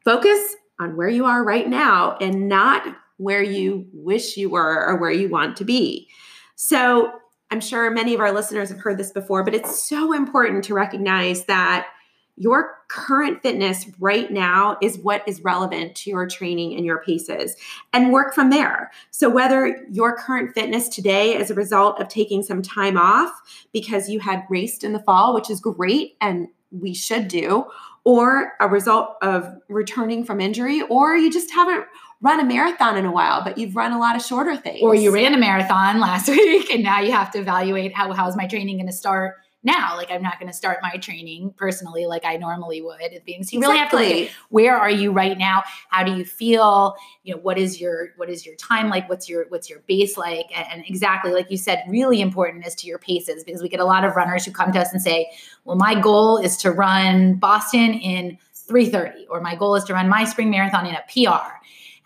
focus 0.04 0.56
on 0.78 0.96
where 0.96 1.08
you 1.08 1.26
are 1.26 1.44
right 1.44 1.68
now 1.68 2.16
and 2.20 2.48
not 2.48 2.96
where 3.18 3.42
you 3.42 3.86
wish 3.92 4.36
you 4.36 4.48
were 4.50 4.86
or 4.86 4.96
where 4.96 5.10
you 5.10 5.28
want 5.28 5.56
to 5.56 5.64
be. 5.64 6.08
So, 6.54 7.12
I'm 7.50 7.60
sure 7.60 7.90
many 7.90 8.14
of 8.14 8.20
our 8.20 8.32
listeners 8.32 8.70
have 8.70 8.80
heard 8.80 8.98
this 8.98 9.12
before, 9.12 9.44
but 9.44 9.54
it's 9.54 9.88
so 9.88 10.12
important 10.12 10.64
to 10.64 10.74
recognize 10.74 11.44
that 11.44 11.88
your 12.36 12.78
current 12.88 13.42
fitness 13.42 13.86
right 13.98 14.30
now 14.30 14.76
is 14.82 14.98
what 14.98 15.26
is 15.26 15.42
relevant 15.42 15.94
to 15.96 16.10
your 16.10 16.26
training 16.26 16.74
and 16.76 16.84
your 16.84 17.02
paces 17.02 17.56
and 17.92 18.12
work 18.12 18.34
from 18.34 18.50
there. 18.50 18.90
So, 19.10 19.30
whether 19.30 19.84
your 19.90 20.16
current 20.16 20.54
fitness 20.54 20.88
today 20.88 21.34
is 21.34 21.50
a 21.50 21.54
result 21.54 22.00
of 22.00 22.08
taking 22.08 22.42
some 22.42 22.62
time 22.62 22.98
off 22.98 23.32
because 23.72 24.08
you 24.08 24.20
had 24.20 24.44
raced 24.50 24.84
in 24.84 24.92
the 24.92 25.00
fall, 25.00 25.34
which 25.34 25.50
is 25.50 25.60
great 25.60 26.16
and 26.20 26.48
we 26.70 26.92
should 26.92 27.28
do, 27.28 27.64
or 28.04 28.52
a 28.60 28.68
result 28.68 29.16
of 29.22 29.48
returning 29.68 30.24
from 30.24 30.40
injury, 30.40 30.82
or 30.82 31.16
you 31.16 31.32
just 31.32 31.50
haven't 31.52 31.86
run 32.20 32.40
a 32.40 32.44
marathon 32.44 32.96
in 32.96 33.04
a 33.04 33.12
while, 33.12 33.42
but 33.42 33.58
you've 33.58 33.76
run 33.76 33.92
a 33.92 33.98
lot 33.98 34.16
of 34.16 34.22
shorter 34.22 34.56
things. 34.56 34.82
Or 34.82 34.94
you 34.94 35.12
ran 35.12 35.34
a 35.34 35.38
marathon 35.38 36.00
last 36.00 36.28
week 36.28 36.70
and 36.70 36.82
now 36.82 37.00
you 37.00 37.12
have 37.12 37.30
to 37.32 37.38
evaluate 37.38 37.94
how 37.94 38.12
how's 38.12 38.36
my 38.36 38.46
training 38.46 38.76
going 38.76 38.86
to 38.86 38.92
start 38.92 39.36
now. 39.62 39.96
Like 39.96 40.10
I'm 40.10 40.22
not 40.22 40.38
going 40.38 40.50
to 40.50 40.56
start 40.56 40.78
my 40.82 40.96
training 40.96 41.52
personally 41.56 42.06
like 42.06 42.24
I 42.24 42.36
normally 42.36 42.80
would. 42.80 43.00
It 43.00 43.24
being 43.24 43.42
so 43.42 43.54
you 43.54 43.60
really 43.60 43.78
have 43.78 43.90
to 43.90 43.96
look 43.96 44.06
at 44.06 44.30
where 44.50 44.76
are 44.76 44.90
you 44.90 45.12
right 45.12 45.36
now? 45.36 45.62
How 45.90 46.04
do 46.04 46.16
you 46.16 46.24
feel? 46.24 46.96
You 47.24 47.34
know, 47.34 47.40
what 47.40 47.58
is 47.58 47.80
your 47.80 48.10
what 48.16 48.30
is 48.30 48.46
your 48.46 48.54
time 48.56 48.88
like? 48.88 49.08
What's 49.08 49.28
your 49.28 49.46
what's 49.48 49.68
your 49.68 49.80
base 49.86 50.16
like? 50.16 50.46
And, 50.54 50.66
and 50.70 50.84
exactly 50.86 51.32
like 51.32 51.50
you 51.50 51.56
said, 51.56 51.84
really 51.88 52.20
important 52.20 52.66
is 52.66 52.74
to 52.76 52.86
your 52.86 52.98
paces 52.98 53.44
because 53.44 53.62
we 53.62 53.68
get 53.68 53.80
a 53.80 53.84
lot 53.84 54.04
of 54.04 54.16
runners 54.16 54.44
who 54.44 54.52
come 54.52 54.72
to 54.72 54.80
us 54.80 54.92
and 54.92 55.02
say, 55.02 55.30
"Well, 55.64 55.76
my 55.76 55.98
goal 55.98 56.38
is 56.38 56.56
to 56.58 56.70
run 56.70 57.34
Boston 57.34 57.94
in 57.94 58.38
3:30 58.54 59.26
or 59.28 59.40
my 59.40 59.54
goal 59.54 59.74
is 59.74 59.84
to 59.84 59.94
run 59.94 60.08
my 60.08 60.24
spring 60.24 60.50
marathon 60.50 60.86
in 60.86 60.94
a 60.94 61.02
PR." 61.08 61.56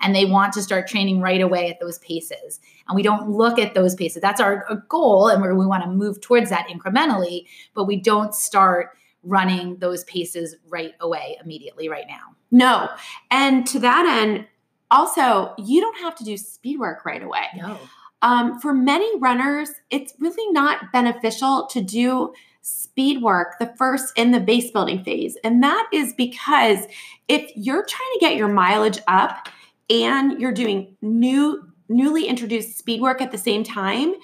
And 0.01 0.15
they 0.15 0.25
want 0.25 0.53
to 0.55 0.63
start 0.63 0.89
training 0.89 1.21
right 1.21 1.41
away 1.41 1.69
at 1.69 1.81
those 1.81 1.99
paces. 1.99 2.61
And 2.89 2.97
we 2.97 3.03
don't 3.03 3.31
look 3.31 3.59
at 3.59 3.75
those 3.75 3.95
paces. 3.95 4.23
That's 4.23 4.41
our, 4.41 4.65
our 4.69 4.85
goal, 4.89 5.29
and 5.29 5.43
we 5.43 5.67
want 5.67 5.83
to 5.85 5.91
move 5.91 6.21
towards 6.21 6.51
that 6.51 6.69
incrementally, 6.69 7.47
but 7.75 7.85
we 7.85 7.97
don't 7.97 8.35
start 8.35 8.91
running 9.23 9.77
those 9.77 10.05
paces 10.05 10.57
right 10.69 10.95
away 11.01 11.37
immediately 11.45 11.89
right 11.89 12.07
now. 12.09 12.35
No. 12.51 12.89
And 13.31 13.67
to 13.69 13.79
that 13.81 14.07
end, 14.07 14.47
also, 14.91 15.55
you 15.59 15.81
don't 15.81 15.99
have 15.99 16.17
to 16.17 16.25
do 16.25 16.37
speed 16.37 16.81
work 16.81 17.05
right 17.05 17.23
away. 17.23 17.45
No. 17.57 17.79
Um, 18.23 18.59
for 18.61 18.75
many 18.75 19.19
runners, 19.19 19.71
it's 19.91 20.15
really 20.19 20.53
not 20.53 20.93
beneficial 20.93 21.67
to 21.69 21.81
do 21.81 22.33
speed 22.63 23.23
work 23.23 23.59
the 23.59 23.73
first 23.79 24.13
in 24.17 24.33
the 24.33 24.41
base 24.41 24.71
building 24.71 25.03
phase. 25.03 25.37
And 25.45 25.63
that 25.63 25.89
is 25.93 26.13
because 26.13 26.87
if 27.29 27.51
you're 27.57 27.85
trying 27.85 28.13
to 28.15 28.19
get 28.21 28.37
your 28.37 28.49
mileage 28.49 28.99
up, 29.09 29.49
and 29.91 30.41
you're 30.41 30.53
doing 30.53 30.97
new 31.03 31.67
newly 31.89 32.27
introduced 32.27 32.79
speed 32.79 33.01
work 33.01 33.21
at 33.21 33.33
the 33.33 33.39
same 33.39 33.65
time, 33.65 34.15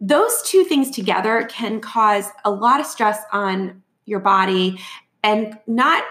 those 0.00 0.42
two 0.42 0.64
things 0.64 0.90
together 0.90 1.46
can 1.50 1.78
cause 1.78 2.28
a 2.44 2.50
lot 2.50 2.80
of 2.80 2.86
stress 2.86 3.20
on 3.32 3.82
your 4.06 4.18
body 4.18 4.80
and 5.22 5.58
not 5.66 6.02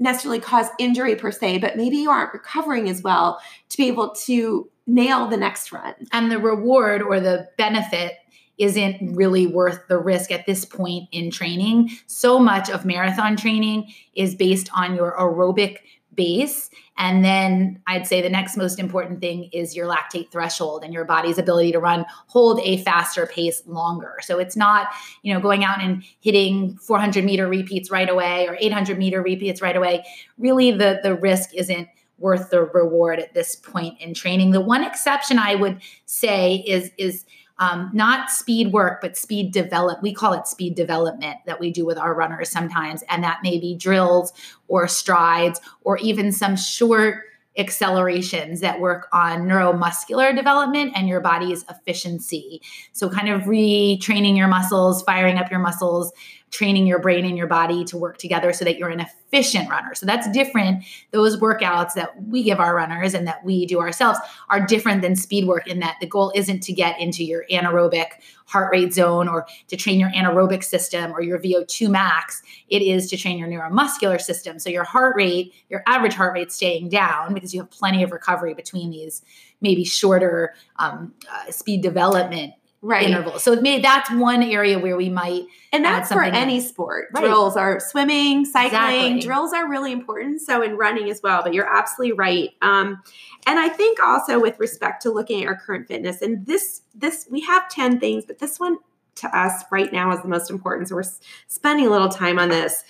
necessarily 0.00 0.40
cause 0.40 0.66
injury 0.78 1.16
per 1.16 1.30
se, 1.30 1.58
but 1.58 1.76
maybe 1.76 1.96
you 1.96 2.10
aren't 2.10 2.32
recovering 2.32 2.88
as 2.88 3.02
well 3.02 3.40
to 3.68 3.76
be 3.76 3.86
able 3.86 4.10
to 4.10 4.68
nail 4.86 5.28
the 5.28 5.36
next 5.36 5.72
run. 5.72 5.94
And 6.12 6.30
the 6.30 6.38
reward 6.38 7.02
or 7.02 7.20
the 7.20 7.48
benefit 7.56 8.14
isn't 8.58 9.14
really 9.14 9.46
worth 9.46 9.86
the 9.88 9.98
risk 9.98 10.32
at 10.32 10.44
this 10.44 10.64
point 10.64 11.08
in 11.12 11.30
training. 11.30 11.90
So 12.06 12.38
much 12.38 12.68
of 12.68 12.84
marathon 12.84 13.36
training 13.36 13.92
is 14.14 14.34
based 14.34 14.68
on 14.74 14.96
your 14.96 15.16
aerobic 15.16 15.78
base. 16.18 16.68
And 16.98 17.24
then 17.24 17.80
I'd 17.86 18.06
say 18.06 18.20
the 18.20 18.28
next 18.28 18.56
most 18.56 18.80
important 18.80 19.20
thing 19.20 19.48
is 19.52 19.76
your 19.76 19.86
lactate 19.86 20.32
threshold 20.32 20.82
and 20.82 20.92
your 20.92 21.04
body's 21.04 21.38
ability 21.38 21.70
to 21.72 21.78
run, 21.78 22.04
hold 22.26 22.60
a 22.64 22.82
faster 22.82 23.24
pace 23.24 23.62
longer. 23.66 24.16
So 24.20 24.40
it's 24.40 24.56
not, 24.56 24.88
you 25.22 25.32
know, 25.32 25.38
going 25.38 25.64
out 25.64 25.80
and 25.80 26.02
hitting 26.20 26.76
400 26.78 27.24
meter 27.24 27.46
repeats 27.46 27.90
right 27.90 28.10
away 28.10 28.48
or 28.48 28.58
800 28.60 28.98
meter 28.98 29.22
repeats 29.22 29.62
right 29.62 29.76
away. 29.76 30.04
Really, 30.36 30.72
the, 30.72 30.98
the 31.02 31.14
risk 31.14 31.54
isn't 31.54 31.88
worth 32.18 32.50
the 32.50 32.64
reward 32.64 33.20
at 33.20 33.32
this 33.32 33.54
point 33.54 34.00
in 34.00 34.12
training. 34.12 34.50
The 34.50 34.60
one 34.60 34.82
exception 34.82 35.38
I 35.38 35.54
would 35.54 35.80
say 36.04 36.64
is, 36.66 36.90
is, 36.98 37.24
um, 37.58 37.90
not 37.92 38.30
speed 38.30 38.72
work, 38.72 39.00
but 39.00 39.16
speed 39.16 39.52
develop. 39.52 40.02
We 40.02 40.14
call 40.14 40.32
it 40.32 40.46
speed 40.46 40.74
development 40.74 41.38
that 41.46 41.60
we 41.60 41.70
do 41.70 41.84
with 41.84 41.98
our 41.98 42.14
runners 42.14 42.50
sometimes. 42.50 43.02
And 43.08 43.22
that 43.24 43.40
may 43.42 43.58
be 43.58 43.76
drills 43.76 44.32
or 44.68 44.86
strides 44.86 45.60
or 45.82 45.98
even 45.98 46.32
some 46.32 46.56
short 46.56 47.24
accelerations 47.56 48.60
that 48.60 48.78
work 48.78 49.08
on 49.12 49.40
neuromuscular 49.40 50.34
development 50.34 50.92
and 50.94 51.08
your 51.08 51.20
body's 51.20 51.64
efficiency. 51.68 52.62
So, 52.92 53.10
kind 53.10 53.28
of 53.28 53.42
retraining 53.42 54.36
your 54.36 54.46
muscles, 54.46 55.02
firing 55.02 55.38
up 55.38 55.50
your 55.50 55.60
muscles, 55.60 56.12
training 56.50 56.86
your 56.86 56.98
brain 56.98 57.24
and 57.24 57.36
your 57.36 57.46
body 57.46 57.84
to 57.84 57.96
work 57.96 58.18
together 58.18 58.52
so 58.52 58.64
that 58.64 58.78
you're 58.78 58.88
an 58.88 59.00
efficient 59.00 59.68
runner. 59.68 59.94
So 59.94 60.06
that's 60.06 60.30
different. 60.30 60.84
Those 61.10 61.38
workouts 61.38 61.92
that 61.94 62.10
we 62.24 62.42
give 62.42 62.58
our 62.58 62.74
runners 62.74 63.14
and 63.14 63.26
that 63.26 63.44
we 63.44 63.66
do 63.66 63.80
ourselves 63.80 64.18
are 64.48 64.64
different 64.64 65.02
than 65.02 65.14
speed 65.14 65.46
work 65.46 65.66
in 65.66 65.80
that 65.80 65.96
the 66.00 66.06
goal 66.06 66.32
isn't 66.34 66.62
to 66.62 66.72
get 66.72 66.98
into 67.00 67.24
your 67.24 67.44
anaerobic 67.50 68.06
heart 68.46 68.72
rate 68.72 68.94
zone 68.94 69.28
or 69.28 69.46
to 69.66 69.76
train 69.76 70.00
your 70.00 70.10
anaerobic 70.10 70.64
system 70.64 71.12
or 71.12 71.20
your 71.20 71.38
VO2 71.38 71.90
max. 71.90 72.42
It 72.68 72.80
is 72.80 73.10
to 73.10 73.16
train 73.18 73.38
your 73.38 73.48
neuromuscular 73.48 74.20
system. 74.20 74.58
So 74.58 74.70
your 74.70 74.84
heart 74.84 75.16
rate, 75.16 75.52
your 75.68 75.82
average 75.86 76.14
heart 76.14 76.32
rate 76.32 76.50
staying 76.50 76.88
down 76.88 77.34
because 77.34 77.52
you 77.52 77.60
have 77.60 77.70
plenty 77.70 78.02
of 78.02 78.10
recovery 78.10 78.54
between 78.54 78.90
these 78.90 79.22
maybe 79.60 79.84
shorter 79.84 80.54
um, 80.76 81.12
uh, 81.30 81.50
speed 81.50 81.82
development 81.82 82.54
right. 82.82 83.08
intervals. 83.08 83.42
So 83.42 83.60
maybe 83.60 83.82
that's 83.82 84.10
one 84.12 84.42
area 84.42 84.78
where 84.78 84.96
we 84.96 85.08
might 85.08 85.44
And 85.72 85.84
that's 85.84 86.12
for 86.12 86.22
any 86.22 86.60
sport. 86.60 87.08
Right. 87.12 87.24
Drills 87.24 87.56
are 87.56 87.80
swimming, 87.80 88.44
cycling. 88.44 88.80
Exactly. 88.80 89.20
Drills 89.20 89.52
are 89.52 89.68
really 89.68 89.92
important. 89.92 90.40
So 90.40 90.62
in 90.62 90.76
running 90.76 91.10
as 91.10 91.20
well. 91.22 91.42
But 91.42 91.54
you're 91.54 91.68
absolutely 91.68 92.12
right. 92.12 92.50
Um, 92.62 93.02
and 93.46 93.58
I 93.58 93.68
think 93.68 94.02
also 94.02 94.40
with 94.40 94.58
respect 94.58 95.02
to 95.02 95.10
looking 95.10 95.42
at 95.42 95.48
our 95.48 95.56
current 95.56 95.88
fitness, 95.88 96.22
and 96.22 96.46
this 96.46 96.82
this 96.94 97.26
we 97.30 97.40
have 97.42 97.68
ten 97.68 97.98
things, 97.98 98.24
but 98.24 98.38
this 98.38 98.60
one 98.60 98.78
to 99.16 99.36
us 99.36 99.64
right 99.72 99.92
now 99.92 100.12
is 100.12 100.22
the 100.22 100.28
most 100.28 100.50
important. 100.50 100.88
So 100.88 100.94
we're 100.94 101.04
spending 101.48 101.86
a 101.86 101.90
little 101.90 102.08
time 102.08 102.38
on 102.38 102.48
this. 102.48 102.84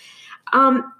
Um, 0.53 0.93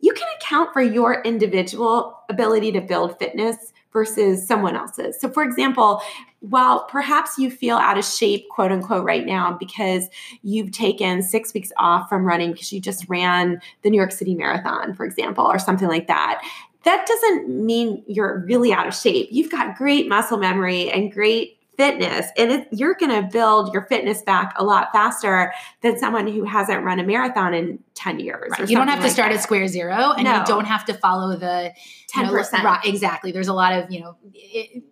you 0.00 0.12
can 0.12 0.26
account 0.36 0.72
for 0.72 0.82
your 0.82 1.22
individual 1.22 2.20
ability 2.28 2.72
to 2.72 2.80
build 2.80 3.18
fitness 3.18 3.71
versus 3.92 4.46
someone 4.46 4.76
else's. 4.76 5.20
So, 5.20 5.28
for 5.28 5.42
example, 5.42 6.02
while 6.40 6.84
perhaps 6.86 7.38
you 7.38 7.50
feel 7.50 7.76
out 7.76 7.98
of 7.98 8.04
shape, 8.04 8.48
quote 8.48 8.72
unquote, 8.72 9.04
right 9.04 9.24
now 9.24 9.56
because 9.58 10.08
you've 10.42 10.72
taken 10.72 11.22
six 11.22 11.54
weeks 11.54 11.70
off 11.76 12.08
from 12.08 12.24
running 12.24 12.52
because 12.52 12.72
you 12.72 12.80
just 12.80 13.08
ran 13.08 13.60
the 13.82 13.90
New 13.90 13.96
York 13.96 14.12
City 14.12 14.34
Marathon, 14.34 14.94
for 14.94 15.04
example, 15.04 15.44
or 15.44 15.58
something 15.58 15.88
like 15.88 16.08
that. 16.08 16.42
That 16.84 17.06
doesn't 17.06 17.48
mean 17.48 18.02
you're 18.08 18.44
really 18.46 18.72
out 18.72 18.88
of 18.88 18.94
shape. 18.94 19.28
You've 19.30 19.52
got 19.52 19.76
great 19.76 20.08
muscle 20.08 20.38
memory 20.38 20.90
and 20.90 21.12
great 21.12 21.58
fitness, 21.76 22.26
and 22.36 22.52
it, 22.52 22.68
you're 22.70 22.94
going 22.94 23.10
to 23.10 23.28
build 23.32 23.72
your 23.72 23.82
fitness 23.82 24.22
back 24.22 24.52
a 24.56 24.64
lot 24.64 24.92
faster 24.92 25.52
than 25.80 25.98
someone 25.98 26.26
who 26.26 26.44
hasn't 26.44 26.84
run 26.84 27.00
a 27.00 27.02
marathon 27.02 27.54
in 27.54 27.78
10 27.94 28.20
years. 28.20 28.50
Right. 28.50 28.68
You 28.68 28.76
don't 28.76 28.88
have 28.88 28.98
to 28.98 29.04
like 29.04 29.12
start 29.12 29.30
that. 29.30 29.38
at 29.38 29.42
square 29.42 29.66
zero, 29.68 30.12
and 30.12 30.24
No. 30.24 30.38
you 30.40 30.44
don't 30.44 30.66
have 30.66 30.84
to 30.86 30.94
follow 30.94 31.36
the 31.36 31.72
10%. 32.14 32.62
right, 32.62 32.84
exactly. 32.84 33.32
There's 33.32 33.48
a 33.48 33.54
lot 33.54 33.72
of 33.72 33.90
you 33.90 34.00
know. 34.00 34.16
It, 34.34 34.82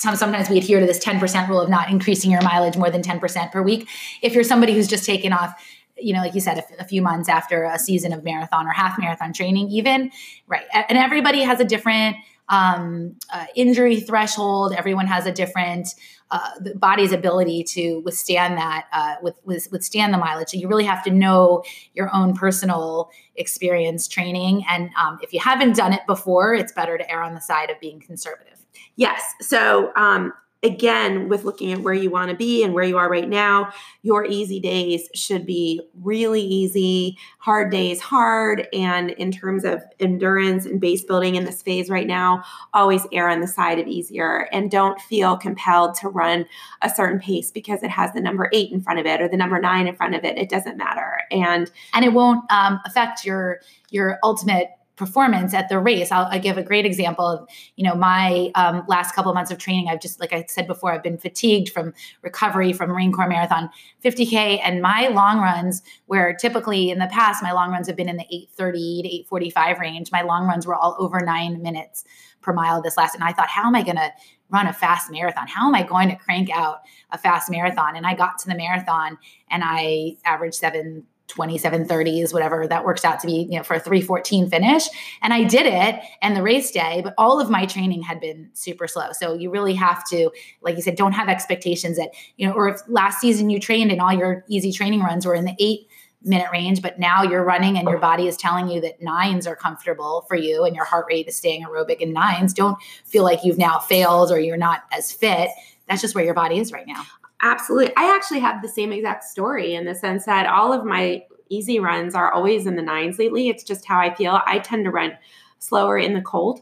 sometimes 0.00 0.48
we 0.48 0.58
adhere 0.58 0.78
to 0.80 0.86
this 0.86 1.04
10% 1.04 1.48
rule 1.48 1.60
of 1.60 1.68
not 1.68 1.90
increasing 1.90 2.30
your 2.30 2.40
mileage 2.42 2.76
more 2.76 2.88
than 2.90 3.02
10% 3.02 3.50
per 3.50 3.60
week. 3.62 3.88
If 4.22 4.32
you're 4.32 4.44
somebody 4.44 4.72
who's 4.72 4.86
just 4.86 5.04
taken 5.04 5.32
off, 5.32 5.60
you 5.96 6.12
know, 6.14 6.20
like 6.20 6.34
you 6.36 6.40
said, 6.40 6.58
a, 6.58 6.60
f- 6.60 6.78
a 6.78 6.84
few 6.84 7.02
months 7.02 7.28
after 7.28 7.64
a 7.64 7.78
season 7.80 8.12
of 8.12 8.22
marathon 8.22 8.66
or 8.68 8.70
half 8.70 8.96
marathon 8.96 9.32
training, 9.32 9.68
even, 9.70 10.12
right. 10.46 10.66
And 10.72 10.96
everybody 10.96 11.42
has 11.42 11.58
a 11.58 11.64
different 11.64 12.14
um, 12.48 13.16
uh, 13.32 13.46
injury 13.54 14.00
threshold. 14.00 14.72
Everyone 14.72 15.06
has 15.06 15.26
a 15.26 15.32
different 15.32 15.88
uh, 16.30 16.50
body's 16.74 17.12
ability 17.12 17.64
to 17.64 18.00
withstand 18.04 18.58
that, 18.58 18.86
uh, 18.92 19.14
with, 19.22 19.36
withstand 19.70 20.12
the 20.12 20.18
mileage. 20.18 20.48
So 20.50 20.58
you 20.58 20.68
really 20.68 20.84
have 20.84 21.02
to 21.04 21.10
know 21.10 21.62
your 21.94 22.14
own 22.14 22.34
personal 22.34 23.10
experience 23.36 24.06
training. 24.08 24.64
And 24.68 24.90
um, 25.00 25.18
if 25.22 25.32
you 25.32 25.40
haven't 25.40 25.76
done 25.76 25.92
it 25.92 26.02
before, 26.06 26.54
it's 26.54 26.72
better 26.72 26.98
to 26.98 27.10
err 27.10 27.22
on 27.22 27.34
the 27.34 27.40
side 27.40 27.70
of 27.70 27.80
being 27.80 28.00
conservative. 28.00 28.58
Yes. 28.96 29.22
So, 29.40 29.92
um, 29.96 30.32
again, 30.62 31.28
with 31.28 31.44
looking 31.44 31.72
at 31.72 31.80
where 31.80 31.94
you 31.94 32.10
want 32.10 32.30
to 32.30 32.36
be 32.36 32.64
and 32.64 32.74
where 32.74 32.84
you 32.84 32.98
are 32.98 33.08
right 33.08 33.28
now, 33.28 33.70
your 34.02 34.24
easy 34.24 34.58
days 34.58 35.08
should 35.14 35.46
be 35.46 35.80
really 36.02 36.42
easy, 36.42 37.16
hard 37.38 37.70
days 37.70 38.00
hard. 38.00 38.66
And 38.72 39.10
in 39.10 39.30
terms 39.30 39.64
of 39.64 39.82
endurance 40.00 40.66
and 40.66 40.80
base 40.80 41.04
building 41.04 41.36
in 41.36 41.44
this 41.44 41.62
phase 41.62 41.88
right 41.88 42.06
now, 42.06 42.42
always 42.74 43.06
err 43.12 43.28
on 43.28 43.40
the 43.40 43.46
side 43.46 43.78
of 43.78 43.86
easier 43.86 44.48
and 44.52 44.70
don't 44.70 45.00
feel 45.00 45.36
compelled 45.36 45.94
to 45.96 46.08
run 46.08 46.44
a 46.82 46.90
certain 46.90 47.20
pace 47.20 47.52
because 47.52 47.84
it 47.84 47.90
has 47.90 48.12
the 48.12 48.20
number 48.20 48.50
eight 48.52 48.72
in 48.72 48.80
front 48.80 48.98
of 48.98 49.06
it 49.06 49.20
or 49.20 49.28
the 49.28 49.36
number 49.36 49.60
nine 49.60 49.86
in 49.86 49.94
front 49.94 50.16
of 50.16 50.24
it. 50.24 50.36
It 50.38 50.48
doesn't 50.48 50.76
matter. 50.76 51.20
And 51.30 51.70
and 51.94 52.04
it 52.04 52.12
won't 52.12 52.50
um, 52.50 52.80
affect 52.84 53.24
your 53.24 53.60
your 53.90 54.18
ultimate 54.24 54.70
performance 54.98 55.54
at 55.54 55.68
the 55.68 55.78
race. 55.78 56.10
I'll, 56.10 56.26
I'll 56.26 56.40
give 56.40 56.58
a 56.58 56.62
great 56.62 56.84
example 56.84 57.26
of, 57.26 57.48
you 57.76 57.84
know, 57.84 57.94
my 57.94 58.50
um, 58.56 58.84
last 58.88 59.14
couple 59.14 59.30
of 59.30 59.34
months 59.34 59.50
of 59.50 59.58
training. 59.58 59.88
I've 59.88 60.00
just, 60.00 60.20
like 60.20 60.32
I 60.32 60.44
said 60.48 60.66
before, 60.66 60.92
I've 60.92 61.02
been 61.02 61.16
fatigued 61.16 61.70
from 61.70 61.94
recovery 62.22 62.72
from 62.72 62.90
Marine 62.90 63.12
Corps 63.12 63.28
Marathon 63.28 63.70
50K 64.04 64.60
and 64.62 64.82
my 64.82 65.08
long 65.08 65.38
runs, 65.38 65.82
where 66.06 66.34
typically 66.34 66.90
in 66.90 66.98
the 66.98 67.06
past, 67.06 67.42
my 67.42 67.52
long 67.52 67.70
runs 67.70 67.86
have 67.86 67.96
been 67.96 68.08
in 68.08 68.16
the 68.16 68.24
830 68.24 69.02
to 69.02 69.08
845 69.08 69.78
range. 69.78 70.12
My 70.12 70.22
long 70.22 70.46
runs 70.46 70.66
were 70.66 70.74
all 70.74 70.96
over 70.98 71.20
nine 71.20 71.62
minutes 71.62 72.04
per 72.42 72.52
mile 72.52 72.82
this 72.82 72.96
last. 72.96 73.14
And 73.14 73.22
I 73.22 73.32
thought, 73.32 73.48
how 73.48 73.66
am 73.66 73.76
I 73.76 73.82
going 73.82 73.96
to 73.96 74.10
run 74.50 74.66
a 74.66 74.72
fast 74.72 75.10
marathon? 75.10 75.46
How 75.46 75.68
am 75.68 75.74
I 75.74 75.82
going 75.84 76.08
to 76.08 76.16
crank 76.16 76.50
out 76.50 76.80
a 77.12 77.18
fast 77.18 77.50
marathon? 77.50 77.94
And 77.94 78.06
I 78.06 78.14
got 78.14 78.38
to 78.38 78.48
the 78.48 78.56
marathon 78.56 79.18
and 79.50 79.62
I 79.64 80.16
averaged 80.24 80.56
seven 80.56 81.04
27 81.28 81.86
30s 81.86 82.32
whatever 82.32 82.66
that 82.66 82.84
works 82.84 83.04
out 83.04 83.20
to 83.20 83.26
be 83.26 83.46
you 83.50 83.56
know 83.58 83.62
for 83.62 83.74
a 83.74 83.80
314 83.80 84.50
finish. 84.50 84.88
And 85.22 85.32
i 85.32 85.44
did 85.44 85.66
it 85.66 86.00
and 86.20 86.36
the 86.36 86.42
race 86.42 86.70
day 86.70 87.00
but 87.04 87.14
all 87.16 87.40
of 87.40 87.50
my 87.50 87.66
training 87.66 88.02
had 88.02 88.20
been 88.20 88.50
super 88.54 88.88
slow. 88.88 89.12
So 89.12 89.34
you 89.34 89.50
really 89.50 89.74
have 89.74 90.04
to 90.08 90.30
like 90.62 90.76
you 90.76 90.82
said 90.82 90.96
don't 90.96 91.12
have 91.12 91.28
expectations 91.28 91.96
that 91.96 92.10
you 92.36 92.46
know 92.46 92.52
or 92.52 92.68
if 92.68 92.80
last 92.88 93.20
season 93.20 93.50
you 93.50 93.60
trained 93.60 93.92
and 93.92 94.00
all 94.00 94.12
your 94.12 94.44
easy 94.48 94.72
training 94.72 95.00
runs 95.00 95.26
were 95.26 95.34
in 95.34 95.44
the 95.44 95.54
eight 95.58 95.88
minute 96.22 96.48
range 96.50 96.82
but 96.82 96.98
now 96.98 97.22
you're 97.22 97.44
running 97.44 97.78
and 97.78 97.88
your 97.88 97.98
body 97.98 98.26
is 98.26 98.36
telling 98.36 98.68
you 98.68 98.80
that 98.80 99.00
nines 99.00 99.46
are 99.46 99.54
comfortable 99.54 100.24
for 100.28 100.34
you 100.34 100.64
and 100.64 100.74
your 100.74 100.84
heart 100.84 101.06
rate 101.08 101.28
is 101.28 101.36
staying 101.36 101.64
aerobic 101.64 101.98
in 101.98 102.12
nines 102.12 102.52
don't 102.52 102.76
feel 103.04 103.22
like 103.22 103.44
you've 103.44 103.58
now 103.58 103.78
failed 103.78 104.32
or 104.32 104.40
you're 104.40 104.56
not 104.56 104.82
as 104.90 105.12
fit. 105.12 105.48
That's 105.88 106.02
just 106.02 106.14
where 106.16 106.24
your 106.24 106.34
body 106.34 106.58
is 106.58 106.72
right 106.72 106.86
now 106.86 107.04
Absolutely. 107.40 107.94
I 107.96 108.14
actually 108.14 108.40
have 108.40 108.62
the 108.62 108.68
same 108.68 108.92
exact 108.92 109.24
story 109.24 109.74
in 109.74 109.84
the 109.84 109.94
sense 109.94 110.24
that 110.24 110.46
all 110.46 110.72
of 110.72 110.84
my 110.84 111.24
easy 111.48 111.78
runs 111.78 112.14
are 112.14 112.32
always 112.32 112.66
in 112.66 112.76
the 112.76 112.82
nines 112.82 113.18
lately. 113.18 113.48
It's 113.48 113.62
just 113.62 113.86
how 113.86 113.98
I 113.98 114.14
feel. 114.14 114.40
I 114.46 114.58
tend 114.58 114.84
to 114.84 114.90
run 114.90 115.16
slower 115.58 115.98
in 115.98 116.14
the 116.14 116.20
cold. 116.20 116.60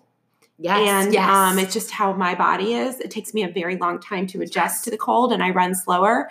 yes 0.58 0.88
and 0.88 1.12
yes 1.12 1.28
um, 1.28 1.58
it's 1.58 1.74
just 1.74 1.90
how 1.90 2.12
my 2.12 2.34
body 2.34 2.74
is. 2.74 3.00
It 3.00 3.10
takes 3.10 3.34
me 3.34 3.42
a 3.42 3.48
very 3.48 3.76
long 3.76 4.00
time 4.00 4.26
to 4.28 4.42
adjust 4.42 4.84
to 4.84 4.90
the 4.90 4.98
cold 4.98 5.32
and 5.32 5.42
I 5.42 5.50
run 5.50 5.74
slower. 5.74 6.30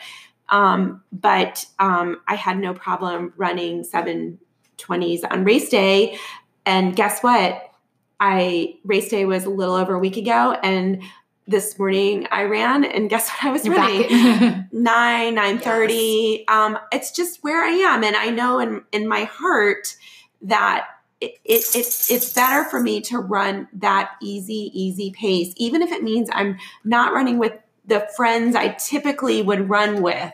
Um, 0.49 1.03
but 1.11 1.65
um, 1.79 2.21
I 2.27 2.35
had 2.35 2.57
no 2.57 2.73
problem 2.73 3.33
running 3.37 3.83
720s 3.83 5.21
on 5.29 5.43
race 5.43 5.69
day. 5.69 6.17
And 6.65 6.95
guess 6.95 7.21
what? 7.21 7.71
I 8.19 8.75
race 8.85 9.09
day 9.09 9.25
was 9.25 9.45
a 9.45 9.49
little 9.49 9.75
over 9.75 9.95
a 9.95 9.99
week 9.99 10.17
ago 10.17 10.57
and 10.63 11.01
this 11.47 11.77
morning 11.77 12.27
I 12.31 12.43
ran 12.43 12.83
and 12.83 13.09
guess 13.09 13.29
what 13.29 13.43
I 13.45 13.51
was 13.51 13.65
You're 13.65 13.75
running? 13.75 14.67
nine, 14.71 15.35
nine 15.35 15.59
thirty. 15.59 16.45
Um, 16.47 16.77
it's 16.91 17.11
just 17.11 17.43
where 17.43 17.63
I 17.63 17.69
am, 17.69 18.03
and 18.03 18.15
I 18.15 18.29
know 18.29 18.59
in 18.59 18.83
in 18.91 19.07
my 19.07 19.25
heart 19.25 19.95
that 20.43 20.87
it, 21.21 21.35
it 21.45 21.63
it's 21.75 22.09
it's 22.11 22.33
better 22.33 22.67
for 22.69 22.79
me 22.79 23.01
to 23.01 23.19
run 23.19 23.67
that 23.73 24.11
easy, 24.21 24.71
easy 24.73 25.11
pace, 25.11 25.53
even 25.57 25.81
if 25.81 25.91
it 25.91 26.03
means 26.03 26.29
I'm 26.31 26.57
not 26.83 27.13
running 27.13 27.37
with 27.37 27.53
the 27.85 28.07
friends 28.15 28.55
I 28.55 28.69
typically 28.69 29.41
would 29.41 29.69
run 29.69 30.01
with. 30.01 30.33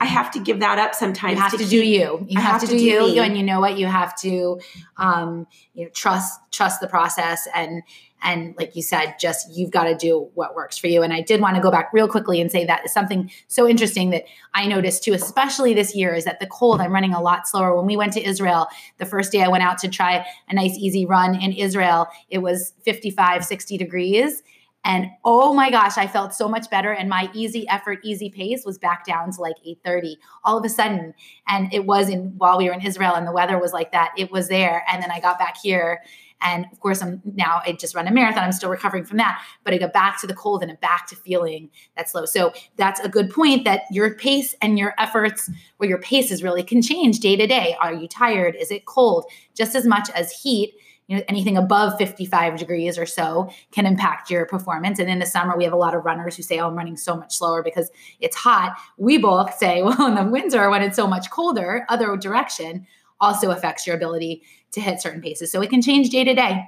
I 0.00 0.06
have 0.06 0.30
to 0.32 0.40
give 0.40 0.60
that 0.60 0.78
up 0.78 0.94
sometimes. 0.94 1.36
you 1.36 1.40
have 1.40 1.52
to, 1.52 1.58
do 1.58 1.64
keep- 1.80 1.98
you 1.98 2.26
you 2.28 2.38
I 2.38 2.42
have, 2.42 2.60
to, 2.60 2.66
do, 2.66 2.74
me. 2.74 3.14
you 3.14 3.22
and 3.22 3.38
you 3.38 3.42
know 3.42 3.60
what 3.60 3.78
you 3.78 3.86
have 3.86 4.14
to 4.20 4.60
um 4.98 5.46
you 5.72 5.84
know 5.84 5.90
trust 5.94 6.38
trust 6.50 6.80
the 6.80 6.88
process 6.88 7.48
and 7.54 7.82
and 8.24 8.54
like 8.58 8.74
you 8.74 8.82
said 8.82 9.14
just 9.20 9.54
you've 9.54 9.70
got 9.70 9.84
to 9.84 9.94
do 9.94 10.28
what 10.34 10.56
works 10.56 10.76
for 10.76 10.88
you 10.88 11.02
and 11.02 11.12
i 11.12 11.20
did 11.20 11.40
want 11.40 11.54
to 11.54 11.62
go 11.62 11.70
back 11.70 11.90
real 11.92 12.08
quickly 12.08 12.40
and 12.40 12.50
say 12.50 12.64
that 12.64 12.84
is 12.84 12.92
something 12.92 13.30
so 13.46 13.68
interesting 13.68 14.10
that 14.10 14.24
i 14.54 14.66
noticed 14.66 15.04
too 15.04 15.12
especially 15.12 15.74
this 15.74 15.94
year 15.94 16.14
is 16.14 16.24
that 16.24 16.40
the 16.40 16.46
cold 16.46 16.80
i'm 16.80 16.92
running 16.92 17.14
a 17.14 17.20
lot 17.20 17.46
slower 17.46 17.76
when 17.76 17.86
we 17.86 17.96
went 17.96 18.12
to 18.12 18.22
israel 18.26 18.66
the 18.98 19.06
first 19.06 19.30
day 19.30 19.42
i 19.42 19.48
went 19.48 19.62
out 19.62 19.78
to 19.78 19.88
try 19.88 20.26
a 20.48 20.54
nice 20.54 20.76
easy 20.78 21.06
run 21.06 21.40
in 21.40 21.52
israel 21.52 22.08
it 22.30 22.38
was 22.38 22.72
55 22.84 23.44
60 23.44 23.76
degrees 23.76 24.42
and 24.84 25.10
oh 25.24 25.54
my 25.54 25.70
gosh, 25.70 25.96
I 25.96 26.06
felt 26.06 26.34
so 26.34 26.46
much 26.46 26.68
better. 26.68 26.92
And 26.92 27.08
my 27.08 27.30
easy 27.32 27.66
effort, 27.68 28.00
easy 28.04 28.28
pace 28.28 28.64
was 28.66 28.76
back 28.76 29.06
down 29.06 29.32
to 29.32 29.40
like 29.40 29.56
8:30 29.66 30.16
all 30.44 30.58
of 30.58 30.64
a 30.64 30.68
sudden. 30.68 31.14
And 31.48 31.72
it 31.72 31.86
was 31.86 32.10
in 32.10 32.34
while 32.36 32.58
we 32.58 32.66
were 32.66 32.74
in 32.74 32.82
Israel 32.82 33.14
and 33.14 33.26
the 33.26 33.32
weather 33.32 33.58
was 33.58 33.72
like 33.72 33.92
that, 33.92 34.12
it 34.18 34.30
was 34.30 34.48
there. 34.48 34.84
And 34.90 35.02
then 35.02 35.10
I 35.10 35.20
got 35.20 35.38
back 35.38 35.56
here. 35.56 36.02
And 36.44 36.66
of 36.70 36.78
course, 36.80 37.02
I'm 37.02 37.22
now 37.24 37.62
I 37.64 37.72
just 37.72 37.94
run 37.94 38.06
a 38.06 38.12
marathon. 38.12 38.44
I'm 38.44 38.52
still 38.52 38.68
recovering 38.68 39.04
from 39.04 39.16
that, 39.16 39.42
but 39.64 39.74
I 39.74 39.78
got 39.78 39.92
back 39.92 40.20
to 40.20 40.26
the 40.26 40.34
cold 40.34 40.62
and 40.62 40.70
I'm 40.70 40.78
back 40.78 41.06
to 41.08 41.16
feeling 41.16 41.70
that 41.96 42.08
slow. 42.08 42.26
So 42.26 42.52
that's 42.76 43.00
a 43.00 43.08
good 43.08 43.30
point 43.30 43.64
that 43.64 43.82
your 43.90 44.14
pace 44.14 44.54
and 44.60 44.78
your 44.78 44.94
efforts, 44.98 45.50
or 45.80 45.86
your 45.86 45.98
paces 45.98 46.42
really 46.42 46.62
can 46.62 46.82
change 46.82 47.18
day 47.20 47.34
to 47.36 47.46
day. 47.46 47.76
Are 47.80 47.94
you 47.94 48.06
tired? 48.06 48.56
Is 48.56 48.70
it 48.70 48.84
cold? 48.84 49.24
Just 49.54 49.74
as 49.74 49.86
much 49.86 50.10
as 50.14 50.30
heat 50.30 50.74
you 51.06 51.16
know 51.16 51.22
anything 51.28 51.56
above 51.56 51.98
55 51.98 52.58
degrees 52.58 52.98
or 52.98 53.06
so 53.06 53.50
can 53.72 53.86
impact 53.86 54.30
your 54.30 54.46
performance 54.46 54.98
and 54.98 55.10
in 55.10 55.18
the 55.18 55.26
summer 55.26 55.56
we 55.56 55.64
have 55.64 55.72
a 55.72 55.76
lot 55.76 55.94
of 55.94 56.04
runners 56.04 56.36
who 56.36 56.42
say 56.42 56.58
oh 56.58 56.66
i'm 56.66 56.74
running 56.74 56.96
so 56.96 57.16
much 57.16 57.36
slower 57.36 57.62
because 57.62 57.90
it's 58.20 58.36
hot 58.36 58.76
we 58.96 59.18
both 59.18 59.54
say 59.54 59.82
well 59.82 60.06
in 60.06 60.14
the 60.14 60.24
winter 60.24 60.70
when 60.70 60.82
it's 60.82 60.96
so 60.96 61.06
much 61.06 61.30
colder 61.30 61.84
other 61.88 62.16
direction 62.16 62.86
also 63.20 63.50
affects 63.50 63.86
your 63.86 63.96
ability 63.96 64.42
to 64.74 64.80
hit 64.80 65.00
certain 65.00 65.20
paces 65.20 65.50
so 65.50 65.60
it 65.62 65.70
can 65.70 65.82
change 65.82 66.10
day 66.10 66.24
to 66.24 66.34
day 66.34 66.64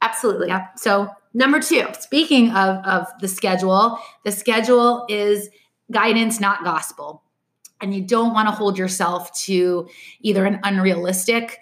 Absolutely. 0.00 0.52
so 0.76 1.08
Number 1.34 1.60
two. 1.60 1.86
speaking 1.98 2.50
of 2.50 2.84
of 2.86 3.06
the 3.20 3.28
schedule 3.28 3.98
the 4.24 4.32
schedule 4.32 5.06
is 5.08 5.50
guidance 5.90 6.40
not 6.40 6.64
gospel 6.64 7.22
and 7.80 7.94
you 7.94 8.02
don't 8.02 8.34
want 8.34 8.48
to 8.48 8.54
hold 8.54 8.78
yourself 8.78 9.32
to 9.42 9.88
either 10.20 10.44
an 10.44 10.60
unrealistic 10.62 11.58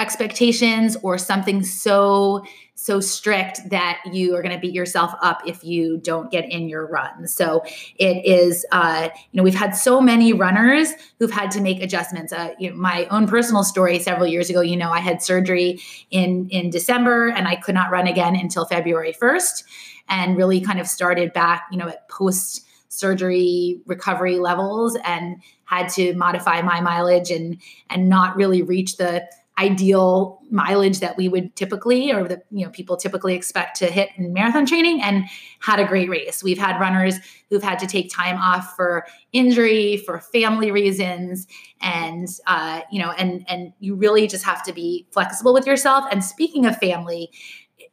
expectations 0.00 0.96
or 1.02 1.18
something 1.18 1.62
so 1.62 2.42
so 2.74 2.98
strict 2.98 3.60
that 3.68 4.00
you 4.10 4.34
are 4.34 4.40
going 4.40 4.54
to 4.54 4.58
beat 4.58 4.72
yourself 4.72 5.12
up 5.20 5.42
if 5.46 5.62
you 5.62 5.98
don't 5.98 6.30
get 6.30 6.50
in 6.50 6.66
your 6.66 6.86
run. 6.86 7.28
So 7.28 7.62
it 7.96 8.24
is, 8.24 8.64
uh, 8.72 9.10
you 9.12 9.36
know, 9.36 9.42
we've 9.42 9.54
had 9.54 9.76
so 9.76 10.00
many 10.00 10.32
runners 10.32 10.88
who've 11.18 11.30
had 11.30 11.50
to 11.50 11.60
make 11.60 11.82
adjustments. 11.82 12.32
Uh, 12.32 12.54
you 12.58 12.70
know, 12.70 12.76
my 12.76 13.04
own 13.10 13.26
personal 13.26 13.64
story 13.64 13.98
several 13.98 14.26
years 14.26 14.48
ago, 14.48 14.62
you 14.62 14.78
know, 14.78 14.90
I 14.92 15.00
had 15.00 15.22
surgery 15.22 15.78
in 16.10 16.48
in 16.48 16.70
December 16.70 17.28
and 17.28 17.46
I 17.46 17.56
could 17.56 17.74
not 17.74 17.90
run 17.90 18.06
again 18.06 18.34
until 18.34 18.64
February 18.64 19.12
first, 19.12 19.64
and 20.08 20.34
really 20.34 20.58
kind 20.62 20.80
of 20.80 20.86
started 20.86 21.34
back, 21.34 21.66
you 21.70 21.76
know, 21.76 21.88
at 21.88 22.08
post 22.08 22.66
surgery 22.88 23.78
recovery 23.86 24.38
levels 24.38 24.96
and 25.04 25.36
had 25.64 25.88
to 25.90 26.14
modify 26.14 26.62
my 26.62 26.80
mileage 26.80 27.30
and 27.30 27.60
and 27.90 28.08
not 28.08 28.36
really 28.36 28.62
reach 28.62 28.96
the 28.96 29.22
ideal 29.60 30.40
mileage 30.50 31.00
that 31.00 31.16
we 31.16 31.28
would 31.28 31.54
typically 31.54 32.10
or 32.10 32.26
that 32.26 32.44
you 32.50 32.64
know 32.64 32.70
people 32.70 32.96
typically 32.96 33.34
expect 33.34 33.76
to 33.76 33.86
hit 33.86 34.08
in 34.16 34.32
marathon 34.32 34.64
training 34.64 35.02
and 35.02 35.24
had 35.60 35.78
a 35.78 35.84
great 35.84 36.08
race. 36.08 36.42
We've 36.42 36.58
had 36.58 36.80
runners 36.80 37.16
who've 37.50 37.62
had 37.62 37.78
to 37.80 37.86
take 37.86 38.12
time 38.12 38.36
off 38.38 38.74
for 38.74 39.06
injury 39.32 39.98
for 39.98 40.18
family 40.18 40.70
reasons 40.70 41.46
and 41.82 42.26
uh, 42.46 42.80
you 42.90 43.00
know 43.02 43.10
and 43.12 43.44
and 43.48 43.72
you 43.80 43.94
really 43.94 44.26
just 44.26 44.44
have 44.44 44.62
to 44.64 44.72
be 44.72 45.06
flexible 45.12 45.52
with 45.52 45.66
yourself. 45.66 46.04
And 46.10 46.24
speaking 46.24 46.64
of 46.64 46.76
family 46.78 47.30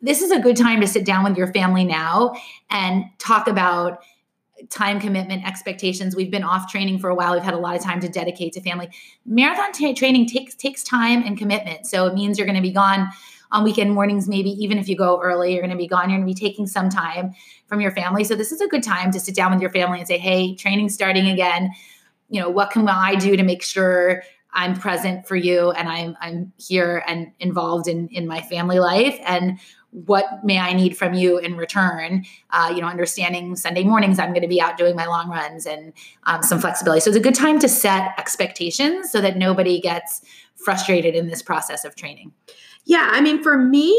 this 0.01 0.21
is 0.21 0.29
a 0.29 0.39
good 0.39 0.55
time 0.55 0.79
to 0.79 0.87
sit 0.87 1.05
down 1.05 1.23
with 1.23 1.37
your 1.37 1.51
family 1.53 1.83
now 1.83 2.33
and 2.69 3.05
talk 3.17 3.47
about 3.47 3.99
time 4.69 4.99
commitment 4.99 5.45
expectations. 5.45 6.15
We've 6.15 6.31
been 6.31 6.43
off 6.43 6.71
training 6.71 6.99
for 6.99 7.09
a 7.09 7.15
while. 7.15 7.33
We've 7.33 7.43
had 7.43 7.53
a 7.53 7.59
lot 7.59 7.75
of 7.75 7.83
time 7.83 7.99
to 8.01 8.09
dedicate 8.09 8.53
to 8.53 8.61
family. 8.61 8.89
Marathon 9.25 9.71
t- 9.71 9.93
training 9.93 10.27
takes 10.27 10.55
takes 10.55 10.83
time 10.83 11.23
and 11.23 11.37
commitment. 11.37 11.85
So 11.85 12.07
it 12.07 12.13
means 12.13 12.37
you're 12.37 12.47
going 12.47 12.55
to 12.55 12.61
be 12.61 12.71
gone 12.71 13.09
on 13.51 13.63
weekend 13.63 13.91
mornings 13.91 14.27
maybe 14.27 14.49
even 14.51 14.77
if 14.77 14.89
you 14.89 14.95
go 14.95 15.21
early 15.21 15.53
you're 15.53 15.61
going 15.61 15.71
to 15.71 15.77
be 15.77 15.87
gone 15.87 16.09
you're 16.09 16.19
going 16.19 16.27
to 16.27 16.33
be 16.33 16.47
taking 16.47 16.67
some 16.67 16.89
time 16.89 17.33
from 17.65 17.79
your 17.79 17.91
family 17.91 18.23
so 18.23 18.35
this 18.35 18.51
is 18.51 18.61
a 18.61 18.67
good 18.67 18.83
time 18.83 19.11
to 19.11 19.19
sit 19.19 19.35
down 19.35 19.51
with 19.51 19.61
your 19.61 19.71
family 19.71 19.99
and 19.99 20.07
say 20.07 20.17
hey 20.17 20.55
training 20.55 20.89
starting 20.89 21.27
again 21.27 21.71
you 22.29 22.41
know 22.41 22.49
what 22.49 22.71
can 22.71 22.87
i 22.87 23.15
do 23.15 23.37
to 23.37 23.43
make 23.43 23.63
sure 23.63 24.21
i'm 24.53 24.73
present 24.77 25.25
for 25.25 25.35
you 25.35 25.71
and 25.71 25.87
i'm 25.87 26.17
i'm 26.19 26.51
here 26.57 27.03
and 27.07 27.31
involved 27.39 27.87
in 27.87 28.07
in 28.09 28.27
my 28.27 28.41
family 28.41 28.79
life 28.79 29.17
and 29.25 29.57
what 30.05 30.43
may 30.43 30.59
I 30.59 30.73
need 30.73 30.95
from 30.95 31.13
you 31.13 31.39
in 31.39 31.57
return? 31.57 32.23
Uh, 32.51 32.71
you 32.73 32.81
know, 32.81 32.87
understanding 32.87 33.55
Sunday 33.55 33.83
mornings 33.83 34.19
I'm 34.19 34.29
going 34.29 34.41
to 34.43 34.47
be 34.47 34.61
out 34.61 34.77
doing 34.77 34.95
my 34.95 35.05
long 35.05 35.29
runs 35.29 35.65
and 35.65 35.93
um, 36.23 36.43
some 36.43 36.59
flexibility. 36.59 37.01
So 37.01 37.09
it's 37.09 37.17
a 37.17 37.21
good 37.21 37.35
time 37.35 37.57
to 37.59 37.67
set 37.67 38.13
expectations 38.17 39.11
so 39.11 39.21
that 39.21 39.37
nobody 39.37 39.79
gets 39.79 40.21
frustrated 40.55 41.15
in 41.15 41.27
this 41.27 41.41
process 41.41 41.83
of 41.83 41.95
training. 41.95 42.31
Yeah, 42.85 43.09
I 43.11 43.21
mean, 43.21 43.41
for 43.41 43.57
me, 43.57 43.95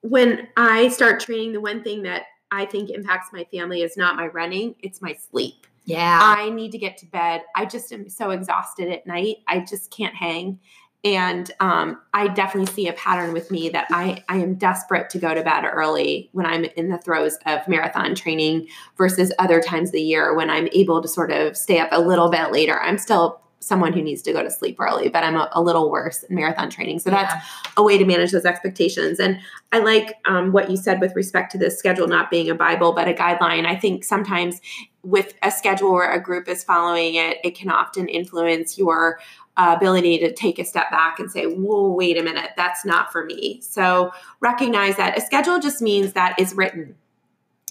when 0.00 0.48
I 0.56 0.88
start 0.88 1.20
training, 1.20 1.52
the 1.52 1.60
one 1.60 1.82
thing 1.82 2.02
that 2.02 2.22
I 2.50 2.64
think 2.64 2.90
impacts 2.90 3.28
my 3.32 3.44
family 3.52 3.82
is 3.82 3.96
not 3.96 4.16
my 4.16 4.26
running; 4.28 4.74
it's 4.80 5.00
my 5.00 5.14
sleep. 5.14 5.66
Yeah, 5.84 6.18
I 6.20 6.50
need 6.50 6.72
to 6.72 6.78
get 6.78 6.96
to 6.98 7.06
bed. 7.06 7.42
I 7.56 7.66
just 7.66 7.92
am 7.92 8.08
so 8.08 8.30
exhausted 8.30 8.88
at 8.88 9.06
night. 9.06 9.36
I 9.48 9.60
just 9.60 9.90
can't 9.90 10.14
hang 10.14 10.58
and 11.04 11.50
um, 11.60 12.00
i 12.14 12.28
definitely 12.28 12.72
see 12.72 12.88
a 12.88 12.92
pattern 12.92 13.32
with 13.32 13.50
me 13.50 13.68
that 13.68 13.86
I, 13.90 14.22
I 14.28 14.36
am 14.38 14.54
desperate 14.54 15.10
to 15.10 15.18
go 15.18 15.34
to 15.34 15.42
bed 15.42 15.64
early 15.64 16.28
when 16.32 16.46
i'm 16.46 16.64
in 16.64 16.88
the 16.88 16.98
throes 16.98 17.38
of 17.46 17.66
marathon 17.66 18.14
training 18.14 18.68
versus 18.96 19.32
other 19.38 19.60
times 19.60 19.88
of 19.88 19.92
the 19.92 20.02
year 20.02 20.34
when 20.34 20.50
i'm 20.50 20.68
able 20.72 21.02
to 21.02 21.08
sort 21.08 21.32
of 21.32 21.56
stay 21.56 21.78
up 21.78 21.88
a 21.92 22.00
little 22.00 22.30
bit 22.30 22.52
later. 22.52 22.80
I'm 22.80 22.98
still 22.98 23.40
someone 23.60 23.92
who 23.92 24.02
needs 24.02 24.22
to 24.22 24.32
go 24.32 24.42
to 24.42 24.50
sleep 24.50 24.80
early 24.80 25.08
but 25.08 25.22
i'm 25.22 25.36
a, 25.36 25.48
a 25.52 25.62
little 25.62 25.88
worse 25.88 26.24
in 26.24 26.34
marathon 26.34 26.68
training. 26.68 26.98
So 26.98 27.10
that's 27.10 27.32
yeah. 27.32 27.72
a 27.76 27.82
way 27.82 27.96
to 27.96 28.04
manage 28.04 28.32
those 28.32 28.44
expectations. 28.44 29.20
And 29.20 29.38
i 29.70 29.78
like 29.78 30.16
um, 30.24 30.52
what 30.52 30.70
you 30.70 30.76
said 30.76 31.00
with 31.00 31.14
respect 31.14 31.52
to 31.52 31.58
the 31.58 31.70
schedule 31.70 32.08
not 32.08 32.30
being 32.30 32.50
a 32.50 32.54
bible 32.54 32.92
but 32.92 33.08
a 33.08 33.12
guideline. 33.12 33.66
I 33.66 33.76
think 33.76 34.04
sometimes 34.04 34.60
with 35.02 35.34
a 35.42 35.50
schedule 35.50 35.92
where 35.92 36.12
a 36.12 36.20
group 36.20 36.48
is 36.48 36.62
following 36.62 37.16
it, 37.16 37.38
it 37.42 37.56
can 37.56 37.70
often 37.70 38.08
influence 38.08 38.78
your 38.78 39.18
uh, 39.56 39.74
ability 39.76 40.18
to 40.18 40.32
take 40.32 40.58
a 40.58 40.64
step 40.64 40.90
back 40.90 41.18
and 41.18 41.30
say, 41.30 41.44
whoa, 41.44 41.90
wait 41.90 42.16
a 42.16 42.22
minute, 42.22 42.50
that's 42.56 42.84
not 42.84 43.12
for 43.12 43.24
me. 43.24 43.60
So 43.60 44.12
recognize 44.40 44.96
that 44.96 45.18
a 45.18 45.20
schedule 45.20 45.58
just 45.58 45.82
means 45.82 46.12
that 46.12 46.34
it's 46.38 46.54
written. 46.54 46.94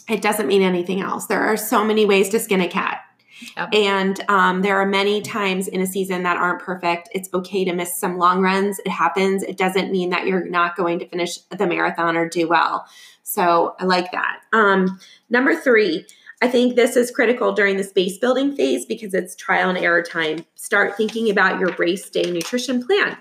It 0.09 0.21
doesn't 0.21 0.47
mean 0.47 0.61
anything 0.61 1.01
else. 1.01 1.27
There 1.27 1.41
are 1.41 1.57
so 1.57 1.83
many 1.83 2.05
ways 2.05 2.29
to 2.29 2.39
skin 2.39 2.61
a 2.61 2.67
cat. 2.67 3.01
Yep. 3.57 3.73
And 3.73 4.19
um, 4.29 4.61
there 4.61 4.77
are 4.79 4.85
many 4.85 5.21
times 5.21 5.67
in 5.67 5.81
a 5.81 5.87
season 5.87 6.23
that 6.23 6.37
aren't 6.37 6.61
perfect. 6.61 7.09
It's 7.13 7.29
okay 7.33 7.65
to 7.65 7.73
miss 7.73 7.99
some 7.99 8.17
long 8.17 8.41
runs. 8.41 8.77
It 8.79 8.89
happens. 8.89 9.41
It 9.41 9.57
doesn't 9.57 9.91
mean 9.91 10.11
that 10.11 10.27
you're 10.27 10.47
not 10.47 10.75
going 10.75 10.99
to 10.99 11.07
finish 11.07 11.37
the 11.37 11.65
marathon 11.65 12.15
or 12.17 12.29
do 12.29 12.47
well. 12.47 12.85
So 13.23 13.75
I 13.79 13.85
like 13.85 14.11
that. 14.11 14.41
Um, 14.53 14.99
number 15.29 15.55
three, 15.55 16.05
I 16.41 16.47
think 16.47 16.75
this 16.75 16.95
is 16.95 17.11
critical 17.11 17.53
during 17.53 17.77
the 17.77 17.83
space 17.83 18.17
building 18.17 18.55
phase 18.55 18.85
because 18.85 19.13
it's 19.13 19.35
trial 19.35 19.69
and 19.69 19.77
error 19.77 20.01
time. 20.01 20.45
Start 20.55 20.97
thinking 20.97 21.29
about 21.29 21.59
your 21.59 21.73
race 21.77 22.09
day 22.09 22.23
nutrition 22.23 22.85
plan. 22.85 23.17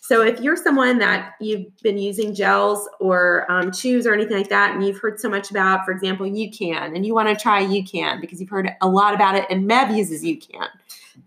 So 0.00 0.22
if 0.22 0.40
you're 0.40 0.56
someone 0.56 0.98
that 0.98 1.34
you've 1.40 1.76
been 1.82 1.98
using 1.98 2.32
gels 2.32 2.88
or 3.00 3.50
um, 3.50 3.72
chews 3.72 4.06
or 4.06 4.14
anything 4.14 4.36
like 4.36 4.50
that, 4.50 4.72
and 4.72 4.86
you've 4.86 4.98
heard 4.98 5.18
so 5.18 5.28
much 5.28 5.50
about, 5.50 5.84
for 5.84 5.90
example, 5.90 6.26
UCAN, 6.26 6.94
and 6.94 7.04
you 7.04 7.12
want 7.12 7.28
to 7.28 7.34
try 7.34 7.64
UCAN 7.64 8.20
because 8.20 8.40
you've 8.40 8.50
heard 8.50 8.70
a 8.80 8.88
lot 8.88 9.14
about 9.14 9.34
it, 9.34 9.46
and 9.50 9.68
Meb 9.68 9.96
uses 9.96 10.22
UCAN. 10.22 10.68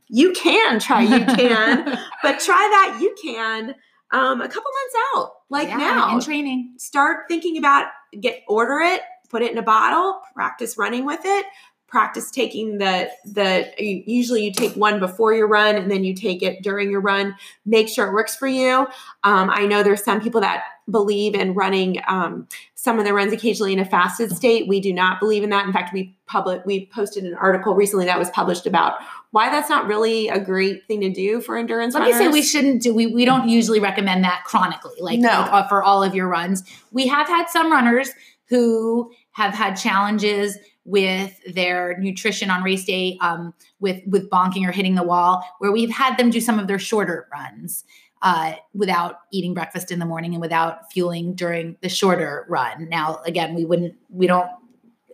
You 0.08 0.32
can 0.32 0.80
try 0.80 1.06
UCAN, 1.08 2.00
but 2.24 2.40
try 2.40 2.56
that 2.56 3.00
UCAN 3.02 3.76
um, 4.12 4.40
a 4.40 4.48
couple 4.48 4.72
months 4.72 4.96
out, 5.14 5.32
like 5.50 5.68
yeah, 5.68 5.78
now 5.78 6.16
in 6.16 6.22
training. 6.22 6.76
Start 6.78 7.26
thinking 7.28 7.58
about 7.58 7.88
get 8.20 8.44
order 8.48 8.80
it, 8.80 9.02
put 9.30 9.42
it 9.42 9.52
in 9.52 9.58
a 9.58 9.64
bottle, 9.64 10.22
practice 10.34 10.78
running 10.78 11.06
with 11.06 11.22
it, 11.24 11.46
practice 11.90 12.30
taking 12.30 12.78
the 12.78 13.10
the 13.26 13.68
usually 13.78 14.46
you 14.46 14.54
take 14.54 14.74
one 14.74 15.00
before 15.00 15.34
your 15.34 15.48
run 15.48 15.76
and 15.76 15.90
then 15.90 16.04
you 16.04 16.14
take 16.14 16.44
it 16.44 16.62
during 16.62 16.92
your 16.92 17.02
run 17.02 17.36
make 17.66 17.90
sure 17.90 18.08
it 18.08 18.14
works 18.14 18.36
for 18.36 18.48
you 18.48 18.88
um, 19.24 19.50
i 19.50 19.66
know 19.66 19.82
there's 19.82 20.04
some 20.04 20.22
people 20.22 20.40
that 20.40 20.64
believe 20.90 21.36
in 21.36 21.54
running 21.54 22.00
um, 22.08 22.48
some 22.76 23.00
of 23.00 23.06
the 23.06 23.14
runs 23.14 23.34
occasionally 23.34 23.74
in 23.74 23.80
a 23.80 23.86
fasted 23.86 24.32
state 24.32 24.68
we 24.68 24.80
do 24.80 24.94
not 24.94 25.20
believe 25.20 25.44
in 25.44 25.50
that 25.50 25.66
in 25.66 25.74
fact 25.74 25.94
we 25.94 26.16
public 26.28 26.64
we 26.66 26.86
posted 26.88 27.24
an 27.24 27.34
article 27.34 27.74
recently 27.74 28.06
that 28.06 28.20
was 28.20 28.30
published 28.30 28.68
about 28.68 29.00
why 29.32 29.50
that's 29.50 29.70
not 29.70 29.88
really 29.88 30.28
a 30.30 30.40
great 30.40 30.86
thing 30.88 31.02
to 31.02 31.10
do 31.10 31.42
for 31.42 31.58
endurance 31.58 31.96
let 31.96 32.02
runners. 32.02 32.20
me 32.20 32.26
say 32.26 32.32
we 32.32 32.44
shouldn't 32.44 32.84
do 32.84 32.94
we, 32.94 33.08
we 33.08 33.26
don't 33.26 33.50
usually 33.50 33.80
recommend 33.80 34.24
that 34.24 34.44
chronically 34.46 34.96
like, 35.00 35.20
no. 35.20 35.28
like 35.28 35.52
uh, 35.52 35.68
for 35.68 35.82
all 35.84 36.04
of 36.04 36.14
your 36.14 36.28
runs 36.28 36.64
we 36.92 37.08
have 37.08 37.28
had 37.28 37.48
some 37.48 37.72
runners 37.72 38.12
who 38.50 39.12
have 39.40 39.54
had 39.54 39.76
challenges 39.76 40.58
with 40.84 41.40
their 41.54 41.98
nutrition 42.00 42.50
on 42.50 42.62
race 42.62 42.84
day, 42.84 43.18
um, 43.22 43.54
with 43.80 44.02
with 44.06 44.30
bonking 44.30 44.68
or 44.68 44.72
hitting 44.72 44.96
the 44.96 45.04
wall, 45.04 45.44
where 45.60 45.72
we've 45.72 45.92
had 45.92 46.18
them 46.18 46.30
do 46.30 46.42
some 46.42 46.60
of 46.60 46.68
their 46.68 46.80
shorter 46.80 47.28
runs 47.32 47.86
uh, 48.22 48.54
without 48.74 49.16
eating 49.32 49.54
breakfast 49.54 49.92
in 49.92 50.00
the 50.00 50.06
morning 50.06 50.34
and 50.34 50.42
without 50.42 50.92
fueling 50.92 51.34
during 51.36 51.78
the 51.82 51.90
shorter 51.90 52.46
run. 52.50 52.90
Now, 52.90 53.22
again, 53.26 53.56
we 53.56 53.64
wouldn't, 53.64 53.96
we 54.10 54.28
don't 54.28 54.50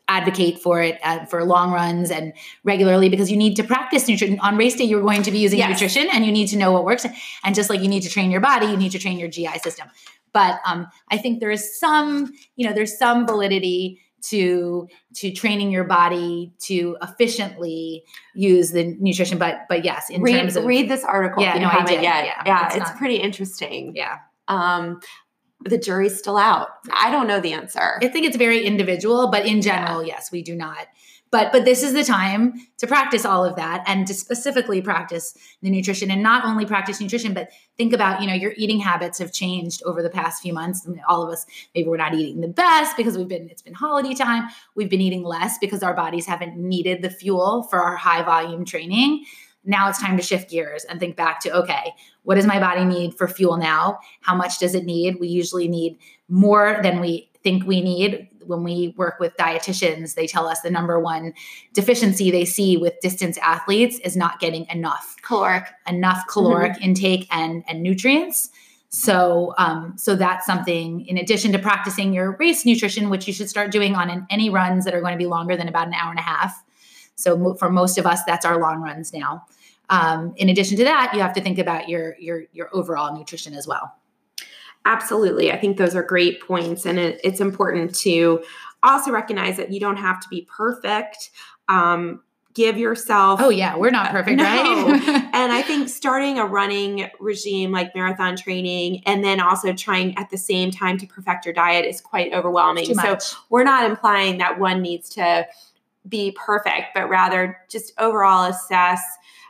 advocate 0.08 0.60
for 0.60 0.82
it 0.82 1.00
uh, 1.04 1.26
for 1.26 1.44
long 1.44 1.72
runs 1.72 2.10
and 2.10 2.34
regularly 2.64 3.10
because 3.10 3.30
you 3.30 3.38
need 3.38 3.56
to 3.56 3.64
practice 3.64 4.08
nutrition 4.08 4.40
on 4.40 4.56
race 4.56 4.76
day 4.76 4.84
you're 4.84 5.02
going 5.02 5.24
to 5.24 5.32
be 5.32 5.40
using 5.40 5.60
yes. 5.60 5.70
nutrition 5.70 6.08
and 6.14 6.26
you 6.26 6.32
need 6.32 6.48
to 6.48 6.58
know 6.58 6.72
what 6.72 6.86
works 6.86 7.08
and 7.44 7.56
just 7.56 7.72
like 7.72 7.82
you 7.82 7.88
need 7.88 8.04
to 8.04 8.10
train 8.10 8.30
your 8.30 8.40
body 8.40 8.68
you 8.68 8.78
need 8.78 8.92
to 8.92 9.00
train 9.00 9.18
your 9.18 9.28
gi 9.28 9.48
system 9.64 9.90
but 10.32 10.60
um, 10.64 10.86
i 11.10 11.18
think 11.18 11.40
there 11.40 11.50
is 11.50 11.80
some 11.80 12.32
you 12.56 12.68
know 12.68 12.72
there's 12.72 12.96
some 13.00 13.26
validity 13.26 14.00
to 14.30 14.88
to 15.16 15.32
training 15.32 15.72
your 15.72 15.84
body 15.84 16.54
to 16.60 16.98
efficiently 17.02 18.04
use 18.34 18.72
the 18.72 18.96
nutrition 19.00 19.38
but 19.38 19.62
but 19.70 19.86
yes 19.86 20.10
in 20.10 20.22
read, 20.22 20.38
terms 20.38 20.56
of 20.56 20.66
read 20.66 20.90
this 20.90 21.04
article 21.04 21.44
yeah 21.44 21.58
no, 21.58 21.68
I 21.68 21.84
did, 21.86 22.02
yet. 22.02 22.26
yeah 22.26 22.44
yeah 22.46 22.68
it's, 22.68 22.76
it's 22.76 22.92
pretty 22.98 23.18
interesting. 23.18 23.94
Yeah. 23.96 24.18
Um 24.48 25.00
the 25.64 25.78
jury's 25.80 26.20
still 26.20 26.38
out. 26.38 26.68
I 26.94 27.10
don't 27.10 27.28
know 27.28 27.40
the 27.40 27.54
answer. 27.54 27.98
I 28.00 28.08
think 28.08 28.26
it's 28.28 28.38
very 28.38 28.66
individual 28.66 29.30
but 29.30 29.46
in 29.46 29.62
general 29.62 30.04
yeah. 30.04 30.16
yes 30.16 30.32
we 30.32 30.42
do 30.42 30.56
not 30.56 30.88
but 31.36 31.52
but 31.52 31.66
this 31.66 31.84
is 31.84 31.92
the 31.92 32.04
time 32.04 32.54
to 32.78 32.88
practice 32.88 33.26
all 33.26 33.44
of 33.44 33.58
that 33.58 33.84
and 33.88 34.08
to 34.08 34.14
specifically 34.14 34.82
practice 34.82 35.38
the 35.62 35.70
nutrition 35.70 36.10
and 36.10 36.24
not 36.24 36.46
only 36.46 36.66
practice 36.66 37.02
nutrition 37.02 37.34
but 37.34 37.50
think 37.76 37.92
about 37.92 38.22
you 38.22 38.28
know 38.28 38.34
your 38.34 38.54
eating 38.56 38.80
habits 38.80 39.20
have 39.20 39.34
changed 39.34 39.84
over 39.84 40.02
the 40.02 40.10
past 40.10 40.42
few 40.42 40.54
months. 40.54 40.88
All 41.10 41.28
of 41.28 41.30
us 41.34 41.46
maybe 41.76 41.90
we're 41.90 41.98
not 41.98 42.14
eating 42.14 42.40
the 42.40 42.48
best 42.48 42.96
because 42.96 43.18
we've 43.18 43.28
been 43.28 43.50
it's 43.50 43.62
been 43.62 43.74
holiday 43.74 44.14
time. 44.14 44.48
We've 44.76 44.90
been 44.90 45.02
eating 45.02 45.24
less 45.24 45.58
because 45.58 45.84
our 45.84 45.94
bodies 45.94 46.26
haven't 46.26 46.56
needed 46.56 47.02
the 47.02 47.10
fuel 47.10 47.64
for 47.64 47.82
our 47.82 47.98
high 47.98 48.24
volume 48.24 48.64
training. 48.64 49.26
Now 49.66 49.90
it's 49.90 50.00
time 50.00 50.16
to 50.16 50.24
shift 50.24 50.50
gears 50.50 50.86
and 50.86 51.02
think 51.02 51.18
back 51.18 51.42
to 51.42 51.52
okay 51.52 51.94
what 52.24 52.36
does 52.36 52.48
my 52.48 52.62
body 52.62 52.86
need 52.86 53.14
for 53.18 53.28
fuel 53.28 53.58
now? 53.58 54.00
How 54.22 54.36
much 54.36 54.58
does 54.60 54.74
it 54.74 54.86
need? 54.86 55.20
We 55.20 55.28
usually 55.28 55.68
need 55.68 55.98
more 56.30 56.80
than 56.82 57.02
we 57.02 57.30
think 57.44 57.68
we 57.68 57.82
need 57.82 58.30
when 58.48 58.64
we 58.64 58.94
work 58.98 59.20
with 59.20 59.36
dietitians, 59.38 60.16
they 60.16 60.28
tell 60.28 60.48
us 60.48 60.62
the 60.62 60.72
number 60.72 61.00
one 61.00 61.34
deficiency 61.74 62.32
they 62.32 62.46
see 62.46 62.78
with 62.78 63.00
distance 63.02 63.38
athletes 63.40 64.00
is 64.00 64.16
not 64.16 64.40
getting 64.40 64.66
enough 64.70 65.16
caloric, 65.22 65.66
enough 65.88 66.24
caloric 66.30 66.74
mm-hmm. 66.74 66.84
intake 66.84 67.28
and 67.32 67.64
and 67.68 67.82
nutrients. 67.84 68.50
So, 68.90 69.54
um, 69.58 69.98
so 69.98 70.16
that's 70.16 70.46
something 70.46 71.06
in 71.06 71.18
addition 71.18 71.52
to 71.52 71.60
practicing 71.60 72.14
your 72.14 72.38
race 72.38 72.66
nutrition, 72.66 73.10
which 73.10 73.28
you 73.28 73.34
should 73.34 73.50
start 73.50 73.72
doing 73.72 73.94
on 73.94 74.10
an, 74.10 74.26
any 74.30 74.50
runs 74.50 74.86
that 74.86 74.94
are 74.94 75.02
going 75.02 75.12
to 75.12 75.18
be 75.18 75.26
longer 75.26 75.58
than 75.58 75.68
about 75.68 75.88
an 75.88 75.94
hour 75.94 76.12
and 76.12 76.20
a 76.20 76.24
half. 76.24 76.64
So, 77.16 77.56
for 77.56 77.70
most 77.70 77.98
of 77.98 78.06
us, 78.06 78.24
that's 78.24 78.46
our 78.46 78.60
long 78.60 78.82
runs 78.82 79.12
now. 79.14 79.46
Um, 79.90 80.34
in 80.38 80.50
addition 80.50 80.78
to 80.78 80.84
that, 80.86 81.14
you 81.14 81.20
have 81.20 81.34
to 81.34 81.42
think 81.42 81.60
about 81.60 81.90
your 81.90 82.16
your 82.20 82.44
your 82.54 82.70
overall 82.74 83.18
nutrition 83.18 83.54
as 83.54 83.68
well. 83.68 83.94
Absolutely, 84.86 85.52
I 85.52 85.58
think 85.58 85.78
those 85.78 85.96
are 85.96 86.04
great 86.04 86.42
points, 86.42 86.86
and 86.86 87.00
it, 87.00 87.20
it's 87.24 87.42
important 87.42 87.96
to 87.96 88.44
also 88.84 89.12
recognize 89.12 89.58
that 89.58 89.72
you 89.72 89.80
don't 89.80 89.98
have 89.98 90.20
to 90.22 90.28
be 90.30 90.48
perfect. 90.50 91.32
Um, 91.68 92.22
give 92.56 92.78
yourself 92.78 93.42
oh 93.42 93.50
yeah 93.50 93.76
we're 93.76 93.92
not 93.92 94.12
perfect 94.12 94.38
no. 94.38 94.44
right 94.46 95.02
and 95.34 95.52
i 95.52 95.62
think 95.62 95.90
starting 95.90 96.40
a 96.40 96.46
running 96.46 97.10
regime 97.20 97.70
like 97.72 97.94
marathon 97.94 98.36
training 98.36 99.04
and 99.06 99.24
then 99.24 99.42
also 99.42 99.74
trying 99.74 100.18
at 100.18 100.30
the 100.30 100.38
same 100.38 100.72
time 100.72 100.98
to 100.98 101.06
perfect 101.06 101.46
your 101.46 101.54
diet 101.54 101.86
is 101.86 102.00
quite 102.00 102.34
overwhelming. 102.34 102.96
So 102.96 103.18
we're 103.50 103.66
not 103.66 103.90
implying 103.90 104.38
that 104.38 104.58
one 104.58 104.82
needs 104.82 105.10
to 105.10 105.46
be 106.08 106.32
perfect 106.32 106.94
but 106.94 107.10
rather 107.10 107.58
just 107.70 107.92
overall 108.00 108.46
assess 108.46 109.02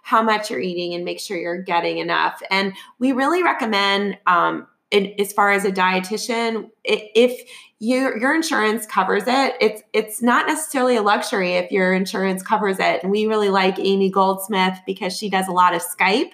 how 0.01 0.21
much 0.21 0.51
you're 0.51 0.59
eating 0.59 0.93
and 0.93 1.03
make 1.03 1.19
sure 1.19 1.35
you're 1.35 1.63
getting 1.63 1.97
enough. 1.97 2.39
And 2.51 2.73
we 2.99 3.11
really 3.11 3.41
recommend 3.41 4.19
um, 4.27 4.67
as 4.95 5.33
far 5.33 5.51
as 5.51 5.65
a 5.65 5.71
dietitian 5.71 6.69
if 6.83 7.47
your 7.79 8.17
your 8.17 8.33
insurance 8.33 8.85
covers 8.85 9.23
it. 9.27 9.55
It's 9.59 9.81
it's 9.93 10.21
not 10.21 10.47
necessarily 10.47 10.95
a 10.95 11.01
luxury 11.01 11.53
if 11.53 11.71
your 11.71 11.93
insurance 11.93 12.41
covers 12.41 12.79
it. 12.79 13.03
And 13.03 13.11
we 13.11 13.25
really 13.25 13.49
like 13.49 13.77
Amy 13.79 14.09
Goldsmith 14.09 14.79
because 14.85 15.15
she 15.17 15.29
does 15.29 15.47
a 15.47 15.51
lot 15.51 15.75
of 15.75 15.81
Skype. 15.81 16.31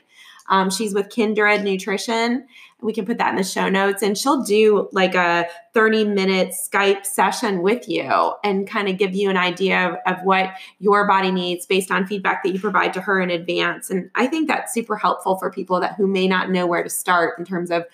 Um, 0.50 0.70
she's 0.70 0.94
with 0.94 1.10
Kindred 1.10 1.64
Nutrition. 1.64 2.46
We 2.82 2.94
can 2.94 3.06
put 3.06 3.20
that 3.20 3.30
in 3.30 3.36
the 3.36 3.44
show 3.44 3.70
notes, 3.70 4.02
and 4.02 4.18
she'll 4.18 4.44
do 4.44 4.90
like 4.92 5.14
a 5.14 5.48
30 5.74 6.06
minute 6.06 6.54
Skype 6.54 7.06
session 7.06 7.62
with 7.62 7.88
you 7.88 8.34
and 8.44 8.68
kind 8.68 8.90
of 8.90 8.98
give 8.98 9.16
you 9.16 9.30
an 9.30 9.38
idea 9.38 9.90
of, 9.90 10.18
of 10.18 10.24
what 10.24 10.52
your 10.80 11.08
body 11.08 11.32
needs 11.32 11.66
based 11.66 11.92
on 11.92 12.08
feedback 12.08 12.44
that 12.44 12.52
you 12.52 12.60
provide 12.60 12.94
to 12.94 13.02
her 13.02 13.22
in 13.22 13.30
advance. 13.30 13.90
And 13.90 14.10
I 14.16 14.28
think 14.28 14.48
that's 14.48 14.74
super 14.74 14.98
helpful 14.98 15.38
for 15.38 15.52
people 15.52 15.80
that 15.80 15.94
who 15.96 16.08
may 16.08 16.28
not 16.28 16.50
know 16.50 16.66
where 16.66 16.84
to 16.84 16.90
start 16.90 17.38
in 17.38 17.46
terms 17.46 17.70
of 17.72 17.86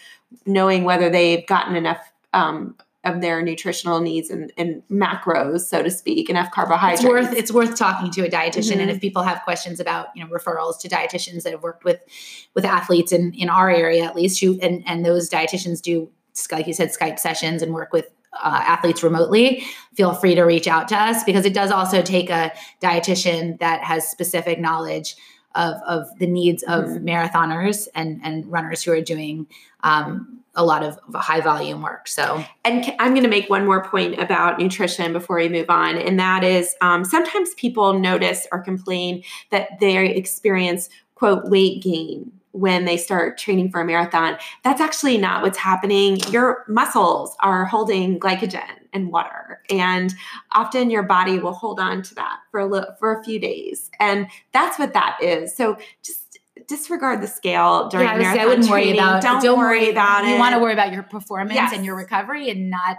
knowing 0.46 0.84
whether 0.84 1.10
they've 1.10 1.46
gotten 1.48 1.76
enough 1.76 2.12
um, 2.34 2.76
of 3.04 3.22
their 3.22 3.42
nutritional 3.42 4.02
needs 4.02 4.30
and, 4.30 4.52
and, 4.58 4.84
macros, 4.92 5.62
so 5.62 5.82
to 5.82 5.90
speak, 5.90 6.30
enough 6.30 6.52
carbohydrates. 6.52 7.02
It's 7.02 7.10
worth 7.10 7.34
it's 7.34 7.52
worth 7.52 7.78
talking 7.78 8.12
to 8.12 8.26
a 8.26 8.30
dietitian. 8.30 8.72
Mm-hmm. 8.72 8.82
And 8.82 8.92
if 8.92 9.00
people 9.00 9.24
have 9.24 9.42
questions 9.44 9.80
about 9.80 10.08
you 10.16 10.24
know 10.24 10.30
referrals 10.30 10.80
to 10.80 10.90
dietitians 10.90 11.44
that 11.44 11.52
have 11.52 11.64
worked 11.64 11.84
with 11.84 12.00
with 12.54 12.66
athletes 12.66 13.12
in 13.12 13.34
in 13.34 13.50
our 13.50 13.70
area 13.70 14.04
at 14.04 14.16
least, 14.16 14.42
you 14.42 14.60
and 14.62 14.84
and 14.86 15.06
those 15.06 15.30
dietitians 15.30 15.82
do 15.82 16.10
like 16.52 16.68
you 16.68 16.74
said 16.74 16.90
Skype 16.90 17.18
sessions 17.18 17.62
and 17.62 17.74
work 17.74 17.94
with 17.94 18.08
uh, 18.34 18.62
athletes 18.64 19.04
remotely, 19.04 19.64
feel 19.96 20.14
free 20.14 20.36
to 20.36 20.44
reach 20.44 20.68
out 20.68 20.88
to 20.90 20.96
us 20.96 21.24
because 21.24 21.46
it 21.46 21.54
does 21.54 21.72
also 21.72 22.02
take 22.02 22.30
a 22.30 22.52
dietitian 22.82 23.58
that 23.60 23.82
has 23.84 24.08
specific 24.08 24.60
knowledge 24.60 25.16
of, 25.56 25.76
of 25.88 26.08
the 26.20 26.28
needs 26.28 26.64
of 26.64 26.86
mm-hmm. 26.86 27.08
marathoners 27.08 27.88
and, 27.96 28.20
and 28.24 28.50
runners 28.52 28.84
who 28.84 28.92
are 28.92 29.02
doing 29.02 29.48
um, 29.84 30.40
a 30.56 30.64
lot 30.64 30.84
of 30.84 31.00
high 31.14 31.42
volume 31.42 31.82
work. 31.82 32.08
So, 32.08 32.44
and 32.66 32.86
I'm 33.00 33.12
going 33.12 33.24
to 33.24 33.30
make 33.30 33.50
one 33.50 33.66
more 33.66 33.84
point 33.84 34.20
about 34.20 34.60
nutrition 34.60 35.14
before 35.14 35.38
we 35.38 35.50
move 35.50 35.70
on, 35.70 35.98
and 35.98 36.20
that 36.20 36.44
is 36.44 36.76
um, 36.82 37.06
sometimes 37.06 37.54
people 37.56 37.94
notice 37.94 38.48
or 38.52 38.60
complain 38.60 39.24
that 39.52 39.80
they 39.80 40.10
experience 40.10 40.90
quote 41.16 41.46
weight 41.50 41.82
gain 41.82 42.32
when 42.58 42.86
they 42.86 42.98
start 42.98 43.38
training 43.38 43.72
for 43.72 43.82
a 43.82 43.86
marathon. 43.86 44.38
That's 44.64 44.82
actually 44.82 45.18
not 45.18 45.44
what's 45.44 45.58
happening. 45.58 46.18
Your 46.32 46.66
muscles 46.68 47.36
are 47.42 47.66
holding 47.66 48.20
glycogen 48.20 48.62
and 48.94 49.12
water, 49.12 49.62
and 49.70 50.14
often 50.54 50.90
your 50.90 51.04
body 51.04 51.40
will 51.40 51.54
hold 51.54 51.80
on 51.80 52.02
to 52.02 52.16
that 52.16 52.40
for 52.52 52.60
a 52.60 52.66
little, 52.66 52.96
for 53.00 53.20
a 53.20 53.24
few 53.24 53.40
days, 53.40 53.92
and 54.00 54.28
that's 54.54 54.80
what 54.80 54.94
that 54.94 55.18
is. 55.22 55.56
So 55.56 55.78
just 56.04 56.40
disregard 56.68 57.22
the 57.22 57.28
scale 57.28 57.88
during 57.90 58.08
yeah, 58.08 58.18
marathon 58.18 58.40
I 58.40 58.46
wouldn't 58.46 58.68
training. 58.68 58.96
worry 58.96 59.00
about 59.00 59.22
don't, 59.22 59.42
don't 59.42 59.58
worry 59.58 59.90
about 59.90 60.24
you 60.24 60.32
it. 60.32 60.34
You 60.34 60.40
want 60.40 60.56
to 60.56 60.60
worry 60.60 60.74
about 60.74 60.92
your 60.92 61.04
performance 61.04 61.56
yes. 61.56 61.74
and 61.74 61.86
your 61.86 61.96
recovery 61.96 62.50
and 62.50 62.70
not 62.70 62.98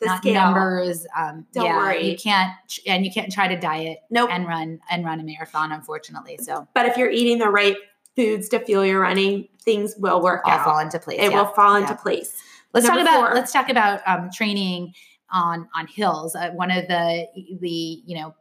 the 0.00 0.06
not 0.06 0.18
scale. 0.18 0.34
numbers. 0.34 1.06
Um, 1.16 1.46
don't 1.52 1.66
yeah, 1.66 1.76
worry. 1.76 2.10
You 2.10 2.16
can't 2.16 2.52
and 2.86 3.04
you 3.04 3.12
can't 3.12 3.32
try 3.32 3.48
to 3.48 3.58
diet 3.58 3.98
nope. 4.10 4.30
and 4.32 4.46
run 4.46 4.80
and 4.90 5.04
run 5.04 5.20
a 5.20 5.24
marathon, 5.24 5.72
unfortunately. 5.72 6.38
So, 6.40 6.68
but 6.74 6.86
if 6.86 6.96
you're 6.96 7.10
eating 7.10 7.38
the 7.38 7.48
right 7.48 7.76
foods 8.18 8.48
to 8.48 8.58
fuel 8.58 8.84
your 8.84 9.00
running, 9.00 9.46
things 9.62 9.94
will 9.96 10.20
work 10.20 10.42
All 10.44 10.52
out. 10.52 10.64
fall 10.64 10.78
into 10.80 10.98
place. 10.98 11.20
It 11.20 11.30
yeah. 11.30 11.38
will 11.38 11.52
fall 11.54 11.76
into 11.76 11.94
place. 11.94 12.34
Let's 12.74 12.86
Number 12.86 13.04
talk 13.04 13.08
about 13.08 13.26
four. 13.28 13.34
let's 13.34 13.52
talk 13.52 13.68
about 13.70 14.00
um, 14.06 14.28
training 14.34 14.92
on 15.30 15.68
on 15.74 15.86
hills. 15.86 16.34
Uh, 16.34 16.50
one 16.50 16.70
of 16.70 16.88
the 16.88 17.26
the 17.60 18.02
you 18.04 18.16
know 18.16 18.34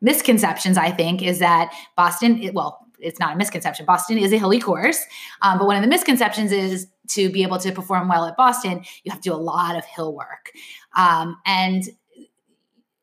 misconceptions 0.00 0.76
I 0.76 0.90
think 0.90 1.22
is 1.22 1.38
that 1.38 1.72
Boston, 1.96 2.50
well, 2.52 2.86
it's 2.98 3.18
not 3.18 3.34
a 3.34 3.36
misconception. 3.36 3.86
Boston 3.86 4.18
is 4.18 4.32
a 4.32 4.38
hilly 4.38 4.60
course, 4.60 5.00
um, 5.40 5.58
but 5.58 5.66
one 5.66 5.76
of 5.76 5.82
the 5.82 5.88
misconceptions 5.88 6.52
is 6.52 6.86
to 7.08 7.30
be 7.30 7.42
able 7.42 7.58
to 7.58 7.72
perform 7.72 8.08
well 8.08 8.26
at 8.26 8.36
Boston, 8.36 8.84
you 9.02 9.10
have 9.10 9.20
to 9.20 9.30
do 9.30 9.34
a 9.34 9.36
lot 9.36 9.76
of 9.76 9.84
hill 9.84 10.14
work, 10.14 10.52
um, 10.94 11.36
and 11.46 11.84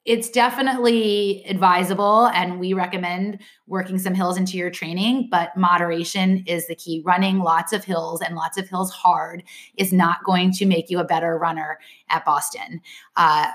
it's 0.09 0.27
definitely 0.27 1.43
advisable 1.47 2.25
and 2.29 2.59
we 2.59 2.73
recommend 2.73 3.39
working 3.67 3.99
some 3.99 4.15
hills 4.15 4.37
into 4.37 4.57
your 4.57 4.71
training 4.71 5.27
but 5.29 5.55
moderation 5.55 6.43
is 6.47 6.65
the 6.67 6.73
key 6.73 6.99
running 7.05 7.37
lots 7.37 7.73
of 7.73 7.83
hills 7.83 8.19
and 8.19 8.35
lots 8.35 8.57
of 8.57 8.67
hills 8.67 8.91
hard 8.91 9.43
is 9.77 9.93
not 9.93 10.23
going 10.25 10.51
to 10.51 10.65
make 10.65 10.89
you 10.89 10.97
a 10.97 11.03
better 11.03 11.37
runner 11.37 11.77
at 12.09 12.25
boston 12.25 12.81
uh, 13.17 13.45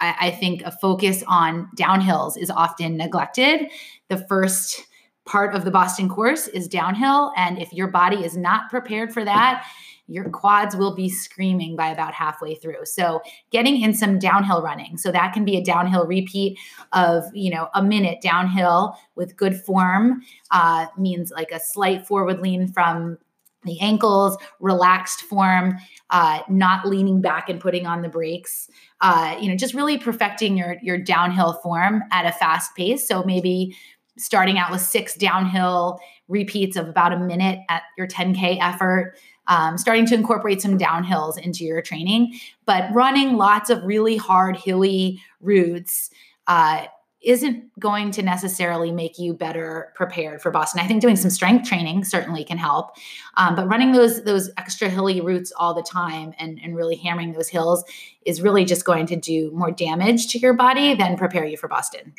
I, 0.00 0.14
I 0.18 0.30
think 0.30 0.62
a 0.62 0.70
focus 0.70 1.22
on 1.28 1.68
downhills 1.76 2.38
is 2.38 2.50
often 2.50 2.96
neglected 2.96 3.68
the 4.08 4.24
first 4.28 4.86
part 5.26 5.54
of 5.54 5.66
the 5.66 5.70
Boston 5.70 6.08
course 6.08 6.46
is 6.48 6.66
downhill. 6.66 7.32
And 7.36 7.58
if 7.58 7.70
your 7.74 7.88
body 7.88 8.24
is 8.24 8.34
not 8.34 8.70
prepared 8.70 9.12
for 9.12 9.26
that, 9.26 9.66
your 10.08 10.28
quads 10.30 10.74
will 10.74 10.94
be 10.94 11.08
screaming 11.08 11.76
by 11.76 11.88
about 11.88 12.14
halfway 12.14 12.54
through. 12.54 12.84
So 12.84 13.20
getting 13.50 13.80
in 13.80 13.94
some 13.94 14.18
downhill 14.18 14.62
running. 14.62 14.96
So 14.96 15.12
that 15.12 15.32
can 15.32 15.44
be 15.44 15.56
a 15.56 15.62
downhill 15.62 16.06
repeat 16.06 16.58
of, 16.92 17.24
you 17.34 17.50
know, 17.50 17.68
a 17.74 17.82
minute 17.82 18.20
downhill 18.22 18.96
with 19.14 19.36
good 19.36 19.62
form 19.62 20.22
uh, 20.50 20.86
means 20.96 21.30
like 21.30 21.52
a 21.52 21.60
slight 21.60 22.06
forward 22.06 22.40
lean 22.40 22.68
from 22.68 23.18
the 23.64 23.78
ankles, 23.80 24.38
relaxed 24.60 25.20
form, 25.22 25.76
uh, 26.10 26.40
not 26.48 26.86
leaning 26.86 27.20
back 27.20 27.48
and 27.50 27.60
putting 27.60 27.86
on 27.86 28.02
the 28.02 28.08
brakes. 28.08 28.70
Uh, 29.00 29.36
you 29.40 29.48
know, 29.48 29.56
just 29.56 29.74
really 29.74 29.98
perfecting 29.98 30.56
your 30.56 30.76
your 30.80 30.96
downhill 30.96 31.54
form 31.54 32.02
at 32.12 32.24
a 32.24 32.32
fast 32.32 32.74
pace. 32.76 33.06
So 33.06 33.24
maybe 33.24 33.76
starting 34.16 34.58
out 34.58 34.70
with 34.70 34.80
six 34.80 35.14
downhill 35.14 36.00
repeats 36.28 36.76
of 36.76 36.88
about 36.88 37.12
a 37.12 37.18
minute 37.18 37.60
at 37.68 37.82
your 37.96 38.06
10K 38.06 38.58
effort, 38.60 39.16
um, 39.48 39.76
starting 39.76 40.06
to 40.06 40.14
incorporate 40.14 40.62
some 40.62 40.78
downhills 40.78 41.38
into 41.38 41.64
your 41.64 41.82
training. 41.82 42.38
But 42.64 42.92
running 42.92 43.36
lots 43.36 43.70
of 43.70 43.82
really 43.84 44.16
hard, 44.16 44.56
hilly 44.56 45.20
routes. 45.40 46.10
Uh, 46.46 46.86
isn't 47.20 47.78
going 47.80 48.12
to 48.12 48.22
necessarily 48.22 48.92
make 48.92 49.18
you 49.18 49.34
better 49.34 49.92
prepared 49.96 50.40
for 50.40 50.52
Boston. 50.52 50.80
I 50.80 50.86
think 50.86 51.02
doing 51.02 51.16
some 51.16 51.30
strength 51.30 51.68
training 51.68 52.04
certainly 52.04 52.44
can 52.44 52.58
help, 52.58 52.92
um, 53.36 53.56
but 53.56 53.66
running 53.66 53.90
those 53.90 54.22
those 54.22 54.50
extra 54.56 54.88
hilly 54.88 55.20
routes 55.20 55.52
all 55.56 55.74
the 55.74 55.82
time 55.82 56.32
and 56.38 56.60
and 56.62 56.76
really 56.76 56.94
hammering 56.94 57.32
those 57.32 57.48
hills 57.48 57.84
is 58.24 58.40
really 58.40 58.64
just 58.64 58.84
going 58.84 59.06
to 59.06 59.16
do 59.16 59.50
more 59.52 59.72
damage 59.72 60.28
to 60.28 60.38
your 60.38 60.54
body 60.54 60.94
than 60.94 61.16
prepare 61.16 61.44
you 61.44 61.56
for 61.56 61.66
Boston. 61.66 62.14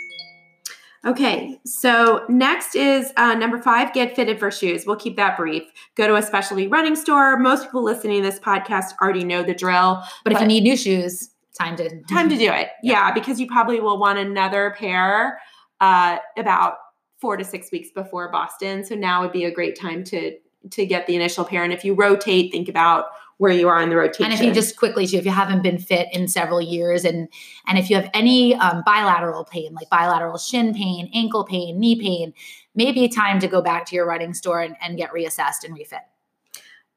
Okay, 1.06 1.60
so 1.66 2.26
next 2.28 2.76
is 2.76 3.14
uh, 3.16 3.34
number 3.34 3.62
five 3.62 3.93
get 3.93 4.16
fitted 4.16 4.38
for 4.38 4.52
shoes. 4.52 4.86
We'll 4.86 4.97
keep 4.97 5.16
that 5.16 5.38
brief. 5.38 5.64
Go 5.95 6.08
to 6.08 6.16
a 6.16 6.22
specialty 6.22 6.68
running 6.68 6.95
store. 6.95 7.38
Most 7.38 7.66
people 7.66 7.84
listening 7.84 8.22
to 8.22 8.30
this 8.30 8.39
podcast 8.39 8.93
already 9.02 9.24
know 9.24 9.41
the 9.41 9.54
drill. 9.54 10.04
But, 10.24 10.32
but 10.32 10.34
if 10.34 10.41
you 10.41 10.47
need 10.47 10.64
new 10.64 10.76
shoes, 10.76 11.30
time 11.58 11.78
to 11.78 12.02
time 12.10 12.28
to 12.30 12.38
do 12.38 12.52
it. 12.52 12.70
Yeah, 12.84 13.08
yeah 13.08 13.14
because 13.14 13.39
you 13.39 13.47
probably 13.47 13.80
will 13.80 13.97
want 13.97 14.20
another 14.20 14.76
pair 14.78 15.39
uh, 15.80 16.18
about 16.38 16.76
four 17.20 17.38
to 17.38 17.45
six 17.45 17.72
weeks 17.72 17.89
before 17.91 18.30
Boston. 18.32 18.84
So 18.84 18.95
now 18.95 19.22
would 19.22 19.32
be 19.32 19.45
a 19.45 19.52
great 19.52 19.80
time 19.80 20.04
to 20.06 20.38
to 20.72 20.86
get 20.86 21.08
the 21.08 21.16
initial 21.16 21.45
pair. 21.45 21.64
And 21.64 21.72
if 21.72 21.86
you 21.86 21.93
rotate, 21.93 22.52
think 22.52 22.68
about 22.68 23.06
where 23.39 23.53
you 23.53 23.69
are 23.69 23.81
in 23.81 23.89
the 23.89 23.95
rotation. 23.95 24.25
And 24.25 24.33
if 24.33 24.41
you 24.41 24.51
just 24.53 24.75
quickly 24.75 25.07
too, 25.07 25.15
if 25.15 25.23
you 25.23 25.31
haven't 25.31 25.63
been 25.63 25.79
fit 25.79 26.09
in 26.11 26.27
several 26.27 26.61
years, 26.61 27.05
and 27.05 27.29
and 27.67 27.79
if 27.79 27.89
you 27.89 27.95
have 27.95 28.09
any 28.13 28.53
um, 28.55 28.83
bilateral 28.85 29.45
pain, 29.45 29.73
like 29.73 29.89
bilateral 29.89 30.37
shin 30.37 30.73
pain, 30.73 31.09
ankle 31.13 31.45
pain, 31.45 31.79
knee 31.79 31.99
pain, 31.99 32.33
maybe 32.75 33.07
time 33.07 33.39
to 33.39 33.47
go 33.47 33.61
back 33.61 33.85
to 33.85 33.95
your 33.95 34.05
running 34.05 34.33
store 34.33 34.61
and, 34.61 34.75
and 34.81 34.97
get 34.97 35.11
reassessed 35.11 35.63
and 35.63 35.73
refit. 35.73 36.01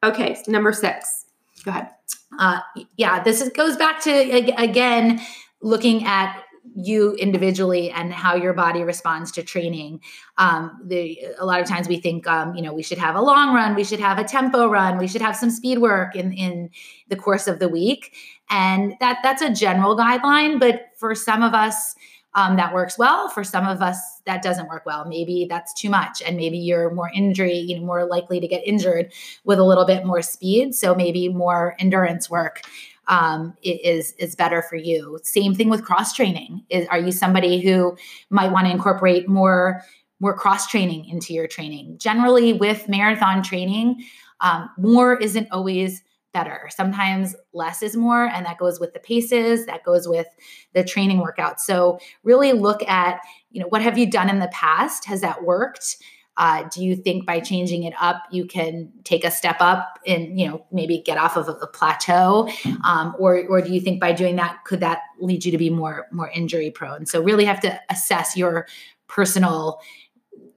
Okay, 0.03 0.37
number 0.49 0.73
six. 0.73 1.27
Go 1.65 1.71
ahead. 1.71 1.91
Uh, 2.39 2.59
yeah, 2.97 3.23
this 3.23 3.41
is, 3.41 3.51
goes 3.51 3.77
back 3.77 4.03
to 4.03 4.11
again 4.11 5.21
looking 5.61 6.05
at 6.05 6.42
you 6.75 7.15
individually 7.15 7.91
and 7.91 8.13
how 8.13 8.35
your 8.35 8.53
body 8.53 8.83
responds 8.83 9.33
to 9.33 9.43
training. 9.43 10.01
Um, 10.39 10.81
the, 10.85 11.19
a 11.39 11.45
lot 11.45 11.61
of 11.61 11.67
times 11.67 11.89
we 11.89 11.99
think, 11.99 12.27
um, 12.27 12.55
you 12.55 12.63
know, 12.63 12.73
we 12.73 12.83
should 12.83 12.99
have 12.99 13.17
a 13.17 13.21
long 13.21 13.55
run, 13.55 13.75
we 13.75 13.85
should 13.85 14.01
have 14.01 14.19
a 14.19 14.25
tempo 14.25 14.69
run, 14.69 14.99
we 14.99 15.09
should 15.09 15.23
have 15.23 15.37
some 15.37 15.51
speed 15.51 15.79
work 15.79 16.15
in 16.17 16.33
in 16.33 16.71
the 17.09 17.17
course 17.17 17.47
of 17.49 17.59
the 17.59 17.69
week, 17.69 18.15
and 18.49 18.95
that 19.01 19.19
that's 19.23 19.43
a 19.43 19.53
general 19.53 19.97
guideline. 19.97 20.61
But 20.61 20.91
for 20.97 21.15
some 21.15 21.43
of 21.43 21.53
us, 21.53 21.95
um, 22.35 22.57
that 22.57 22.73
works 22.73 22.97
well. 22.97 23.29
For 23.29 23.45
some 23.45 23.67
of 23.67 23.83
us, 23.83 23.99
that 24.25 24.43
doesn't 24.43 24.69
work 24.69 24.87
well. 24.87 25.05
Maybe 25.07 25.47
that's 25.49 25.75
too 25.75 25.91
much, 25.91 26.23
and 26.23 26.37
maybe 26.37 26.59
you're 26.59 26.91
more 26.95 27.11
injury, 27.15 27.59
you 27.59 27.79
know, 27.79 27.85
more 27.85 28.07
likely 28.07 28.41
to 28.41 28.49
get 28.49 28.67
injured 28.67 29.13
with 29.45 29.59
a 29.59 29.65
little 29.65 29.85
bit 29.85 30.07
more 30.07 30.23
speed. 30.23 30.75
So 30.75 30.95
maybe 30.95 31.29
more 31.29 31.77
endurance 31.79 32.31
work 32.31 32.63
um, 33.09 33.55
is 33.63 34.13
is 34.19 34.37
better 34.37 34.63
for 34.63 34.77
you. 34.77 35.19
Same 35.23 35.55
thing 35.55 35.69
with 35.69 35.85
cross 35.85 36.15
training. 36.15 36.65
Is 36.71 36.87
are 36.89 36.99
you 36.99 37.13
somebody 37.13 37.61
who 37.61 37.97
might 38.31 38.53
want 38.53 38.67
to 38.67 38.73
incorporate 38.73 39.29
more 39.29 39.83
more 40.21 40.37
cross 40.37 40.69
training 40.69 41.07
into 41.07 41.35
your 41.35 41.49
training? 41.49 41.99
Generally, 41.99 42.55
with 42.55 42.89
marathon 42.89 43.43
training, 43.43 44.05
um, 44.41 44.71
more 44.79 45.17
isn't 45.17 45.49
always 45.51 46.03
better. 46.33 46.69
Sometimes 46.75 47.35
less 47.53 47.83
is 47.83 47.97
more, 47.97 48.25
and 48.25 48.47
that 48.47 48.59
goes 48.59 48.81
with 48.81 48.95
the 48.95 49.01
paces, 49.01 49.67
that 49.67 49.85
goes 49.85 50.09
with 50.09 50.27
the 50.73 50.85
training 50.85 51.19
workout. 51.19 51.61
So 51.61 51.99
really 52.23 52.53
look 52.53 52.83
at 52.89 53.21
you 53.51 53.61
know 53.61 53.69
what 53.69 53.83
have 53.83 53.99
you 53.99 54.11
done 54.11 54.31
in 54.31 54.39
the 54.39 54.49
past? 54.49 55.05
Has 55.07 55.21
that 55.21 55.45
worked? 55.45 55.97
Uh, 56.37 56.67
do 56.75 56.83
you 56.83 56.97
think 56.97 57.27
by 57.27 57.41
changing 57.41 57.83
it 57.83 57.93
up, 58.01 58.23
you 58.31 58.47
can 58.47 58.91
take 59.05 59.23
a 59.23 59.31
step 59.31 59.57
up 59.61 59.99
and 60.07 60.39
you 60.39 60.49
know 60.49 60.65
maybe 60.73 60.99
get 60.99 61.19
off 61.19 61.37
of 61.37 61.49
a, 61.49 61.53
a 61.53 61.67
plateau, 61.67 62.49
um, 62.85 63.15
or 63.19 63.47
or 63.49 63.61
do 63.61 63.73
you 63.73 63.81
think 63.81 64.01
by 64.01 64.13
doing 64.13 64.37
that 64.37 64.65
could 64.65 64.81
that 64.81 65.01
lead 65.21 65.45
you 65.45 65.53
to 65.53 65.59
be 65.59 65.69
more 65.69 66.07
more 66.11 66.31
injury 66.31 66.71
prone? 66.71 67.05
So 67.05 67.23
really 67.23 67.45
have 67.45 67.61
to 67.61 67.79
assess 67.91 68.37
your 68.37 68.67
personal 69.09 69.81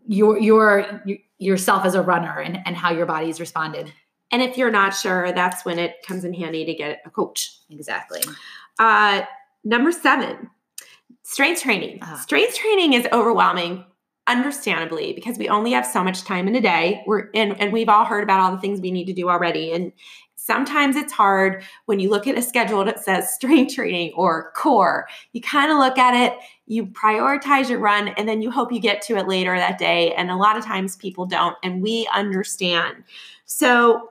your 0.07 0.39
your 0.39 1.01
yourself 1.37 1.85
as 1.85 1.95
a 1.95 2.01
runner 2.01 2.39
and, 2.39 2.59
and 2.65 2.77
how 2.77 2.91
your 2.91 3.05
body's 3.05 3.39
responded. 3.39 3.91
And 4.31 4.41
if 4.41 4.57
you're 4.57 4.71
not 4.71 4.95
sure, 4.95 5.31
that's 5.33 5.65
when 5.65 5.77
it 5.77 5.95
comes 6.07 6.23
in 6.23 6.33
handy 6.33 6.65
to 6.65 6.73
get 6.73 7.01
a 7.05 7.09
coach. 7.09 7.51
Exactly. 7.69 8.21
Uh, 8.79 9.23
number 9.63 9.91
seven, 9.91 10.49
strength 11.23 11.61
training. 11.61 11.99
Uh, 12.01 12.17
strength 12.17 12.55
training 12.55 12.93
is 12.93 13.07
overwhelming 13.11 13.85
understandably 14.27 15.13
because 15.13 15.37
we 15.37 15.47
only 15.47 15.71
have 15.71 15.85
so 15.85 16.03
much 16.03 16.23
time 16.23 16.47
in 16.47 16.55
a 16.55 16.61
day 16.61 17.03
we're 17.05 17.29
and, 17.35 17.59
and 17.59 17.71
we've 17.71 17.89
all 17.89 18.05
heard 18.05 18.23
about 18.23 18.39
all 18.39 18.51
the 18.51 18.59
things 18.59 18.81
we 18.81 18.91
need 18.91 19.05
to 19.05 19.13
do 19.13 19.29
already. 19.29 19.71
And 19.71 19.91
sometimes 20.35 20.95
it's 20.95 21.13
hard 21.13 21.63
when 21.85 21.99
you 21.99 22.09
look 22.09 22.27
at 22.27 22.37
a 22.37 22.41
schedule 22.41 22.83
that 22.85 23.03
says 23.03 23.33
strength 23.33 23.75
training 23.75 24.13
or 24.15 24.51
core. 24.55 25.07
You 25.33 25.41
kind 25.41 25.71
of 25.71 25.77
look 25.77 25.97
at 25.97 26.15
it 26.15 26.37
you 26.67 26.87
prioritize 26.87 27.69
your 27.69 27.79
run 27.79 28.09
and 28.09 28.27
then 28.27 28.41
you 28.41 28.49
hope 28.49 28.71
you 28.71 28.79
get 28.79 29.01
to 29.03 29.17
it 29.17 29.27
later 29.27 29.55
that 29.55 29.77
day. 29.77 30.13
And 30.15 30.31
a 30.31 30.35
lot 30.35 30.57
of 30.57 30.65
times 30.65 30.95
people 30.95 31.25
don't 31.25 31.55
and 31.63 31.81
we 31.81 32.09
understand. 32.13 33.03
So 33.45 34.09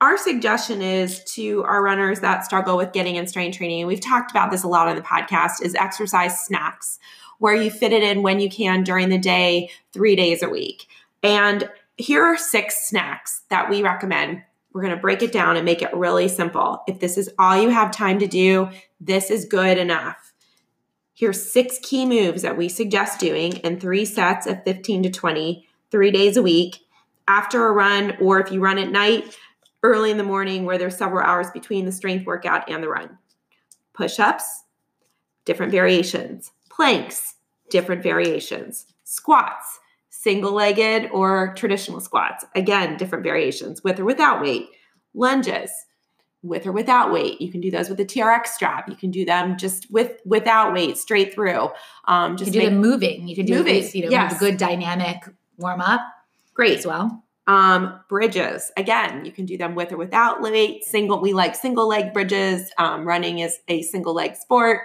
our 0.00 0.16
suggestion 0.16 0.80
is 0.80 1.22
to 1.24 1.62
our 1.64 1.82
runners 1.82 2.20
that 2.20 2.44
struggle 2.44 2.78
with 2.78 2.92
getting 2.92 3.16
in 3.16 3.26
strength 3.26 3.58
training 3.58 3.80
and 3.80 3.88
we've 3.88 4.00
talked 4.00 4.30
about 4.30 4.50
this 4.50 4.62
a 4.62 4.68
lot 4.68 4.88
on 4.88 4.96
the 4.96 5.02
podcast 5.02 5.62
is 5.62 5.74
exercise 5.74 6.38
snacks 6.40 6.98
where 7.40 7.54
you 7.54 7.70
fit 7.70 7.92
it 7.92 8.02
in 8.02 8.22
when 8.22 8.38
you 8.38 8.48
can 8.48 8.84
during 8.84 9.08
the 9.08 9.18
day, 9.18 9.70
three 9.92 10.14
days 10.14 10.42
a 10.42 10.48
week. 10.48 10.86
And 11.22 11.68
here 11.96 12.22
are 12.22 12.36
six 12.36 12.86
snacks 12.86 13.42
that 13.48 13.68
we 13.68 13.82
recommend. 13.82 14.42
We're 14.72 14.82
going 14.82 14.94
to 14.94 15.00
break 15.00 15.22
it 15.22 15.32
down 15.32 15.56
and 15.56 15.64
make 15.64 15.80
it 15.80 15.92
really 15.94 16.28
simple. 16.28 16.84
If 16.86 17.00
this 17.00 17.16
is 17.16 17.30
all 17.38 17.60
you 17.60 17.70
have 17.70 17.90
time 17.90 18.18
to 18.18 18.26
do, 18.26 18.68
this 19.00 19.30
is 19.30 19.46
good 19.46 19.78
enough. 19.78 20.34
Here's 21.14 21.50
six 21.50 21.78
key 21.82 22.04
moves 22.04 22.42
that 22.42 22.58
we 22.58 22.68
suggest 22.68 23.18
doing 23.18 23.54
in 23.58 23.80
three 23.80 24.04
sets 24.04 24.46
of 24.46 24.62
15 24.64 25.04
to 25.04 25.10
20, 25.10 25.66
three 25.90 26.10
days 26.10 26.36
a 26.36 26.42
week 26.42 26.76
after 27.26 27.66
a 27.66 27.72
run, 27.72 28.16
or 28.20 28.38
if 28.40 28.52
you 28.52 28.60
run 28.60 28.78
at 28.78 28.90
night, 28.90 29.36
early 29.82 30.10
in 30.10 30.18
the 30.18 30.24
morning 30.24 30.66
where 30.66 30.76
there's 30.76 30.96
several 30.96 31.24
hours 31.24 31.50
between 31.50 31.86
the 31.86 31.92
strength 31.92 32.26
workout 32.26 32.70
and 32.70 32.82
the 32.82 32.88
run. 32.88 33.16
Push 33.94 34.20
ups, 34.20 34.64
different 35.46 35.72
variations 35.72 36.52
planks, 36.80 37.34
different 37.68 38.02
variations, 38.02 38.86
squats, 39.04 39.80
single 40.08 40.52
legged 40.52 41.10
or 41.12 41.52
traditional 41.54 42.00
squats, 42.00 42.46
again, 42.54 42.96
different 42.96 43.22
variations 43.22 43.84
with 43.84 44.00
or 44.00 44.06
without 44.06 44.40
weight, 44.40 44.66
lunges, 45.12 45.70
with 46.42 46.66
or 46.66 46.72
without 46.72 47.12
weight. 47.12 47.38
You 47.38 47.52
can 47.52 47.60
do 47.60 47.70
those 47.70 47.90
with 47.90 48.00
a 48.00 48.04
TRX 48.06 48.46
strap. 48.46 48.88
You 48.88 48.96
can 48.96 49.10
do 49.10 49.26
them 49.26 49.58
just 49.58 49.90
with 49.90 50.22
without 50.24 50.72
weight, 50.72 50.96
straight 50.96 51.34
through. 51.34 51.68
Um, 52.06 52.38
just 52.38 52.54
you 52.54 52.60
can 52.62 52.70
do 52.70 52.74
them 52.74 52.80
moving. 52.80 53.28
You 53.28 53.36
can 53.36 53.44
do 53.44 53.56
moving. 53.56 53.74
These, 53.74 53.94
you 53.94 54.04
know, 54.06 54.10
yes. 54.10 54.36
a 54.36 54.38
good 54.38 54.56
dynamic 54.56 55.18
warm 55.58 55.82
up. 55.82 56.00
Great 56.54 56.78
as 56.78 56.86
well. 56.86 57.22
Um, 57.46 58.00
bridges 58.08 58.72
again, 58.78 59.26
you 59.26 59.32
can 59.32 59.44
do 59.44 59.58
them 59.58 59.74
with 59.74 59.92
or 59.92 59.98
without 59.98 60.40
weight. 60.40 60.84
Single, 60.84 61.20
we 61.20 61.34
like 61.34 61.54
single 61.56 61.88
leg 61.88 62.14
bridges. 62.14 62.70
Um, 62.78 63.06
running 63.06 63.40
is 63.40 63.58
a 63.68 63.82
single 63.82 64.14
leg 64.14 64.36
sport. 64.36 64.80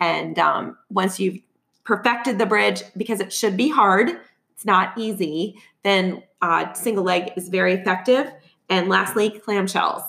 And 0.00 0.38
um, 0.38 0.76
once 0.90 1.18
you've 1.18 1.38
perfected 1.84 2.38
the 2.38 2.46
bridge, 2.46 2.82
because 2.96 3.20
it 3.20 3.32
should 3.32 3.56
be 3.56 3.68
hard, 3.68 4.10
it's 4.54 4.64
not 4.64 4.96
easy, 4.96 5.56
then 5.82 6.22
uh, 6.42 6.72
single 6.72 7.04
leg 7.04 7.32
is 7.36 7.48
very 7.48 7.74
effective. 7.74 8.30
And 8.68 8.88
lastly, 8.88 9.30
clamshells. 9.30 10.02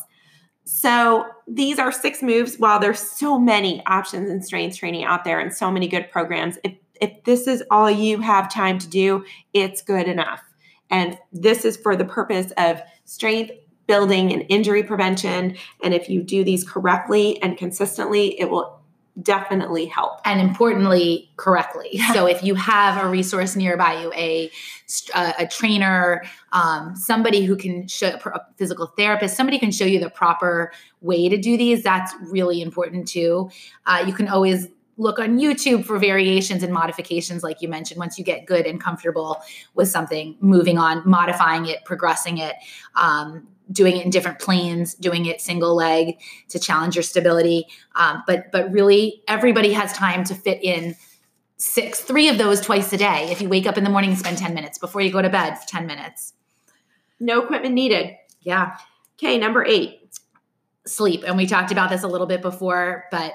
So 0.66 1.26
these 1.48 1.80
are 1.80 1.92
six 1.92 2.22
moves. 2.22 2.58
While 2.58 2.80
there's 2.80 3.00
so 3.00 3.40
many 3.40 3.84
options 3.86 4.30
in 4.30 4.42
strength 4.42 4.78
training 4.78 5.04
out 5.04 5.24
there 5.24 5.40
and 5.40 5.54
so 5.54 5.72
many 5.72 5.88
good 5.88 6.12
programs, 6.12 6.60
if, 6.64 6.74
if 7.02 7.24
this 7.24 7.48
is 7.48 7.64
all 7.72 7.90
you 7.90 8.20
have 8.22 8.54
time 8.54 8.78
to 8.80 8.88
do, 8.88 9.26
it's 9.54 9.82
good 9.82 10.08
enough. 10.08 10.44
And 10.92 11.18
this 11.32 11.66
is 11.66 11.78
for 11.78 11.96
the 11.96 12.06
purpose 12.06 12.52
of 12.58 12.82
strength 13.06 13.52
building 13.88 14.32
and 14.32 14.46
injury 14.50 14.84
prevention. 14.84 15.58
And 15.84 15.94
if 15.94 16.10
you 16.10 16.22
do 16.22 16.44
these 16.44 16.64
correctly 16.64 17.42
and 17.42 17.58
consistently, 17.58 18.40
it 18.40 18.50
will 18.50 18.79
definitely 19.22 19.86
help. 19.86 20.20
And 20.26 20.39
importantly, 20.39 21.32
correctly. 21.38 21.99
so 22.13 22.26
if 22.26 22.43
you 22.43 22.55
have 22.55 23.03
a 23.03 23.07
resource 23.07 23.55
nearby 23.55 24.01
you, 24.01 24.13
a 24.13 24.51
a, 25.13 25.47
trainer, 25.47 26.24
um, 26.51 26.95
somebody 26.95 27.45
who 27.45 27.55
can 27.55 27.88
show 27.88 28.07
a 28.26 28.41
physical 28.57 28.88
therapist, 28.97 29.38
somebody 29.38 29.59
can 29.59 29.72
show 29.72 29.86
you 29.86 29.99
the 29.99 30.09
proper 30.09 30.72
way 31.01 31.30
to 31.30 31.38
do 31.38 31.57
these. 31.57 31.84
That's 31.84 32.11
really 32.22 32.61
important 32.61 33.07
too. 33.07 33.51
Uh, 33.86 34.03
you 34.07 34.13
can 34.13 34.28
always 34.28 34.67
look 34.97 35.17
on 35.17 35.39
YouTube 35.39 35.86
for 35.86 35.97
variations 35.97 36.61
and 36.61 36.74
modifications, 36.74 37.41
like 37.41 37.61
you 37.61 37.70
mentioned, 37.70 37.97
once 37.97 38.20
you 38.20 38.26
get 38.26 38.45
good 38.45 38.65
and 38.65 38.82
comfortable 38.82 39.41
with 39.74 39.88
something, 39.88 40.36
moving 40.41 40.78
on, 40.78 41.01
modifying 41.05 41.65
it, 41.67 41.86
progressing 41.86 42.38
it. 42.39 42.55
Um, 42.95 43.47
doing 43.72 43.97
it 43.97 44.05
in 44.05 44.09
different 44.09 44.39
planes, 44.39 44.93
doing 44.95 45.26
it 45.26 45.41
single 45.41 45.76
leg 45.76 46.20
to 46.49 46.59
challenge 46.59 46.95
your 46.95 47.03
stability. 47.03 47.65
Um, 47.95 48.24
but 48.26 48.51
but 48.51 48.72
really, 48.72 49.24
everybody 49.28 49.74
has 49.74 49.93
time 49.93 50.24
to 50.26 50.36
fit 50.36 50.63
in 50.63 50.95
six, 51.57 51.99
three 51.99 52.30
of 52.30 52.38
those 52.38 52.61
twice 52.61 52.91
a 52.93 52.97
day. 52.97 53.30
If 53.32 53.41
you 53.41 53.49
wake 53.49 53.67
up 53.67 53.78
in 53.78 53.84
the 53.84 53.89
morning 53.89 54.11
and 54.11 54.20
spend 54.20 54.38
ten 54.38 54.53
minutes 54.53 54.78
before 54.78 55.01
you 55.01 55.11
go 55.11 55.22
to 55.22 55.30
bed, 55.30 55.57
ten 55.67 55.86
minutes. 55.86 56.34
No 57.20 57.41
equipment 57.41 57.76
needed. 57.76 58.15
Yeah. 58.41 58.78
Okay, 59.17 59.38
number 59.38 59.65
eight, 59.65 60.17
sleep. 60.86 61.24
And 61.28 61.36
we 61.36 61.45
talked 61.45 61.72
about 61.72 61.89
this 61.89 62.03
a 62.03 62.07
little 62.07 62.28
bit 62.28 62.41
before, 62.41 63.05
but 63.11 63.34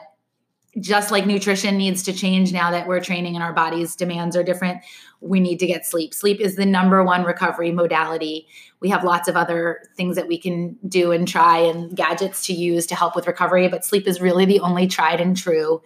just 0.81 1.11
like 1.11 1.27
nutrition 1.27 1.77
needs 1.77 2.03
to 2.03 2.13
change 2.13 2.53
now 2.53 2.71
that 2.71 2.87
we're 2.87 3.01
training 3.01 3.35
and 3.35 3.45
our 3.45 3.53
bodies 3.53 3.95
demands 3.95 4.37
are 4.37 4.43
different, 4.43 4.81
we 5.21 5.41
need 5.41 5.59
to 5.61 5.67
get 5.67 5.87
sleep. 5.87 6.13
Sleep 6.13 6.41
is 6.41 6.57
the 6.57 6.67
number 6.67 7.03
one 7.03 7.25
recovery 7.25 7.71
modality. 7.71 8.47
We 8.81 8.89
have 8.91 9.05
lots 9.05 9.29
of 9.29 9.37
other 9.37 9.83
things 9.97 10.17
that 10.17 10.27
we 10.27 10.37
can 10.37 10.77
do 10.89 11.13
and 11.13 11.27
try 11.27 11.59
and 11.59 11.97
gadgets 11.97 12.45
to 12.47 12.53
use 12.53 12.87
to 12.87 12.95
help 12.95 13.15
with 13.15 13.27
recovery, 13.27 13.69
but 13.69 13.85
sleep 13.85 14.07
is 14.07 14.21
really 14.21 14.45
the 14.45 14.61
only 14.61 14.87
tried 14.87 15.21
and 15.21 15.37
true 15.37 15.81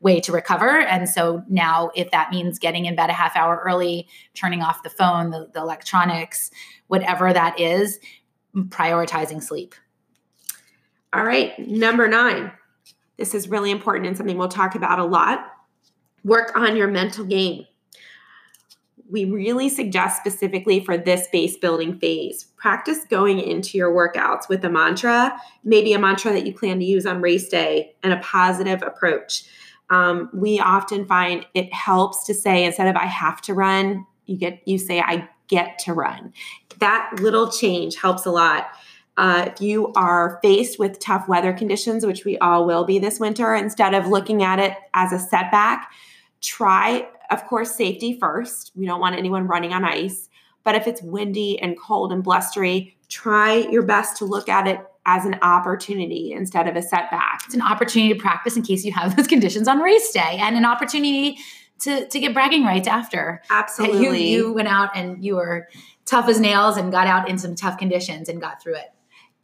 way 0.00 0.20
to 0.20 0.30
recover. 0.30 0.80
And 0.80 1.08
so 1.08 1.42
now, 1.48 1.90
if 1.96 2.10
that 2.10 2.30
means 2.30 2.58
getting 2.58 2.84
in 2.84 2.94
bed 2.94 3.10
a 3.10 3.14
half 3.14 3.36
hour 3.36 3.62
early, 3.64 4.06
turning 4.34 4.62
off 4.62 4.82
the 4.82 4.90
phone, 4.90 5.30
the, 5.30 5.48
the 5.54 5.60
electronics, 5.60 6.50
whatever 6.88 7.32
that 7.32 7.58
is, 7.58 7.98
prioritizing 8.54 9.42
sleep. 9.42 9.74
All 11.12 11.24
right, 11.24 11.58
number 11.58 12.06
nine 12.08 12.52
this 13.16 13.34
is 13.34 13.48
really 13.48 13.70
important 13.70 14.06
and 14.06 14.16
something 14.16 14.36
we'll 14.36 14.48
talk 14.48 14.74
about 14.74 14.98
a 14.98 15.04
lot. 15.04 15.46
Work 16.24 16.56
on 16.56 16.76
your 16.76 16.88
mental 16.88 17.24
game. 17.24 17.66
We 19.10 19.26
really 19.26 19.68
suggest 19.68 20.18
specifically 20.18 20.80
for 20.80 20.96
this 20.96 21.28
base 21.30 21.56
building 21.56 21.98
phase, 21.98 22.44
practice 22.56 23.00
going 23.10 23.38
into 23.38 23.76
your 23.76 23.92
workouts 23.92 24.48
with 24.48 24.64
a 24.64 24.70
mantra, 24.70 25.38
maybe 25.62 25.92
a 25.92 25.98
mantra 25.98 26.32
that 26.32 26.46
you 26.46 26.54
plan 26.54 26.78
to 26.78 26.84
use 26.84 27.04
on 27.04 27.20
race 27.20 27.48
day, 27.48 27.94
and 28.02 28.12
a 28.12 28.18
positive 28.18 28.82
approach. 28.82 29.44
Um, 29.90 30.30
we 30.32 30.58
often 30.58 31.06
find 31.06 31.44
it 31.54 31.72
helps 31.72 32.24
to 32.24 32.34
say 32.34 32.64
instead 32.64 32.88
of 32.88 32.96
I 32.96 33.04
have 33.04 33.42
to 33.42 33.54
run, 33.54 34.06
you 34.26 34.38
get 34.38 34.66
you 34.66 34.78
say 34.78 35.00
I 35.00 35.28
get 35.48 35.78
to 35.80 35.92
run. 35.92 36.32
That 36.78 37.18
little 37.20 37.50
change 37.50 37.96
helps 37.96 38.24
a 38.24 38.30
lot. 38.30 38.68
Uh, 39.16 39.48
if 39.52 39.60
you 39.60 39.92
are 39.94 40.40
faced 40.42 40.78
with 40.78 40.98
tough 40.98 41.28
weather 41.28 41.52
conditions, 41.52 42.04
which 42.04 42.24
we 42.24 42.36
all 42.38 42.66
will 42.66 42.84
be 42.84 42.98
this 42.98 43.20
winter, 43.20 43.54
instead 43.54 43.94
of 43.94 44.08
looking 44.08 44.42
at 44.42 44.58
it 44.58 44.76
as 44.92 45.12
a 45.12 45.18
setback, 45.18 45.90
try, 46.40 47.06
of 47.30 47.44
course, 47.46 47.74
safety 47.74 48.18
first. 48.18 48.72
We 48.74 48.86
don't 48.86 49.00
want 49.00 49.16
anyone 49.16 49.46
running 49.46 49.72
on 49.72 49.84
ice. 49.84 50.28
But 50.64 50.74
if 50.74 50.86
it's 50.86 51.02
windy 51.02 51.60
and 51.60 51.78
cold 51.78 52.12
and 52.12 52.24
blustery, 52.24 52.96
try 53.08 53.56
your 53.56 53.82
best 53.82 54.16
to 54.16 54.24
look 54.24 54.48
at 54.48 54.66
it 54.66 54.80
as 55.06 55.26
an 55.26 55.38
opportunity 55.42 56.32
instead 56.32 56.66
of 56.66 56.76
a 56.76 56.82
setback. 56.82 57.42
It's 57.44 57.54
an 57.54 57.62
opportunity 57.62 58.14
to 58.14 58.20
practice 58.20 58.56
in 58.56 58.62
case 58.62 58.84
you 58.84 58.92
have 58.92 59.16
those 59.16 59.26
conditions 59.26 59.68
on 59.68 59.78
race 59.78 60.10
day 60.10 60.38
and 60.40 60.56
an 60.56 60.64
opportunity 60.64 61.38
to, 61.80 62.08
to 62.08 62.18
get 62.18 62.32
bragging 62.32 62.64
rights 62.64 62.88
after. 62.88 63.42
Absolutely. 63.50 64.26
You, 64.26 64.46
you 64.46 64.52
went 64.54 64.68
out 64.68 64.96
and 64.96 65.22
you 65.22 65.36
were 65.36 65.68
tough 66.06 66.28
as 66.28 66.40
nails 66.40 66.76
and 66.76 66.90
got 66.90 67.06
out 67.06 67.28
in 67.28 67.38
some 67.38 67.54
tough 67.54 67.78
conditions 67.78 68.28
and 68.28 68.40
got 68.40 68.62
through 68.62 68.76
it. 68.76 68.92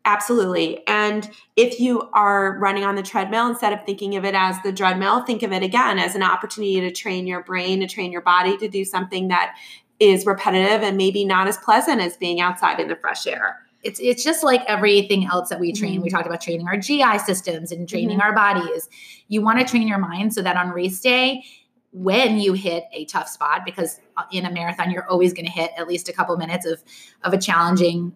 Absolutely. 0.06 0.86
And 0.86 1.30
if 1.56 1.78
you 1.78 2.08
are 2.14 2.58
running 2.58 2.84
on 2.84 2.94
the 2.94 3.02
treadmill, 3.02 3.46
instead 3.46 3.72
of 3.72 3.84
thinking 3.84 4.16
of 4.16 4.24
it 4.24 4.34
as 4.34 4.56
the 4.62 4.72
treadmill, 4.72 5.22
think 5.24 5.42
of 5.42 5.52
it 5.52 5.62
again 5.62 5.98
as 5.98 6.14
an 6.14 6.22
opportunity 6.22 6.80
to 6.80 6.90
train 6.90 7.26
your 7.26 7.42
brain, 7.44 7.80
to 7.80 7.86
train 7.86 8.10
your 8.10 8.22
body 8.22 8.56
to 8.58 8.68
do 8.68 8.84
something 8.84 9.28
that 9.28 9.56
is 9.98 10.24
repetitive 10.24 10.82
and 10.82 10.96
maybe 10.96 11.24
not 11.24 11.46
as 11.46 11.58
pleasant 11.58 12.00
as 12.00 12.16
being 12.16 12.40
outside 12.40 12.80
in 12.80 12.88
the 12.88 12.96
fresh 12.96 13.26
air. 13.26 13.60
It's 13.82 14.00
it's 14.00 14.24
just 14.24 14.42
like 14.42 14.62
everything 14.66 15.26
else 15.26 15.48
that 15.50 15.60
we 15.60 15.72
train. 15.72 15.94
Mm-hmm. 15.94 16.02
We 16.02 16.10
talked 16.10 16.26
about 16.26 16.40
training 16.40 16.66
our 16.66 16.76
GI 16.76 17.18
systems 17.18 17.70
and 17.72 17.88
training 17.88 18.18
mm-hmm. 18.18 18.20
our 18.20 18.34
bodies. 18.34 18.88
You 19.28 19.42
want 19.42 19.58
to 19.58 19.64
train 19.64 19.86
your 19.86 19.98
mind 19.98 20.34
so 20.34 20.42
that 20.42 20.56
on 20.56 20.70
race 20.70 21.00
day, 21.00 21.44
when 21.92 22.38
you 22.38 22.52
hit 22.52 22.84
a 22.92 23.04
tough 23.06 23.28
spot, 23.28 23.62
because 23.64 23.98
uh, 24.16 24.24
in 24.32 24.44
a 24.44 24.50
marathon 24.50 24.90
you're 24.90 25.08
always 25.08 25.32
going 25.32 25.46
to 25.46 25.52
hit 25.52 25.70
at 25.78 25.88
least 25.88 26.08
a 26.08 26.12
couple 26.12 26.36
minutes 26.36 26.66
of 26.66 26.82
of 27.22 27.32
a 27.32 27.38
challenging 27.38 28.14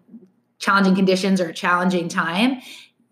challenging 0.59 0.95
conditions 0.95 1.41
or 1.41 1.49
a 1.49 1.53
challenging 1.53 2.07
time, 2.09 2.61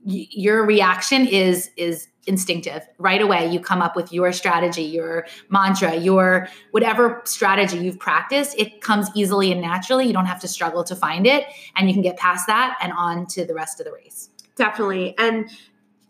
your 0.06 0.66
reaction 0.66 1.26
is 1.28 1.70
is 1.78 2.08
instinctive. 2.26 2.88
Right 2.98 3.22
away 3.22 3.52
you 3.52 3.60
come 3.60 3.82
up 3.82 3.96
with 3.96 4.14
your 4.14 4.32
strategy 4.32 4.84
your 4.84 5.28
mantra 5.50 5.96
your 5.96 6.48
whatever 6.72 7.22
strategy 7.26 7.78
you've 7.78 8.00
practiced. 8.00 8.58
It 8.58 8.82
comes 8.82 9.10
easily 9.14 9.52
and 9.52 9.62
naturally. 9.62 10.08
You 10.08 10.14
don't 10.14 10.26
have 10.26 10.40
to 10.42 10.48
struggle 10.48 10.84
to 10.86 10.96
find 10.96 11.28
it 11.28 11.46
and 11.76 11.88
you 11.88 11.94
can 11.94 12.02
get 12.02 12.18
past 12.18 12.48
that 12.48 12.78
and 12.82 12.94
on 12.94 13.28
to 13.28 13.46
the 13.46 13.54
rest 13.54 13.80
of 13.80 13.86
the 13.86 13.92
race. 13.92 14.30
Definitely. 14.56 15.18
And 15.18 15.50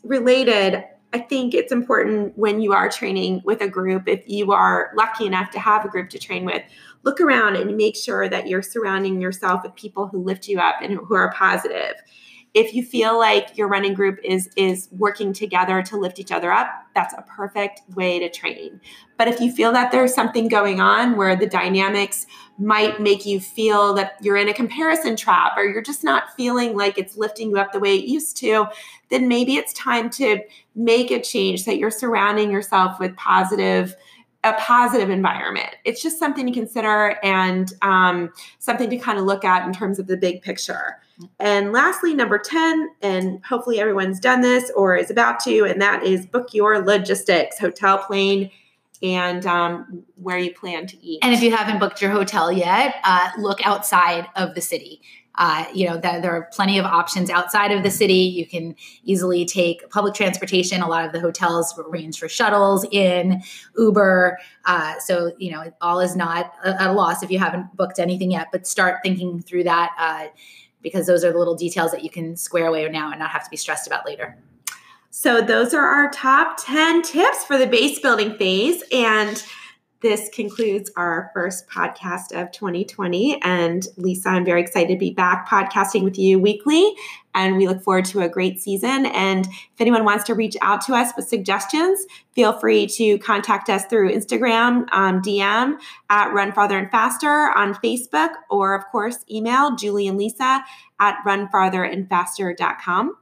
related 0.04 0.84
I 1.14 1.20
think 1.20 1.54
it's 1.54 1.72
important 1.72 2.36
when 2.38 2.60
you 2.60 2.74
are 2.74 2.90
training 2.90 3.42
with 3.46 3.62
a 3.62 3.68
group, 3.68 4.08
if 4.08 4.24
you 4.28 4.52
are 4.52 4.92
lucky 4.98 5.28
enough 5.28 5.52
to 5.52 5.60
have 5.60 5.86
a 5.86 5.88
group 5.88 6.10
to 6.10 6.20
train 6.20 6.44
with, 6.44 6.64
look 7.04 7.22
around 7.22 7.56
and 7.56 7.78
make 7.78 7.96
sure 7.96 8.28
that 8.28 8.48
you're 8.48 8.64
surrounding 8.64 9.22
yourself 9.22 9.62
with 9.64 9.76
people 9.76 10.08
who 10.08 10.24
lift 10.24 10.48
you 10.48 10.60
up 10.60 10.76
and 10.82 10.94
who 10.94 11.14
are 11.14 11.32
positive. 11.32 11.94
If 12.56 12.74
you 12.74 12.84
feel 12.84 13.18
like 13.18 13.58
your 13.58 13.68
running 13.68 13.94
group 13.94 14.20
is 14.24 14.50
is 14.56 14.88
working 14.92 15.34
together 15.34 15.82
to 15.84 15.98
lift 15.98 16.20
each 16.20 16.32
other 16.32 16.52
up 16.52 16.68
that's 16.94 17.14
a 17.14 17.24
perfect 17.24 17.82
way 17.96 18.20
to 18.20 18.30
train. 18.30 18.80
But 19.18 19.28
if 19.28 19.40
you 19.40 19.52
feel 19.52 19.72
that 19.72 19.92
there's 19.92 20.14
something 20.14 20.48
going 20.48 20.80
on 20.80 21.18
where 21.18 21.36
the 21.36 21.48
dynamics 21.48 22.28
might 22.58 23.00
make 23.00 23.26
you 23.26 23.40
feel 23.40 23.94
that 23.96 24.18
you're 24.22 24.38
in 24.38 24.50
a 24.50 24.54
comparison 24.54 25.16
trap 25.16 25.54
or 25.58 25.64
you're 25.66 25.82
just 25.82 26.04
not 26.04 26.36
feeling 26.36 26.78
like 26.78 26.98
it's 26.98 27.18
lifting 27.18 27.50
you 27.50 27.58
up 27.58 27.72
the 27.72 27.80
way 27.80 27.96
it 27.96 28.06
used 28.06 28.38
to 28.38 28.68
then 29.10 29.28
maybe 29.28 29.56
it's 29.56 29.74
time 29.74 30.10
to 30.10 30.40
make 30.76 31.12
a 31.12 31.22
change 31.22 31.66
that 31.66 31.78
you're 31.78 31.92
surrounding 31.92 32.52
yourself 32.52 33.00
with 33.00 33.16
positive 33.16 33.96
a 34.46 34.54
positive 34.54 35.10
environment. 35.10 35.70
It's 35.86 36.04
just 36.04 36.20
something 36.20 36.46
to 36.46 36.52
consider 36.52 37.18
and 37.24 37.72
um, 37.82 38.30
something 38.60 38.90
to 38.90 38.98
kind 38.98 39.18
of 39.18 39.24
look 39.24 39.46
at 39.46 39.66
in 39.66 39.74
terms 39.74 40.00
of 40.00 40.08
the 40.08 40.18
big 40.18 40.42
picture. 40.42 41.00
And 41.40 41.72
lastly, 41.72 42.14
number 42.14 42.38
10, 42.38 42.90
and 43.02 43.44
hopefully 43.46 43.80
everyone's 43.80 44.20
done 44.20 44.42
this 44.42 44.70
or 44.76 44.96
is 44.96 45.10
about 45.10 45.40
to, 45.42 45.64
and 45.64 45.82
that 45.82 46.04
is 46.04 46.26
book 46.26 46.54
your 46.54 46.80
logistics, 46.80 47.58
hotel, 47.58 48.00
plane, 48.00 48.52
and 49.02 49.46
um, 49.46 50.04
where 50.16 50.38
you 50.38 50.54
plan 50.54 50.88
to 50.88 51.02
eat. 51.06 51.20
And 51.22 51.34
if 51.34 51.42
you 51.42 51.56
haven't 51.56 51.80
booked 51.80 52.02
your 52.02 52.12
hotel 52.12 52.52
yet, 52.52 52.96
uh, 53.04 53.30
look 53.38 53.66
outside 53.66 54.28
of 54.36 54.56
the 54.56 54.62
city. 54.62 55.02
Uh, 55.36 55.66
you 55.74 55.88
know, 55.88 55.98
that 55.98 56.22
there 56.22 56.32
are 56.32 56.48
plenty 56.54 56.78
of 56.78 56.86
options 56.86 57.30
outside 57.30 57.72
of 57.72 57.82
the 57.82 57.90
city. 57.90 58.14
You 58.14 58.46
can 58.46 58.76
easily 59.04 59.46
take 59.46 59.90
public 59.90 60.14
transportation. 60.14 60.82
A 60.82 60.88
lot 60.88 61.06
of 61.06 61.12
the 61.12 61.20
hotels 61.20 61.74
arrange 61.78 62.20
for 62.20 62.30
shuttles 62.30 62.86
in 62.92 63.42
Uber. 63.76 64.38
Uh, 64.66 65.00
so, 65.00 65.32
you 65.40 65.52
know, 65.52 65.72
all 65.82 66.00
is 66.00 66.16
not 66.16 66.54
a, 66.64 66.88
a, 66.88 66.94
loss 66.94 67.24
if 67.24 67.32
you 67.32 67.40
haven't 67.40 67.76
booked 67.76 67.98
anything 67.98 68.32
yet, 68.32 68.50
but 68.52 68.68
start 68.68 68.98
thinking 69.02 69.42
through 69.42 69.64
that 69.64 69.90
uh, 69.98 70.28
because 70.84 71.08
those 71.08 71.24
are 71.24 71.32
the 71.32 71.40
little 71.40 71.56
details 71.56 71.92
that 71.92 72.04
you 72.04 72.12
can 72.12 72.38
square 72.38 72.68
away 72.68 72.88
now 72.90 73.10
and 73.10 73.20
not 73.20 73.32
have 73.32 73.44
to 73.44 73.50
be 73.50 73.58
stressed 73.58 73.88
about 73.88 74.06
later. 74.06 74.38
So, 75.10 75.42
those 75.42 75.74
are 75.74 75.86
our 75.86 76.12
top 76.12 76.58
10 76.64 77.02
tips 77.04 77.44
for 77.46 77.58
the 77.58 77.68
base 77.68 78.00
building 78.00 78.36
phase. 78.38 78.84
And 78.92 79.44
this 80.04 80.30
concludes 80.34 80.92
our 80.98 81.32
first 81.34 81.68
podcast 81.68 82.40
of 82.40 82.52
2020. 82.52 83.42
And 83.42 83.88
Lisa, 83.96 84.30
I'm 84.30 84.46
very 84.46 84.62
excited 84.62 84.94
to 84.94 85.00
be 85.00 85.12
back 85.12 85.48
podcasting 85.48 86.04
with 86.04 86.20
you 86.20 86.38
weekly. 86.38 86.94
And 87.34 87.58
we 87.58 87.68
look 87.68 87.82
forward 87.82 88.06
to 88.06 88.20
a 88.20 88.30
great 88.30 88.62
season. 88.62 89.08
And 89.08 89.48
if 89.48 89.80
anyone 89.80 90.04
wants 90.04 90.26
to 90.26 90.36
reach 90.36 90.56
out 90.62 90.82
to 90.82 90.94
us 90.94 91.14
with 91.16 91.28
suggestions, 91.28 92.06
feel 92.34 92.52
free 92.60 92.86
to 92.88 93.18
contact 93.20 93.70
us 93.70 93.86
through 93.86 94.14
Instagram, 94.14 94.86
um, 94.92 95.22
DM 95.22 95.78
at 96.10 96.34
Run 96.34 96.52
Farther 96.52 96.78
and 96.78 96.92
Faster 96.92 97.50
on 97.56 97.74
Facebook, 97.76 98.32
or 98.52 98.76
of 98.76 98.86
course, 98.92 99.20
email 99.32 99.76
Julie 99.78 100.08
and 100.08 100.18
Lisa 100.18 100.64
at 101.00 101.18
runfartherandfaster.com. 101.26 103.16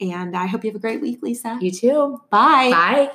And 0.00 0.36
I 0.36 0.46
hope 0.46 0.64
you 0.64 0.70
have 0.70 0.76
a 0.76 0.80
great 0.80 1.00
week, 1.00 1.22
Lisa. 1.22 1.58
You 1.60 1.72
too. 1.72 2.20
Bye. 2.30 2.70
Bye. 2.70 3.10